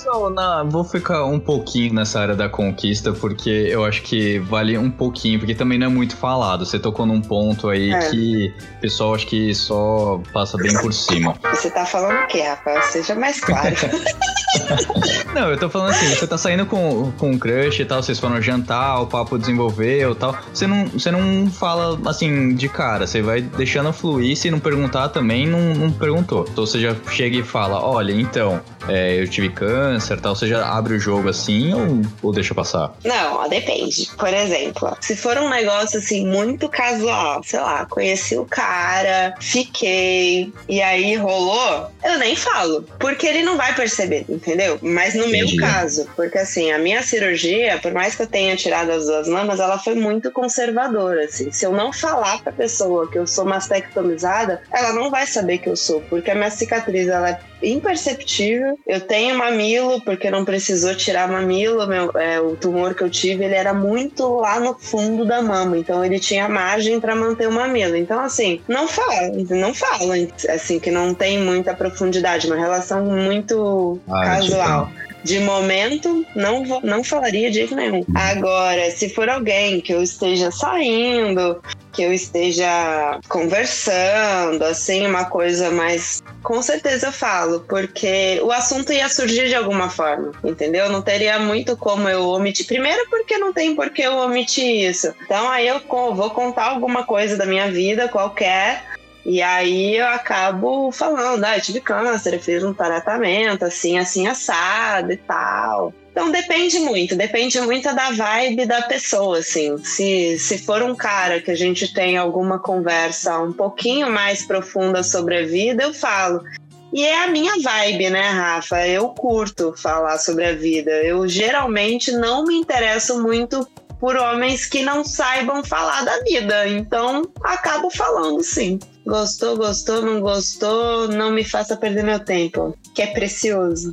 Vou 0.64 0.85
ficar 0.85 1.24
um 1.24 1.41
pouquinho 1.41 1.95
nessa 1.95 2.20
área 2.20 2.35
da 2.35 2.49
conquista, 2.49 3.12
porque 3.12 3.51
eu 3.51 3.85
acho 3.85 4.03
que 4.03 4.39
vale 4.41 4.76
um 4.76 4.91
pouquinho, 4.91 5.39
porque 5.39 5.55
também 5.55 5.79
não 5.79 5.87
é 5.87 5.91
muito 5.91 6.16
falado. 6.19 6.64
Você 6.66 6.79
tocou 6.79 7.07
num 7.07 7.21
ponto 7.21 7.69
aí 7.69 7.93
é. 7.93 8.11
que 8.11 8.55
o 8.77 8.81
pessoal 8.81 9.14
acho 9.14 9.27
que 9.27 9.55
só 9.55 10.21
passa 10.33 10.57
bem 10.59 10.73
por 10.81 10.93
cima. 10.93 11.35
Você 11.51 11.71
tá 11.71 11.87
falando 11.87 12.25
o 12.25 12.27
quê, 12.27 12.43
Rafael? 12.43 12.83
Seja 12.83 13.14
mais 13.14 13.41
claro. 13.41 13.75
não, 15.35 15.51
eu 15.51 15.59
tô 15.59 15.69
falando 15.69 15.91
assim, 15.91 16.09
você 16.14 16.27
tá 16.27 16.39
saindo 16.39 16.66
com, 16.66 17.12
com 17.12 17.31
um 17.33 17.39
crush 17.39 17.81
e 17.81 17.85
tal, 17.85 18.03
vocês 18.03 18.19
foram 18.19 18.41
jantar, 18.41 19.03
o 19.03 19.07
papo 19.07 19.39
desenvolveu 19.39 20.12
e 20.12 20.14
tal. 20.14 20.37
Você 20.53 20.66
não, 20.66 20.87
você 20.87 21.11
não 21.11 21.51
fala 21.51 21.99
assim 22.09 22.55
de 22.55 22.69
cara, 22.69 23.07
você 23.07 23.23
vai 23.23 23.41
deixando 23.41 23.93
fluir, 23.93 24.37
se 24.37 24.51
não 24.51 24.59
perguntar 24.59 25.09
também, 25.11 25.47
não, 25.47 25.75
não 25.75 25.93
perguntou. 25.93 26.47
Então 26.51 26.66
você 26.66 26.81
já 26.81 26.95
chega 27.11 27.37
e 27.37 27.43
fala, 27.43 27.83
olha, 27.83 28.12
então, 28.12 28.61
é, 28.89 29.21
eu 29.21 29.29
tive 29.29 29.51
câncer 29.51 30.21
tal, 30.21 30.35
você 30.35 30.47
já 30.47 30.66
abre 30.66 30.95
o 30.95 30.99
jogo 30.99 31.29
assim 31.29 31.73
ou, 31.75 32.03
ou 32.23 32.33
deixa 32.33 32.55
passar? 32.55 32.93
Não, 33.05 33.49
depende. 33.49 34.11
Por 34.16 34.33
exemplo, 34.33 34.97
se 35.01 35.16
for 35.16 35.37
um 35.39 35.49
negócio 35.49 36.01
assim 36.09 36.26
muito 36.26 36.68
casual, 36.68 37.42
sei 37.44 37.61
lá, 37.61 37.84
conheci 37.84 38.36
o 38.36 38.46
cara, 38.46 39.34
fiquei, 39.38 40.50
e 40.68 40.80
aí 40.80 41.14
rolou, 41.16 41.90
eu 42.02 42.18
nem 42.18 42.34
falo. 42.34 42.82
Porque 42.98 43.26
ele 43.26 43.42
não 43.42 43.56
vai 43.56 43.74
perceber, 43.74 44.24
entendeu? 44.28 44.78
Mas 44.80 45.14
no 45.14 45.26
Entendi. 45.26 45.56
meu 45.56 45.68
caso, 45.68 46.09
porque 46.16 46.38
assim, 46.38 46.72
a 46.72 46.78
minha 46.78 47.02
cirurgia, 47.02 47.78
por 47.78 47.92
mais 47.92 48.14
que 48.14 48.22
eu 48.22 48.26
tenha 48.26 48.56
tirado 48.56 48.90
as 48.90 49.06
duas 49.06 49.28
mamas, 49.28 49.61
ela 49.61 49.78
foi 49.78 49.94
muito 49.94 50.30
conservadora, 50.30 51.24
assim. 51.24 51.52
Se 51.52 51.66
eu 51.66 51.72
não 51.72 51.92
falar 51.92 52.42
pra 52.42 52.52
pessoa 52.52 53.11
que 53.11 53.18
eu 53.18 53.26
sou 53.26 53.44
mastectomizada, 53.44 54.62
ela 54.72 54.92
não 54.92 55.11
vai 55.11 55.26
saber 55.26 55.59
que 55.59 55.68
eu 55.68 55.76
sou, 55.76 56.00
porque 56.09 56.30
a 56.30 56.34
minha 56.34 56.50
cicatriz, 56.50 57.09
ela 57.09 57.30
é 57.30 57.38
imperceptível. 57.62 58.78
Eu 58.86 59.00
tenho 59.00 59.36
mamilo, 59.36 60.00
porque 60.02 60.30
não 60.30 60.44
precisou 60.44 60.94
tirar 60.94 61.28
mamilo. 61.28 61.86
Meu, 61.86 62.11
é, 62.14 62.40
o 62.40 62.56
tumor 62.56 62.94
que 62.94 63.02
eu 63.02 63.11
tive, 63.11 63.44
ele 63.44 63.54
era 63.54 63.74
muito 63.74 64.36
lá 64.36 64.61
no 64.61 64.74
fundo 64.78 65.24
da 65.24 65.42
mama. 65.42 65.76
Então 65.76 65.97
ele 66.05 66.18
tinha 66.18 66.49
margem 66.49 67.01
para 67.01 67.14
manter 67.14 67.49
o 67.49 67.53
mamilo. 67.53 67.96
Então, 67.96 68.20
assim, 68.20 68.61
não 68.68 68.88
fala, 68.88 69.28
não 69.51 69.74
fala, 69.74 70.14
assim, 70.49 70.78
que 70.78 70.90
não 70.90 71.14
tem 71.14 71.38
muita 71.38 71.74
profundidade, 71.74 72.46
uma 72.46 72.57
relação 72.57 73.05
muito 73.05 74.01
ah, 74.09 74.24
casual. 74.24 74.90
De 75.25 75.41
momento, 75.41 76.25
não, 76.35 76.62
não 76.83 77.03
falaria 77.03 77.51
de 77.51 77.57
jeito 77.57 77.75
nenhum. 77.75 78.05
Agora, 78.14 78.91
se 78.91 79.09
for 79.09 79.29
alguém 79.29 79.81
que 79.81 79.93
eu 79.93 80.03
esteja 80.03 80.51
saindo, 80.51 81.61
que 81.99 82.05
eu 82.05 82.12
esteja 82.12 83.19
conversando, 83.29 84.62
assim, 84.62 85.05
uma 85.05 85.25
coisa 85.25 85.69
mais. 85.71 86.23
Com 86.45 86.62
certeza 86.62 87.09
eu 87.09 87.12
falo, 87.12 87.61
porque 87.69 88.41
o 88.43 88.53
assunto 88.53 88.93
ia 88.93 89.09
surgir 89.09 89.49
de 89.49 89.57
alguma 89.57 89.91
forma, 89.91 90.31
entendeu? 90.45 90.89
Não 90.89 91.03
teria 91.03 91.41
muito 91.41 91.77
como 91.77 92.09
eu 92.09 92.29
omitir. 92.29 92.66
Primeiro, 92.66 93.05
porque 93.11 93.37
não 93.37 93.53
tem 93.53 93.75
por 93.75 93.91
que 93.91 94.03
eu 94.03 94.16
omitir 94.16 94.89
isso. 94.89 95.12
Então, 95.23 95.49
aí 95.49 95.66
eu 95.66 95.81
vou 95.89 96.31
contar 96.31 96.66
alguma 96.66 97.03
coisa 97.03 97.37
da 97.37 97.45
minha 97.45 97.69
vida, 97.69 98.07
qualquer, 98.07 98.85
e 99.29 99.43
aí 99.43 99.99
eu 99.99 100.07
acabo 100.07 100.91
falando, 100.91 101.45
ah, 101.45 101.59
eu 101.59 101.61
tive 101.61 101.83
câncer, 101.83 102.33
eu 102.33 102.41
fiz 102.41 102.64
um 102.64 102.72
tratamento, 102.72 103.62
assim, 103.62 103.99
assim, 103.99 104.26
assado 104.26 105.12
e 105.12 105.18
tal. 105.18 105.93
Então 106.11 106.31
depende 106.31 106.79
muito, 106.79 107.14
depende 107.14 107.61
muito 107.61 107.95
da 107.95 108.11
vibe 108.11 108.64
da 108.64 108.81
pessoa, 108.81 109.41
assim. 109.41 109.76
Se, 109.85 110.39
se 110.39 110.57
for 110.57 110.83
um 110.83 110.95
cara 110.95 111.43
que 111.43 111.51
a 111.51 111.55
gente 111.55 111.93
tem 111.93 112.16
alguma 112.16 112.59
conversa 112.59 113.39
um 113.39 113.53
pouquinho 113.53 114.11
mais 114.11 114.47
profunda 114.47 115.03
sobre 115.03 115.37
a 115.37 115.47
vida, 115.47 115.83
eu 115.83 115.93
falo. 115.93 116.43
E 116.91 117.05
é 117.05 117.24
a 117.24 117.29
minha 117.29 117.61
vibe, 117.61 118.09
né, 118.09 118.31
Rafa? 118.31 118.89
Eu 118.89 119.11
curto 119.11 119.74
falar 119.76 120.16
sobre 120.16 120.47
a 120.47 120.55
vida. 120.55 120.91
Eu 120.91 121.29
geralmente 121.29 122.11
não 122.12 122.45
me 122.45 122.55
interesso 122.55 123.22
muito 123.22 123.68
por 124.01 124.16
homens 124.16 124.66
que 124.66 124.82
não 124.82 125.05
saibam 125.05 125.64
falar 125.64 126.05
da 126.05 126.22
vida. 126.22 126.68
Então, 126.68 127.22
acabo 127.42 127.90
falando 127.90 128.42
sim. 128.42 128.78
Gostou, 129.07 129.57
gostou, 129.57 130.03
não 130.03 130.20
gostou, 130.20 131.09
não 131.09 131.30
me 131.30 131.42
faça 131.42 131.76
perder 131.76 132.05
meu 132.05 132.20
tempo, 132.20 132.76
que 132.94 133.01
é 133.01 133.07
precioso. 133.07 133.90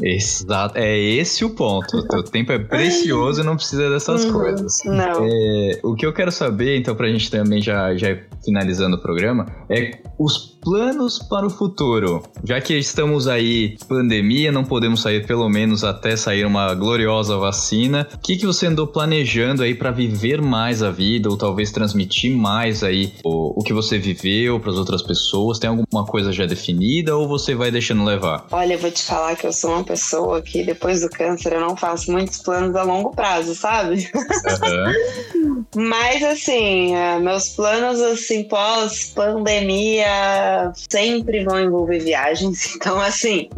Exato, 0.00 0.78
é 0.78 0.96
esse 0.96 1.44
o 1.44 1.50
ponto. 1.50 1.96
O 1.96 2.06
teu 2.06 2.22
tempo 2.22 2.52
é 2.52 2.58
precioso 2.58 3.40
e 3.40 3.44
não 3.44 3.56
precisa 3.56 3.90
dessas 3.90 4.24
uhum, 4.24 4.32
coisas. 4.32 4.78
Não. 4.84 5.24
É, 5.24 5.80
o 5.82 5.94
que 5.94 6.06
eu 6.06 6.12
quero 6.12 6.30
saber, 6.30 6.76
então, 6.76 6.94
pra 6.94 7.08
gente 7.08 7.30
também 7.30 7.60
já, 7.60 7.96
já 7.96 8.16
finalizando 8.44 8.96
o 8.96 9.02
programa, 9.02 9.46
é 9.68 9.98
os 10.18 10.55
planos 10.66 11.20
para 11.20 11.46
o 11.46 11.50
futuro. 11.50 12.24
Já 12.42 12.60
que 12.60 12.76
estamos 12.76 13.28
aí, 13.28 13.76
pandemia, 13.86 14.50
não 14.50 14.64
podemos 14.64 15.00
sair 15.00 15.24
pelo 15.24 15.48
menos 15.48 15.84
até 15.84 16.16
sair 16.16 16.44
uma 16.44 16.74
gloriosa 16.74 17.36
vacina. 17.36 18.08
O 18.12 18.18
que, 18.18 18.36
que 18.36 18.44
você 18.44 18.66
andou 18.66 18.84
planejando 18.88 19.62
aí 19.62 19.76
para 19.76 19.92
viver 19.92 20.42
mais 20.42 20.82
a 20.82 20.90
vida 20.90 21.28
ou 21.28 21.36
talvez 21.36 21.70
transmitir 21.70 22.36
mais 22.36 22.82
aí 22.82 23.12
o, 23.24 23.60
o 23.60 23.62
que 23.62 23.72
você 23.72 23.96
viveu 23.96 24.58
para 24.58 24.72
as 24.72 24.76
outras 24.76 25.02
pessoas? 25.02 25.60
Tem 25.60 25.70
alguma 25.70 26.04
coisa 26.04 26.32
já 26.32 26.46
definida 26.46 27.16
ou 27.16 27.28
você 27.28 27.54
vai 27.54 27.70
deixando 27.70 28.02
levar? 28.02 28.44
Olha, 28.50 28.72
eu 28.72 28.78
vou 28.80 28.90
te 28.90 29.04
falar 29.04 29.36
que 29.36 29.46
eu 29.46 29.52
sou 29.52 29.70
uma 29.70 29.84
pessoa 29.84 30.42
que 30.42 30.64
depois 30.64 31.00
do 31.00 31.08
câncer 31.08 31.52
eu 31.52 31.60
não 31.60 31.76
faço 31.76 32.10
muitos 32.10 32.38
planos 32.38 32.74
a 32.74 32.82
longo 32.82 33.14
prazo, 33.14 33.54
sabe? 33.54 34.10
Uhum. 34.12 35.66
Mas 35.76 36.24
assim, 36.24 36.96
é, 36.96 37.20
meus 37.20 37.50
planos 37.50 38.00
assim 38.00 38.44
pós 38.44 39.12
pandemia 39.14 40.55
sempre 40.74 41.44
vão 41.44 41.60
envolver 41.60 41.98
viagens. 41.98 42.76
Então 42.86 43.00
assim, 43.00 43.48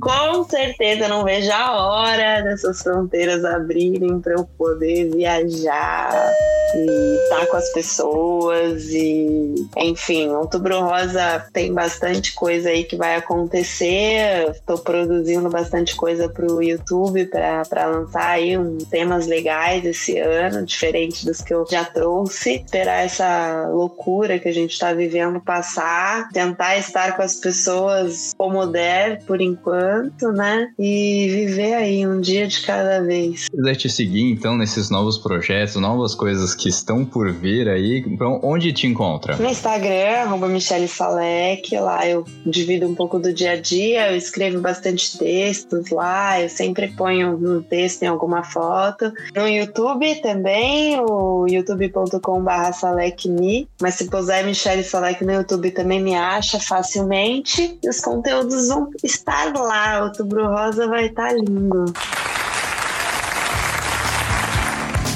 com 0.00 0.42
certeza 0.44 1.06
não 1.06 1.24
vejo 1.24 1.52
a 1.52 1.86
hora 1.86 2.42
dessas 2.42 2.82
fronteiras 2.82 3.44
abrirem 3.44 4.18
para 4.18 4.32
eu 4.32 4.44
poder 4.58 5.10
viajar 5.14 6.32
e 6.74 7.22
estar 7.22 7.46
com 7.46 7.56
as 7.56 7.72
pessoas 7.72 8.88
e 8.90 9.54
enfim, 9.76 10.30
Outubro 10.30 10.80
Rosa 10.80 11.46
tem 11.52 11.72
bastante 11.72 12.34
coisa 12.34 12.70
aí 12.70 12.82
que 12.82 12.96
vai 12.96 13.14
acontecer. 13.14 14.50
Estou 14.50 14.78
produzindo 14.78 15.48
bastante 15.48 15.82
bastante 15.82 15.96
coisa 15.96 16.28
para 16.28 16.46
o 16.46 16.62
YouTube 16.62 17.26
para 17.26 17.86
lançar 17.86 18.30
aí 18.30 18.56
um, 18.56 18.78
temas 18.78 19.26
legais 19.26 19.84
esse 19.84 20.18
ano, 20.18 20.64
diferente 20.64 21.24
dos 21.24 21.40
que 21.40 21.52
eu 21.54 21.66
já 21.70 21.84
trouxe. 21.84 22.56
Esperar 22.56 23.04
essa 23.04 23.68
loucura 23.68 24.38
que 24.38 24.48
a 24.48 24.52
gente 24.52 24.72
está 24.72 24.92
vivendo 24.92 25.40
passar, 25.40 26.28
tentar 26.32 26.76
estar 26.78 27.16
com 27.16 27.22
as 27.22 27.36
pessoas 27.36 28.32
como 28.36 28.66
der 28.66 29.22
por 29.24 29.40
enquanto, 29.40 30.32
né? 30.32 30.68
E 30.78 31.28
viver 31.30 31.74
aí 31.74 32.06
um 32.06 32.20
dia 32.20 32.46
de 32.46 32.62
cada 32.62 33.00
vez. 33.02 33.42
Se 33.42 33.50
quiser 33.50 33.76
te 33.76 33.88
seguir 33.88 34.30
então 34.30 34.56
nesses 34.56 34.90
novos 34.90 35.18
projetos, 35.18 35.76
novas 35.76 36.14
coisas 36.14 36.54
que 36.54 36.68
estão 36.68 37.04
por 37.04 37.30
vir 37.32 37.68
aí, 37.68 38.04
onde 38.42 38.72
te 38.72 38.86
encontra? 38.86 39.36
No 39.36 39.48
Instagram, 39.48 40.22
arroba 40.22 40.48
Michele 40.48 40.88
Salek, 40.88 41.76
lá 41.78 42.06
eu 42.06 42.24
divido 42.46 42.88
um 42.88 42.94
pouco 42.94 43.18
do 43.18 43.32
dia 43.32 43.52
a 43.52 43.56
dia, 43.56 44.10
eu 44.10 44.16
escrevo 44.16 44.60
bastante 44.60 45.18
texto 45.18 45.42
textos 45.42 45.90
lá, 45.90 46.40
eu 46.40 46.48
sempre 46.48 46.88
ponho 46.88 47.36
um 47.36 47.62
texto 47.62 48.02
em 48.02 48.06
alguma 48.06 48.42
foto. 48.42 49.12
No 49.34 49.46
YouTube 49.46 50.14
também, 50.22 50.98
o 51.00 51.46
youtube.com.br 51.48 52.72
salecme, 52.72 53.68
mas 53.80 53.94
se 53.94 54.08
puser 54.08 54.44
Michelle 54.44 54.84
Salek 54.84 55.24
no 55.24 55.32
YouTube 55.32 55.70
também 55.70 56.00
me 56.00 56.14
acha 56.22 56.60
facilmente. 56.60 57.78
E 57.82 57.88
os 57.88 58.00
conteúdos 58.00 58.68
vão 58.68 58.90
estar 59.02 59.52
lá, 59.54 60.04
Outubro 60.04 60.46
Rosa 60.48 60.86
vai 60.88 61.06
estar 61.06 61.32
lindo. 61.34 61.84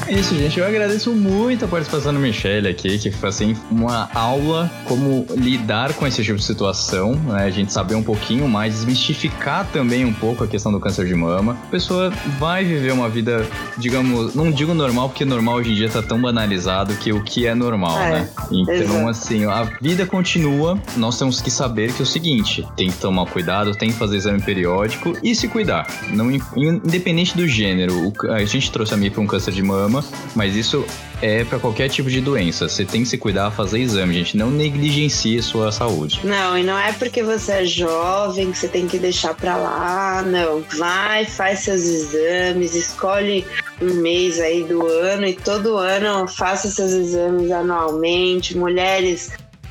É 0.09 0.13
isso, 0.13 0.37
gente. 0.37 0.59
Eu 0.59 0.65
agradeço 0.65 1.13
muito 1.13 1.65
a 1.65 1.69
participação 1.69 2.15
do 2.15 2.21
Michelle 2.21 2.69
aqui, 2.69 2.97
que 2.97 3.11
foi 3.11 3.29
assim 3.29 3.57
uma 3.71 4.09
aula 4.15 4.71
como 4.85 5.27
lidar 5.37 5.95
com 5.95 6.07
esse 6.07 6.23
tipo 6.23 6.39
de 6.39 6.45
situação, 6.45 7.15
né? 7.15 7.45
A 7.45 7.51
gente 7.51 7.73
saber 7.73 7.97
um 7.97 8.03
pouquinho 8.03 8.47
mais, 8.47 8.75
desmistificar 8.75 9.67
também 9.73 10.05
um 10.05 10.13
pouco 10.13 10.45
a 10.45 10.47
questão 10.47 10.71
do 10.71 10.79
câncer 10.79 11.07
de 11.07 11.15
mama. 11.15 11.59
A 11.67 11.71
pessoa 11.71 12.13
vai 12.39 12.65
viver 12.65 12.93
uma 12.93 13.09
vida, 13.09 13.45
digamos, 13.77 14.35
não 14.35 14.51
digo 14.53 14.75
normal, 14.75 15.09
porque 15.09 15.25
normal 15.25 15.57
hoje 15.57 15.73
em 15.73 15.75
dia 15.75 15.89
tá 15.89 16.03
tão 16.03 16.21
banalizado 16.21 16.95
que 16.95 17.13
o 17.13 17.23
que 17.23 17.47
é 17.47 17.55
normal, 17.55 17.99
é, 17.99 18.11
né? 18.11 18.29
Então, 18.53 18.75
exato. 18.75 19.09
assim, 19.09 19.45
a 19.45 19.65
vida 19.81 20.07
continua, 20.07 20.79
nós 20.97 21.19
temos 21.19 21.41
que 21.41 21.51
saber 21.51 21.93
que 21.93 22.01
é 22.01 22.05
o 22.05 22.07
seguinte, 22.07 22.65
tem 22.77 22.91
que 22.91 22.99
tomar 22.99 23.27
cuidado, 23.27 23.75
tem 23.75 23.91
que 23.91 23.97
fazer 23.97 24.19
exame 24.19 24.41
periódico 24.41 25.17
e 25.21 25.35
se 25.35 25.49
cuidar. 25.49 25.87
Não, 26.11 26.31
independente 26.31 27.37
do 27.37 27.47
gênero, 27.49 28.13
a 28.31 28.45
gente 28.45 28.71
trouxe 28.71 28.95
a 28.95 28.97
mim 28.97 29.11
para 29.11 29.21
um 29.21 29.27
câncer 29.27 29.53
de 29.53 29.63
mama, 29.63 29.96
mas 30.35 30.55
isso 30.55 30.85
é 31.23 31.45
para 31.45 31.59
qualquer 31.59 31.89
tipo 31.89 32.11
de 32.11 32.21
doença. 32.21 32.69
Você 32.69 32.85
tem 32.85 33.03
que 33.03 33.09
se 33.09 33.19
cuidar, 33.19 33.51
fazer 33.51 33.79
exame, 33.79 34.15
gente. 34.15 34.37
Não 34.37 34.51
negligencie 34.51 35.43
sua 35.43 35.73
saúde. 35.73 36.21
Não, 36.25 36.59
e 36.59 36.63
não 36.63 36.79
é 36.79 36.93
porque 36.93 37.23
você 37.23 37.53
é 37.53 37.65
jovem 37.65 38.53
que 38.53 38.59
você 38.59 38.69
tem 38.69 38.87
que 38.87 38.99
deixar 38.99 39.35
pra 39.35 39.57
lá. 39.57 40.23
Não. 40.23 40.63
Vai, 40.77 41.25
faz 41.25 41.61
seus 41.61 41.83
exames, 41.83 42.75
escolhe 42.75 43.45
um 43.81 43.95
mês 43.95 44.41
aí 44.41 44.65
do 44.65 44.87
ano 44.87 45.27
e 45.27 45.35
todo 45.35 45.77
ano 45.77 46.27
faça 46.29 46.69
seus 46.69 46.93
exames 46.93 47.51
anualmente. 47.51 48.57
Mulheres 48.57 49.31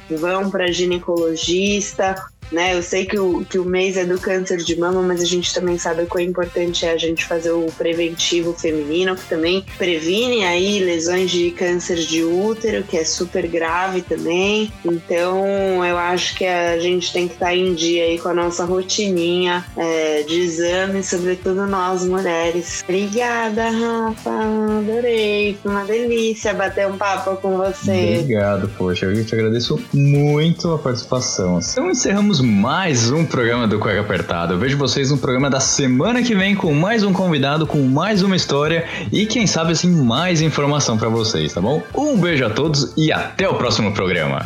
vão 0.09 0.49
para 0.49 0.71
ginecologista, 0.71 2.15
né? 2.51 2.75
Eu 2.75 2.83
sei 2.83 3.05
que 3.05 3.17
o, 3.17 3.43
que 3.45 3.57
o 3.57 3.65
mês 3.65 3.97
é 3.97 4.05
do 4.05 4.19
câncer 4.19 4.57
de 4.57 4.77
mama, 4.79 5.01
mas 5.01 5.21
a 5.21 5.25
gente 5.25 5.53
também 5.53 5.77
sabe 5.77 6.05
quão 6.05 6.23
importante 6.23 6.85
é 6.85 6.91
a 6.91 6.97
gente 6.97 7.25
fazer 7.25 7.51
o 7.51 7.67
preventivo 7.77 8.53
feminino, 8.53 9.15
que 9.15 9.27
também 9.27 9.65
previne 9.77 10.43
aí 10.43 10.79
lesões 10.79 11.31
de 11.31 11.51
câncer 11.51 11.97
de 11.97 12.23
útero, 12.23 12.83
que 12.83 12.97
é 12.97 13.03
super 13.03 13.47
grave 13.47 14.01
também. 14.01 14.71
Então, 14.83 15.85
eu 15.85 15.97
acho 15.97 16.35
que 16.37 16.45
a 16.45 16.79
gente 16.79 17.11
tem 17.11 17.27
que 17.27 17.33
estar 17.33 17.47
tá 17.47 17.55
em 17.55 17.73
dia 17.73 18.03
aí 18.03 18.19
com 18.19 18.29
a 18.29 18.33
nossa 18.33 18.65
rotininha 18.65 19.65
é, 19.77 20.23
de 20.23 20.39
exames, 20.39 21.07
sobretudo 21.07 21.65
nós 21.65 22.05
mulheres. 22.05 22.83
Obrigada, 22.83 23.69
Rafa. 23.69 24.31
Adorei. 24.79 25.57
Foi 25.61 25.71
uma 25.71 25.85
delícia 25.85 26.53
bater 26.53 26.87
um 26.87 26.97
papo 26.97 27.35
com 27.37 27.57
você. 27.57 28.19
Obrigado, 28.19 28.69
poxa. 28.77 29.05
Eu 29.05 29.25
te 29.25 29.33
agradeço 29.33 29.79
muito 29.93 30.71
a 30.71 30.77
participação. 30.77 31.59
Então, 31.71 31.89
mais 32.39 33.11
um 33.11 33.25
programa 33.25 33.67
do 33.67 33.79
Cueca 33.79 34.01
Apertado. 34.01 34.53
Eu 34.53 34.59
vejo 34.59 34.77
vocês 34.77 35.11
no 35.11 35.17
programa 35.17 35.49
da 35.49 35.59
semana 35.59 36.21
que 36.23 36.35
vem 36.35 36.55
com 36.55 36.73
mais 36.73 37.03
um 37.03 37.13
convidado, 37.13 37.67
com 37.67 37.81
mais 37.83 38.21
uma 38.21 38.35
história 38.35 38.85
e 39.11 39.25
quem 39.25 39.45
sabe 39.45 39.71
assim 39.71 39.89
mais 39.89 40.41
informação 40.41 40.97
para 40.97 41.09
vocês, 41.09 41.53
tá 41.53 41.61
bom? 41.61 41.83
Um 41.93 42.17
beijo 42.17 42.45
a 42.45 42.49
todos 42.49 42.93
e 42.97 43.11
até 43.11 43.47
o 43.47 43.55
próximo 43.55 43.91
programa. 43.93 44.45